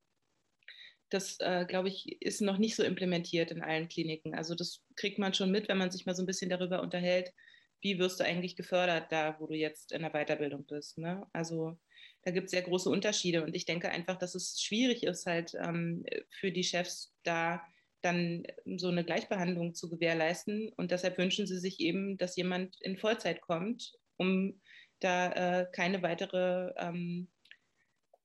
das, 1.10 1.40
äh, 1.40 1.66
glaube 1.66 1.88
ich, 1.88 2.22
ist 2.22 2.42
noch 2.42 2.58
nicht 2.58 2.76
so 2.76 2.84
implementiert 2.84 3.52
in 3.52 3.64
allen 3.64 3.88
Kliniken. 3.88 4.36
Also 4.36 4.54
das 4.54 4.84
kriegt 4.96 5.18
man 5.18 5.34
schon 5.34 5.50
mit, 5.50 5.68
wenn 5.68 5.78
man 5.78 5.92
sich 5.92 6.06
mal 6.06 6.16
so 6.16 6.22
ein 6.22 6.28
bisschen 6.28 6.50
darüber 6.50 6.82
unterhält, 6.82 7.34
wie 7.82 7.98
wirst 7.98 8.20
du 8.20 8.26
eigentlich 8.26 8.56
gefördert 8.56 9.12
da, 9.12 9.38
wo 9.40 9.48
du 9.48 9.56
jetzt 9.56 9.92
in 9.92 10.02
der 10.02 10.12
Weiterbildung 10.12 10.66
bist. 10.66 10.98
Ne? 10.98 11.26
Also 11.34 11.80
da 12.24 12.32
gibt 12.32 12.46
es 12.46 12.52
sehr 12.52 12.62
große 12.62 12.90
Unterschiede. 12.90 13.44
Und 13.44 13.56
ich 13.56 13.66
denke 13.66 13.90
einfach, 13.90 14.18
dass 14.18 14.36
es 14.36 14.62
schwierig 14.62 15.04
ist, 15.04 15.26
halt 15.26 15.54
ähm, 15.56 16.06
für 16.40 16.52
die 16.52 16.64
Chefs 16.64 17.14
da 17.24 17.62
dann 18.02 18.44
so 18.78 18.88
eine 18.88 19.04
Gleichbehandlung 19.04 19.74
zu 19.74 19.90
gewährleisten. 19.90 20.72
Und 20.78 20.92
deshalb 20.92 21.18
wünschen 21.18 21.48
sie 21.48 21.60
sich 21.60 21.80
eben, 21.80 22.18
dass 22.18 22.36
jemand 22.36 22.76
in 22.82 22.98
Vollzeit 22.98 23.42
kommt, 23.42 23.94
um 24.18 24.62
da 25.00 25.32
äh, 25.62 25.68
keine 25.72 26.02
weitere 26.02 26.74
ähm, 26.78 27.30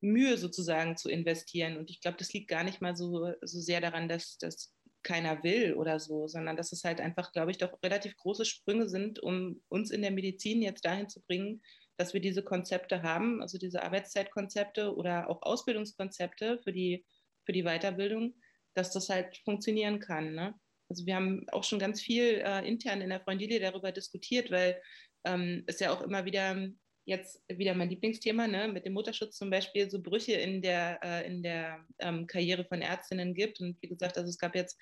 Mühe 0.00 0.36
sozusagen 0.38 0.96
zu 0.96 1.08
investieren. 1.08 1.76
Und 1.76 1.90
ich 1.90 2.00
glaube, 2.00 2.18
das 2.18 2.32
liegt 2.32 2.48
gar 2.48 2.64
nicht 2.64 2.80
mal 2.80 2.96
so, 2.96 3.32
so 3.42 3.60
sehr 3.60 3.80
daran, 3.80 4.08
dass 4.08 4.38
das 4.38 4.74
keiner 5.02 5.42
will 5.44 5.74
oder 5.74 6.00
so, 6.00 6.26
sondern 6.28 6.56
dass 6.56 6.72
es 6.72 6.82
halt 6.82 7.00
einfach, 7.00 7.32
glaube 7.32 7.50
ich, 7.50 7.58
doch 7.58 7.78
relativ 7.82 8.16
große 8.16 8.44
Sprünge 8.44 8.88
sind, 8.88 9.20
um 9.20 9.62
uns 9.68 9.90
in 9.90 10.02
der 10.02 10.10
Medizin 10.10 10.62
jetzt 10.62 10.84
dahin 10.84 11.08
zu 11.08 11.20
bringen, 11.22 11.62
dass 11.96 12.14
wir 12.14 12.20
diese 12.20 12.42
Konzepte 12.42 13.02
haben, 13.02 13.40
also 13.40 13.58
diese 13.58 13.82
Arbeitszeitkonzepte 13.82 14.94
oder 14.94 15.28
auch 15.30 15.42
Ausbildungskonzepte 15.42 16.60
für 16.62 16.72
die, 16.72 17.04
für 17.44 17.52
die 17.52 17.62
Weiterbildung, 17.62 18.34
dass 18.74 18.92
das 18.92 19.08
halt 19.08 19.36
funktionieren 19.44 20.00
kann. 20.00 20.34
Ne? 20.34 20.54
Also 20.88 21.06
wir 21.06 21.14
haben 21.14 21.46
auch 21.50 21.64
schon 21.64 21.78
ganz 21.78 22.00
viel 22.00 22.42
äh, 22.44 22.66
intern 22.66 23.00
in 23.00 23.10
der 23.10 23.20
Freundilie 23.20 23.60
darüber 23.60 23.92
diskutiert, 23.92 24.50
weil 24.50 24.80
ähm, 25.24 25.64
es 25.66 25.80
ja 25.80 25.92
auch 25.92 26.02
immer 26.02 26.24
wieder 26.24 26.68
jetzt 27.06 27.42
wieder 27.48 27.74
mein 27.74 27.90
Lieblingsthema, 27.90 28.46
ne, 28.46 28.68
mit 28.68 28.86
dem 28.86 28.94
Mutterschutz 28.94 29.36
zum 29.36 29.50
Beispiel, 29.50 29.90
so 29.90 30.00
Brüche 30.00 30.32
in 30.32 30.62
der, 30.62 31.00
äh, 31.02 31.26
in 31.26 31.42
der 31.42 31.84
ähm, 31.98 32.26
Karriere 32.26 32.64
von 32.64 32.80
Ärztinnen 32.80 33.34
gibt. 33.34 33.60
Und 33.60 33.80
wie 33.82 33.88
gesagt, 33.88 34.16
also 34.16 34.28
es 34.28 34.38
gab 34.38 34.54
jetzt, 34.54 34.80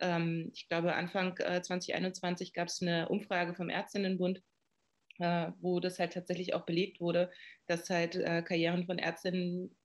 ähm, 0.00 0.50
ich 0.54 0.68
glaube, 0.68 0.94
Anfang 0.94 1.36
äh, 1.38 1.62
2021 1.62 2.52
gab 2.52 2.68
es 2.68 2.82
eine 2.82 3.08
Umfrage 3.08 3.54
vom 3.54 3.70
Ärztinnenbund, 3.70 4.42
wo 5.60 5.80
das 5.80 5.98
halt 5.98 6.12
tatsächlich 6.12 6.54
auch 6.54 6.64
belegt 6.64 7.00
wurde, 7.00 7.30
dass 7.66 7.88
halt 7.90 8.16
äh, 8.16 8.42
Karrieren 8.42 8.86
von 8.86 8.98
Ärztinnen, 8.98 9.76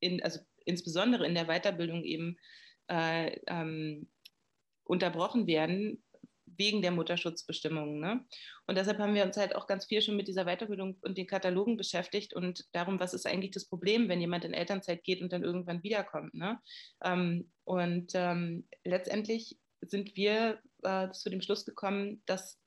in, 0.00 0.22
also 0.22 0.40
insbesondere 0.64 1.26
in 1.26 1.34
der 1.34 1.46
Weiterbildung 1.46 2.04
eben 2.04 2.36
äh, 2.88 3.38
ähm, 3.46 4.08
unterbrochen 4.84 5.46
werden, 5.46 6.02
wegen 6.58 6.82
der 6.82 6.90
Mutterschutzbestimmungen. 6.90 8.00
Ne? 8.00 8.24
Und 8.66 8.76
deshalb 8.76 8.98
haben 8.98 9.14
wir 9.14 9.24
uns 9.24 9.36
halt 9.36 9.54
auch 9.54 9.66
ganz 9.66 9.86
viel 9.86 10.02
schon 10.02 10.16
mit 10.16 10.28
dieser 10.28 10.44
Weiterbildung 10.44 10.98
und 11.02 11.16
den 11.16 11.26
Katalogen 11.26 11.76
beschäftigt 11.76 12.34
und 12.34 12.66
darum, 12.72 13.00
was 13.00 13.14
ist 13.14 13.26
eigentlich 13.26 13.52
das 13.52 13.68
Problem, 13.68 14.08
wenn 14.08 14.20
jemand 14.20 14.44
in 14.44 14.54
Elternzeit 14.54 15.02
geht 15.04 15.22
und 15.22 15.32
dann 15.32 15.44
irgendwann 15.44 15.82
wiederkommt. 15.82 16.34
Ne? 16.34 16.60
Ähm, 17.02 17.50
und 17.64 18.12
ähm, 18.14 18.68
letztendlich 18.84 19.58
sind 19.80 20.14
wir 20.16 20.60
äh, 20.82 21.10
zu 21.10 21.30
dem 21.30 21.40
Schluss 21.40 21.64
gekommen, 21.64 22.22
dass 22.26 22.61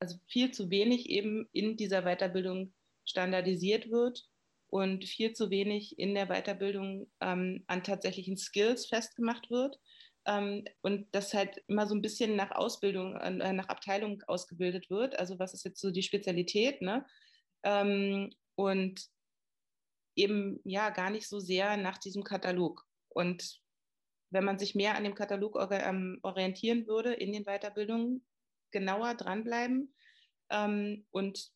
also 0.00 0.18
viel 0.26 0.50
zu 0.50 0.70
wenig 0.70 1.08
eben 1.10 1.48
in 1.52 1.76
dieser 1.76 2.02
Weiterbildung 2.02 2.72
standardisiert 3.04 3.90
wird 3.90 4.26
und 4.68 5.04
viel 5.04 5.32
zu 5.32 5.50
wenig 5.50 5.98
in 5.98 6.14
der 6.14 6.26
Weiterbildung 6.26 7.10
ähm, 7.20 7.64
an 7.66 7.84
tatsächlichen 7.84 8.36
Skills 8.36 8.86
festgemacht 8.86 9.50
wird 9.50 9.78
ähm, 10.26 10.64
und 10.80 11.06
das 11.12 11.34
halt 11.34 11.62
immer 11.66 11.86
so 11.86 11.94
ein 11.94 12.02
bisschen 12.02 12.36
nach 12.36 12.50
Ausbildung, 12.52 13.16
äh, 13.16 13.52
nach 13.52 13.68
Abteilung 13.68 14.22
ausgebildet 14.26 14.90
wird. 14.90 15.18
Also 15.18 15.38
was 15.38 15.54
ist 15.54 15.64
jetzt 15.64 15.80
so 15.80 15.90
die 15.90 16.02
Spezialität, 16.02 16.82
ne? 16.82 17.04
Ähm, 17.62 18.30
und 18.54 19.06
eben 20.16 20.60
ja 20.64 20.90
gar 20.90 21.10
nicht 21.10 21.28
so 21.28 21.40
sehr 21.40 21.76
nach 21.76 21.98
diesem 21.98 22.24
Katalog. 22.24 22.86
Und 23.08 23.60
wenn 24.30 24.44
man 24.44 24.58
sich 24.58 24.74
mehr 24.74 24.94
an 24.96 25.04
dem 25.04 25.14
Katalog 25.14 25.58
ähm, 25.70 26.18
orientieren 26.22 26.86
würde 26.86 27.12
in 27.12 27.32
den 27.32 27.44
Weiterbildungen, 27.44 28.24
genauer 28.72 29.14
dranbleiben 29.14 29.94
ähm, 30.50 31.06
und 31.10 31.50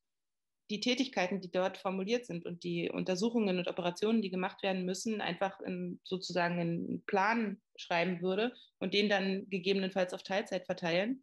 die 0.70 0.80
Tätigkeiten, 0.80 1.40
die 1.40 1.50
dort 1.50 1.76
formuliert 1.76 2.26
sind 2.26 2.46
und 2.46 2.64
die 2.64 2.90
Untersuchungen 2.90 3.58
und 3.58 3.68
Operationen, 3.68 4.22
die 4.22 4.30
gemacht 4.30 4.62
werden 4.62 4.84
müssen, 4.84 5.20
einfach 5.20 5.60
in, 5.60 6.00
sozusagen 6.04 6.58
einen 6.58 7.04
Plan 7.04 7.60
schreiben 7.76 8.22
würde 8.22 8.54
und 8.78 8.94
den 8.94 9.08
dann 9.08 9.48
gegebenenfalls 9.50 10.14
auf 10.14 10.22
Teilzeit 10.22 10.64
verteilen, 10.64 11.22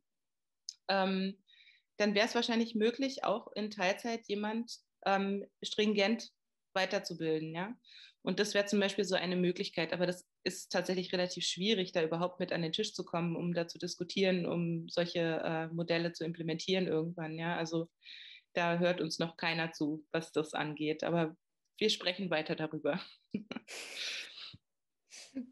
ähm, 0.90 1.38
dann 1.98 2.14
wäre 2.14 2.28
es 2.28 2.36
wahrscheinlich 2.36 2.76
möglich, 2.76 3.24
auch 3.24 3.52
in 3.54 3.72
Teilzeit 3.72 4.28
jemand 4.28 4.78
ähm, 5.06 5.46
stringent 5.64 6.32
weiterzubilden. 6.74 7.54
Ja? 7.54 7.76
Und 8.24 8.40
das 8.40 8.54
wäre 8.54 8.66
zum 8.66 8.80
Beispiel 8.80 9.04
so 9.04 9.16
eine 9.16 9.36
Möglichkeit, 9.36 9.94
aber 9.94 10.06
das 10.06 10.28
ist 10.44 10.72
tatsächlich 10.72 11.12
relativ 11.12 11.46
schwierig, 11.46 11.92
da 11.92 12.04
überhaupt 12.04 12.40
mit 12.40 12.54
an 12.54 12.62
den 12.62 12.72
Tisch 12.72 12.94
zu 12.94 13.04
kommen, 13.04 13.36
um 13.36 13.54
da 13.54 13.68
zu 13.68 13.80
diskutieren, 13.80 14.46
um 14.46 14.88
solche 14.90 15.42
äh, 15.44 15.68
Modelle 15.68 16.14
zu 16.14 16.24
implementieren 16.24 16.88
irgendwann. 16.88 17.40
Ja? 17.40 17.56
Also 17.56 17.90
da 18.54 18.78
hört 18.78 19.02
uns 19.02 19.18
noch 19.18 19.38
keiner 19.38 19.72
zu, 19.72 20.06
was 20.12 20.32
das 20.32 20.54
angeht. 20.54 21.04
Aber 21.04 21.36
wir 21.78 21.90
sprechen 21.90 22.30
weiter 22.30 22.56
darüber. 22.56 23.02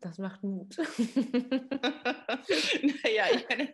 Das 0.01 0.17
macht 0.17 0.43
Mut. 0.43 0.77
naja, 2.83 3.27
ich 3.33 3.47
meine, 3.47 3.73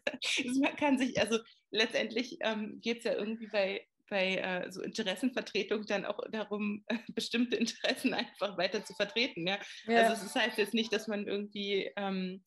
man 0.61 0.75
kann 0.75 0.99
sich, 0.99 1.19
also 1.19 1.39
letztendlich 1.71 2.37
ähm, 2.41 2.79
geht 2.79 2.99
es 2.99 3.05
ja 3.05 3.13
irgendwie 3.13 3.47
bei, 3.47 3.87
bei 4.09 4.35
äh, 4.35 4.71
so 4.71 4.81
Interessenvertretung 4.81 5.85
dann 5.85 6.05
auch 6.05 6.19
darum, 6.31 6.83
äh, 6.87 6.97
bestimmte 7.13 7.57
Interessen 7.57 8.13
einfach 8.13 8.57
weiter 8.57 8.83
zu 8.83 8.93
vertreten. 8.93 9.47
Ja? 9.47 9.59
ja. 9.87 10.09
Also 10.09 10.25
es 10.25 10.35
heißt 10.35 10.57
jetzt 10.57 10.73
nicht, 10.73 10.93
dass 10.93 11.07
man 11.07 11.27
irgendwie 11.27 11.91
ähm, 11.95 12.43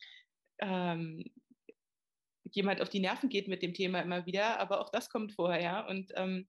ähm, 0.61 1.25
jemand 2.53 2.81
auf 2.81 2.88
die 2.88 3.01
Nerven 3.01 3.29
geht 3.29 3.49
mit 3.49 3.62
dem 3.62 3.75
Thema 3.75 4.01
immer 4.01 4.27
wieder, 4.27 4.59
aber 4.59 4.81
auch 4.81 4.90
das 4.90 5.11
kommt 5.11 5.33
vorher, 5.33 5.61
ja. 5.61 5.87
Und 5.87 6.12
ähm, 6.16 6.49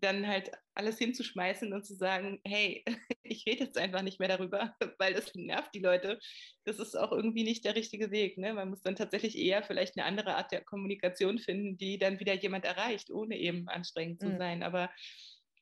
dann 0.00 0.26
halt 0.26 0.50
alles 0.74 0.98
hinzuschmeißen 0.98 1.72
und 1.72 1.84
zu 1.84 1.94
sagen, 1.94 2.40
hey, 2.44 2.84
ich 3.22 3.46
rede 3.46 3.64
jetzt 3.64 3.78
einfach 3.78 4.02
nicht 4.02 4.20
mehr 4.20 4.28
darüber, 4.28 4.74
weil 4.98 5.14
das 5.14 5.34
nervt 5.34 5.74
die 5.74 5.80
Leute. 5.80 6.18
Das 6.64 6.78
ist 6.78 6.96
auch 6.96 7.12
irgendwie 7.12 7.44
nicht 7.44 7.64
der 7.64 7.74
richtige 7.74 8.10
Weg. 8.10 8.38
Ne? 8.38 8.54
Man 8.54 8.70
muss 8.70 8.82
dann 8.82 8.96
tatsächlich 8.96 9.36
eher 9.36 9.62
vielleicht 9.62 9.96
eine 9.96 10.06
andere 10.06 10.36
Art 10.36 10.52
der 10.52 10.62
Kommunikation 10.62 11.38
finden, 11.38 11.76
die 11.76 11.98
dann 11.98 12.20
wieder 12.20 12.34
jemand 12.34 12.64
erreicht, 12.64 13.10
ohne 13.10 13.36
eben 13.36 13.68
anstrengend 13.68 14.20
zu 14.20 14.28
mhm. 14.28 14.38
sein. 14.38 14.62
Aber 14.62 14.90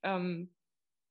ähm, 0.02 0.54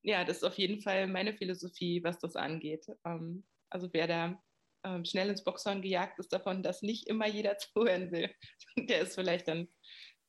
ja, 0.03 0.23
das 0.23 0.37
ist 0.37 0.43
auf 0.43 0.57
jeden 0.57 0.81
Fall 0.81 1.07
meine 1.07 1.33
Philosophie, 1.33 2.03
was 2.03 2.19
das 2.19 2.35
angeht. 2.35 2.85
Ähm, 3.05 3.45
also 3.69 3.89
wer 3.91 4.07
da 4.07 4.43
ähm, 4.85 5.03
schnell 5.03 5.29
ins 5.29 5.43
Boxhorn 5.43 5.81
gejagt 5.81 6.19
ist 6.19 6.31
davon, 6.31 6.61
dass 6.61 6.83
nicht 6.83 7.07
immer 7.07 7.27
jeder 7.27 7.57
zuhören 7.57 8.11
will. 8.11 8.29
Der 8.77 9.01
ist 9.01 9.15
vielleicht 9.15 9.47
dann 9.47 9.67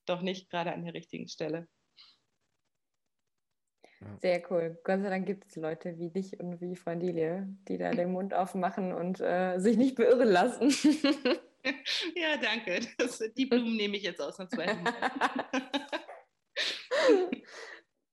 doch 0.07 0.23
nicht 0.23 0.49
gerade 0.49 0.73
an 0.73 0.85
der 0.85 0.95
richtigen 0.95 1.29
Stelle. 1.29 1.69
Sehr 4.21 4.43
cool. 4.51 4.79
Gott 4.85 5.01
sei 5.01 5.09
Dank 5.09 5.27
gibt 5.27 5.47
es 5.47 5.57
Leute 5.57 5.99
wie 5.99 6.11
dich 6.11 6.39
und 6.39 6.61
wie 6.61 6.77
Freundilie, 6.77 7.49
die 7.69 7.79
da 7.79 7.91
den 7.91 8.13
Mund 8.13 8.35
aufmachen 8.35 8.93
und 8.93 9.21
äh, 9.21 9.59
sich 9.59 9.77
nicht 9.77 9.97
beirren 9.97 10.29
lassen. 10.29 10.71
ja, 12.15 12.37
danke. 12.41 12.81
Das, 12.99 13.23
die 13.37 13.47
Blumen 13.47 13.77
nehme 13.77 13.97
ich 13.97 14.03
jetzt 14.03 14.21
ausnahmsweise. 14.21 14.77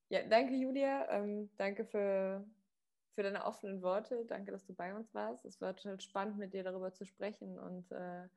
ja, 0.09 0.21
danke, 0.29 0.55
Julia. 0.55 1.09
Ähm, 1.11 1.49
danke 1.57 1.85
für 1.85 2.45
für 3.13 3.23
deine 3.23 3.45
offenen 3.45 3.81
Worte. 3.81 4.25
Danke, 4.25 4.51
dass 4.51 4.65
du 4.65 4.73
bei 4.73 4.93
uns 4.93 5.13
warst. 5.13 5.45
Es 5.45 5.61
war 5.61 5.75
total 5.75 5.99
spannend, 6.01 6.37
mit 6.37 6.53
dir 6.53 6.63
darüber 6.63 6.93
zu 6.93 7.05
sprechen 7.05 7.59
und 7.59 7.91
äh, 7.91 8.27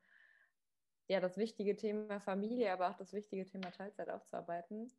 ja, 1.07 1.19
das 1.19 1.37
wichtige 1.37 1.75
Thema 1.75 2.19
Familie, 2.19 2.71
aber 2.71 2.89
auch 2.89 2.97
das 2.97 3.13
wichtige 3.13 3.45
Thema 3.45 3.71
Teilzeit 3.71 4.09
aufzuarbeiten. 4.09 4.91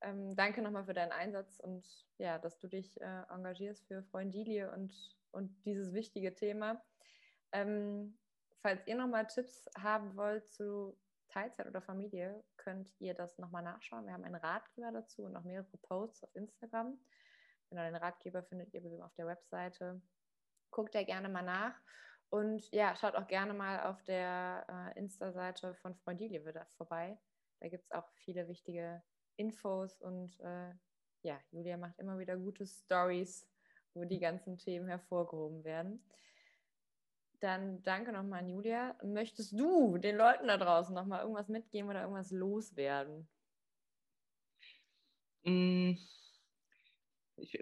Ähm, 0.00 0.36
danke 0.36 0.62
nochmal 0.62 0.84
für 0.84 0.94
deinen 0.94 1.12
Einsatz 1.12 1.58
und 1.58 1.84
ja, 2.18 2.38
dass 2.38 2.58
du 2.58 2.68
dich 2.68 3.00
äh, 3.00 3.22
engagierst 3.30 3.86
für 3.86 4.02
Freundilie 4.04 4.70
und, 4.72 4.94
und 5.32 5.64
dieses 5.64 5.92
wichtige 5.92 6.34
Thema. 6.34 6.82
Ähm, 7.52 8.18
falls 8.60 8.86
ihr 8.86 8.96
nochmal 8.96 9.26
Tipps 9.26 9.68
haben 9.76 10.16
wollt 10.16 10.46
zu 10.48 10.96
Teilzeit 11.28 11.66
oder 11.66 11.82
Familie, 11.82 12.42
könnt 12.56 12.94
ihr 13.00 13.14
das 13.14 13.38
nochmal 13.38 13.62
nachschauen. 13.62 14.06
Wir 14.06 14.12
haben 14.12 14.24
einen 14.24 14.36
Ratgeber 14.36 14.92
dazu 14.92 15.24
und 15.24 15.36
auch 15.36 15.44
mehrere 15.44 15.76
Posts 15.82 16.24
auf 16.24 16.34
Instagram. 16.34 16.98
Genau, 17.70 17.82
den 17.82 17.96
Ratgeber 17.96 18.42
findet 18.42 18.72
ihr 18.72 18.82
auf 19.04 19.14
der 19.14 19.26
Webseite. 19.26 20.00
Guckt 20.70 20.94
da 20.94 21.02
gerne 21.02 21.28
mal 21.28 21.42
nach. 21.42 21.74
Und 22.30 22.70
ja, 22.72 22.94
schaut 22.96 23.14
auch 23.14 23.26
gerne 23.26 23.54
mal 23.54 23.84
auf 23.84 24.02
der 24.04 24.66
äh, 24.68 24.98
Insta-Seite 24.98 25.74
von 25.76 25.94
Freundilie 25.96 26.44
wieder 26.44 26.66
vorbei. 26.76 27.18
Da 27.60 27.68
gibt 27.68 27.84
es 27.84 27.92
auch 27.92 28.08
viele 28.16 28.48
wichtige 28.48 29.02
Infos 29.38 30.00
und 30.00 30.38
äh, 30.40 30.72
ja, 31.22 31.40
Julia 31.50 31.76
macht 31.76 31.98
immer 31.98 32.18
wieder 32.18 32.36
gute 32.36 32.66
Stories, 32.66 33.46
wo 33.94 34.04
die 34.04 34.18
ganzen 34.18 34.56
Themen 34.58 34.88
hervorgehoben 34.88 35.64
werden. 35.64 36.04
Dann 37.40 37.82
danke 37.82 38.12
nochmal 38.12 38.40
an 38.40 38.48
Julia. 38.48 38.96
Möchtest 39.04 39.52
du 39.52 39.96
den 39.98 40.16
Leuten 40.16 40.48
da 40.48 40.56
draußen 40.56 40.94
nochmal 40.94 41.22
irgendwas 41.22 41.48
mitgeben 41.48 41.88
oder 41.88 42.02
irgendwas 42.02 42.30
loswerden? 42.30 43.28
Mm. 45.44 45.92
Ich, 47.36 47.58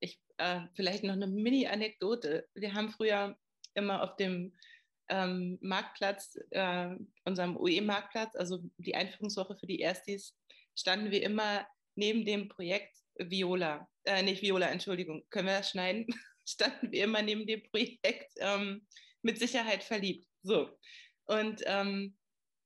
ich 0.00 0.20
äh, 0.38 0.60
vielleicht 0.74 1.04
noch 1.04 1.12
eine 1.12 1.26
Mini-Anekdote. 1.26 2.48
Wir 2.54 2.72
haben 2.72 2.88
früher 2.88 3.36
immer 3.74 4.02
auf 4.02 4.16
dem 4.16 4.54
ähm, 5.08 5.58
Marktplatz, 5.60 6.38
äh, 6.50 6.96
unserem 7.24 7.56
UE-Marktplatz, 7.56 8.34
also 8.36 8.60
die 8.78 8.94
Einführungswoche 8.94 9.56
für 9.56 9.66
die 9.66 9.80
Erstis, 9.80 10.34
standen 10.76 11.10
wir 11.10 11.22
immer 11.22 11.66
neben 11.94 12.24
dem 12.24 12.48
Projekt 12.48 12.96
Viola, 13.18 13.88
äh, 14.04 14.22
nicht 14.22 14.42
Viola, 14.42 14.68
Entschuldigung, 14.68 15.24
können 15.30 15.48
wir 15.48 15.58
das 15.58 15.70
schneiden? 15.70 16.06
standen 16.46 16.92
wir 16.92 17.04
immer 17.04 17.22
neben 17.22 17.46
dem 17.46 17.62
Projekt 17.70 18.32
ähm, 18.38 18.86
mit 19.22 19.38
Sicherheit 19.38 19.82
verliebt. 19.82 20.26
So. 20.42 20.70
Und, 21.24 21.62
ähm, 21.66 22.16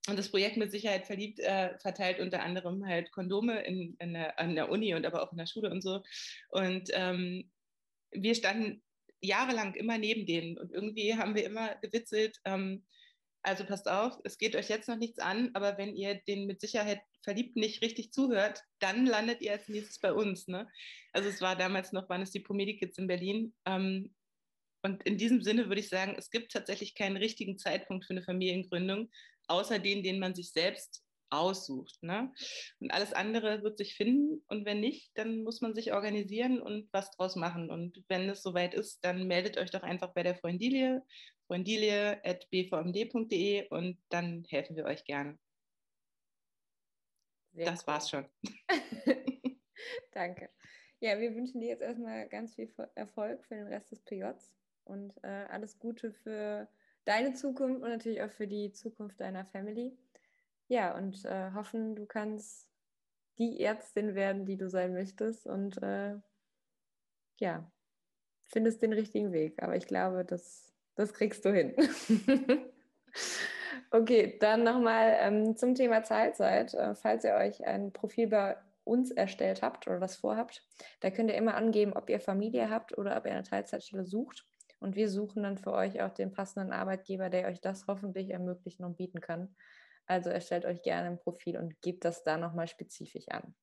und 0.09 0.19
das 0.19 0.31
Projekt 0.31 0.57
mit 0.57 0.71
Sicherheit 0.71 1.07
verliebt 1.07 1.41
äh, 1.41 1.79
verteilt 1.79 2.21
unter 2.21 2.43
anderem 2.43 2.87
halt 2.87 3.11
Kondome 3.13 3.63
in, 3.63 3.97
in 3.99 4.13
der, 4.15 4.39
an 4.39 4.55
der 4.55 4.71
Uni 4.71 4.95
und 4.95 5.07
aber 5.07 5.23
auch 5.23 5.33
in 5.33 5.39
der 5.39 5.47
Schule 5.47 5.71
und 5.71 5.83
so. 5.83 6.03
Und 6.51 6.91
ähm, 6.93 7.51
wir 8.11 8.35
standen 8.35 8.83
jahrelang 9.23 9.75
immer 9.75 9.99
neben 9.99 10.27
denen 10.27 10.59
und 10.59 10.73
irgendwie 10.73 11.15
haben 11.15 11.35
wir 11.35 11.45
immer 11.45 11.75
gewitzelt, 11.77 12.39
ähm, 12.45 12.85
also 13.43 13.64
passt 13.64 13.88
auf, 13.88 14.18
es 14.24 14.38
geht 14.38 14.55
euch 14.55 14.68
jetzt 14.68 14.88
noch 14.88 14.97
nichts 14.97 15.18
an, 15.18 15.51
aber 15.55 15.78
wenn 15.78 15.97
ihr 15.97 16.16
den 16.26 16.47
mit 16.47 16.61
Sicherheit 16.61 17.01
verliebt 17.22 17.57
nicht 17.57 17.82
richtig 17.82 18.12
zuhört, 18.12 18.62
dann 18.78 19.07
landet 19.07 19.41
ihr 19.41 19.53
als 19.53 19.68
nächstes 19.68 19.99
bei 19.99 20.12
uns. 20.12 20.47
Ne? 20.49 20.68
Also 21.12 21.28
es 21.28 21.41
war 21.41 21.57
damals 21.57 21.93
noch, 21.93 22.09
waren 22.09 22.22
es 22.22 22.30
die 22.30 22.41
Promedikids 22.41 22.99
in 22.99 23.07
Berlin. 23.07 23.55
Ähm, 23.64 24.14
und 24.82 25.03
in 25.05 25.18
diesem 25.18 25.43
Sinne 25.43 25.68
würde 25.68 25.80
ich 25.80 25.88
sagen, 25.88 26.14
es 26.16 26.30
gibt 26.30 26.53
tatsächlich 26.53 26.95
keinen 26.95 27.16
richtigen 27.16 27.59
Zeitpunkt 27.59 28.07
für 28.07 28.14
eine 28.14 28.22
Familiengründung, 28.22 29.11
außer 29.49 29.78
den, 29.78 30.03
den 30.03 30.18
man 30.18 30.34
sich 30.34 30.53
selbst 30.53 31.03
aussucht. 31.30 32.03
Ne? 32.03 32.32
Und 32.80 32.91
alles 32.93 33.12
andere 33.12 33.62
wird 33.62 33.78
sich 33.78 33.95
finden. 33.95 34.43
Und 34.49 34.64
wenn 34.66 34.80
nicht, 34.80 35.12
dann 35.14 35.45
muss 35.45 35.61
man 35.61 35.74
sich 35.74 35.93
organisieren 35.93 36.61
und 36.61 36.88
was 36.93 37.11
draus 37.12 37.36
machen. 37.36 37.70
Und 37.70 38.03
wenn 38.09 38.28
es 38.28 38.43
soweit 38.43 38.74
ist, 38.74 39.05
dann 39.05 39.26
meldet 39.26 39.57
euch 39.57 39.70
doch 39.70 39.82
einfach 39.82 40.12
bei 40.12 40.22
der 40.22 40.34
Freundilie, 40.34 41.03
freundilie.bvmd.de 41.51 43.69
und 43.71 43.99
dann 44.09 44.45
helfen 44.49 44.77
wir 44.77 44.85
euch 44.85 45.05
gerne. 45.05 45.37
Sehr 47.53 47.67
das 47.67 47.81
cool. 47.81 47.87
war's 47.89 48.09
schon. 48.09 48.25
Danke. 50.13 50.49
Ja, 51.01 51.19
wir 51.19 51.35
wünschen 51.35 51.61
dir 51.61 51.71
jetzt 51.71 51.83
erstmal 51.83 52.29
ganz 52.29 52.55
viel 52.55 52.73
Erfolg 52.95 53.45
für 53.45 53.57
den 53.57 53.67
Rest 53.67 53.91
des 53.91 54.01
PJs 54.03 54.55
und 54.85 55.13
äh, 55.25 55.47
alles 55.49 55.81
Gute 55.81 56.13
für 56.13 56.69
deine 57.05 57.33
Zukunft 57.33 57.83
und 57.83 57.89
natürlich 57.89 58.23
auch 58.23 58.31
für 58.31 58.47
die 58.47 58.71
Zukunft 58.71 59.19
deiner 59.19 59.45
Family. 59.45 59.99
Ja, 60.69 60.97
und 60.97 61.25
äh, 61.25 61.51
hoffen, 61.53 61.97
du 61.97 62.07
kannst 62.07 62.69
die 63.39 63.61
Ärztin 63.61 64.15
werden, 64.15 64.47
die 64.47 64.57
du 64.57 64.69
sein 64.69 64.93
möchtest 64.93 65.49
und 65.49 65.83
äh, 65.83 66.15
ja, 67.41 67.69
findest 68.45 68.83
den 68.83 68.93
richtigen 68.93 69.33
Weg. 69.33 69.61
Aber 69.61 69.75
ich 69.75 69.89
glaube, 69.89 70.25
das, 70.25 70.70
das 70.95 71.12
kriegst 71.12 71.45
du 71.45 71.53
hin. 71.53 71.74
Okay, 73.93 74.38
dann 74.38 74.62
nochmal 74.62 75.16
ähm, 75.18 75.57
zum 75.57 75.74
Thema 75.74 76.03
Teilzeit. 76.03 76.74
Äh, 76.74 76.95
falls 76.95 77.24
ihr 77.24 77.34
euch 77.34 77.66
ein 77.66 77.93
Profil 77.93 78.28
bei 78.28 78.57
uns 78.84 79.11
erstellt 79.11 79.62
habt 79.62 79.88
oder 79.88 79.99
das 79.99 80.16
vorhabt, 80.16 80.64
da 81.01 81.11
könnt 81.11 81.28
ihr 81.28 81.36
immer 81.36 81.55
angeben, 81.55 81.93
ob 81.95 82.09
ihr 82.09 82.20
Familie 82.20 82.70
habt 82.70 82.97
oder 82.97 83.16
ob 83.16 83.26
ihr 83.26 83.32
eine 83.32 83.43
Teilzeitstelle 83.43 84.05
sucht. 84.05 84.47
Und 84.78 84.95
wir 84.95 85.11
suchen 85.11 85.43
dann 85.43 85.59
für 85.59 85.72
euch 85.72 86.01
auch 86.03 86.14
den 86.14 86.32
passenden 86.32 86.72
Arbeitgeber, 86.72 87.30
der 87.30 87.49
euch 87.49 87.61
das 87.61 87.86
hoffentlich 87.88 88.30
ermöglichen 88.30 88.84
und 88.84 88.97
bieten 88.97 89.20
kann. 89.20 89.55
Also 90.07 90.30
erstellt 90.30 90.64
euch 90.64 90.82
gerne 90.82 91.09
ein 91.09 91.18
Profil 91.18 91.59
und 91.59 91.80
gebt 91.82 92.05
das 92.05 92.22
da 92.22 92.36
nochmal 92.36 92.68
spezifisch 92.68 93.28
an. 93.28 93.55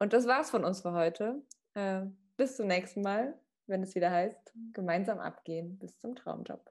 Und 0.00 0.12
das 0.12 0.26
war's 0.26 0.50
von 0.50 0.64
uns 0.64 0.82
für 0.82 0.92
heute. 0.92 1.42
Äh, 1.74 2.02
bis 2.36 2.56
zum 2.56 2.66
nächsten 2.66 3.02
Mal, 3.02 3.38
wenn 3.68 3.82
es 3.82 3.94
wieder 3.94 4.10
heißt, 4.10 4.52
gemeinsam 4.72 5.18
abgehen 5.18 5.78
bis 5.78 5.98
zum 5.98 6.14
Traumjob. 6.16 6.70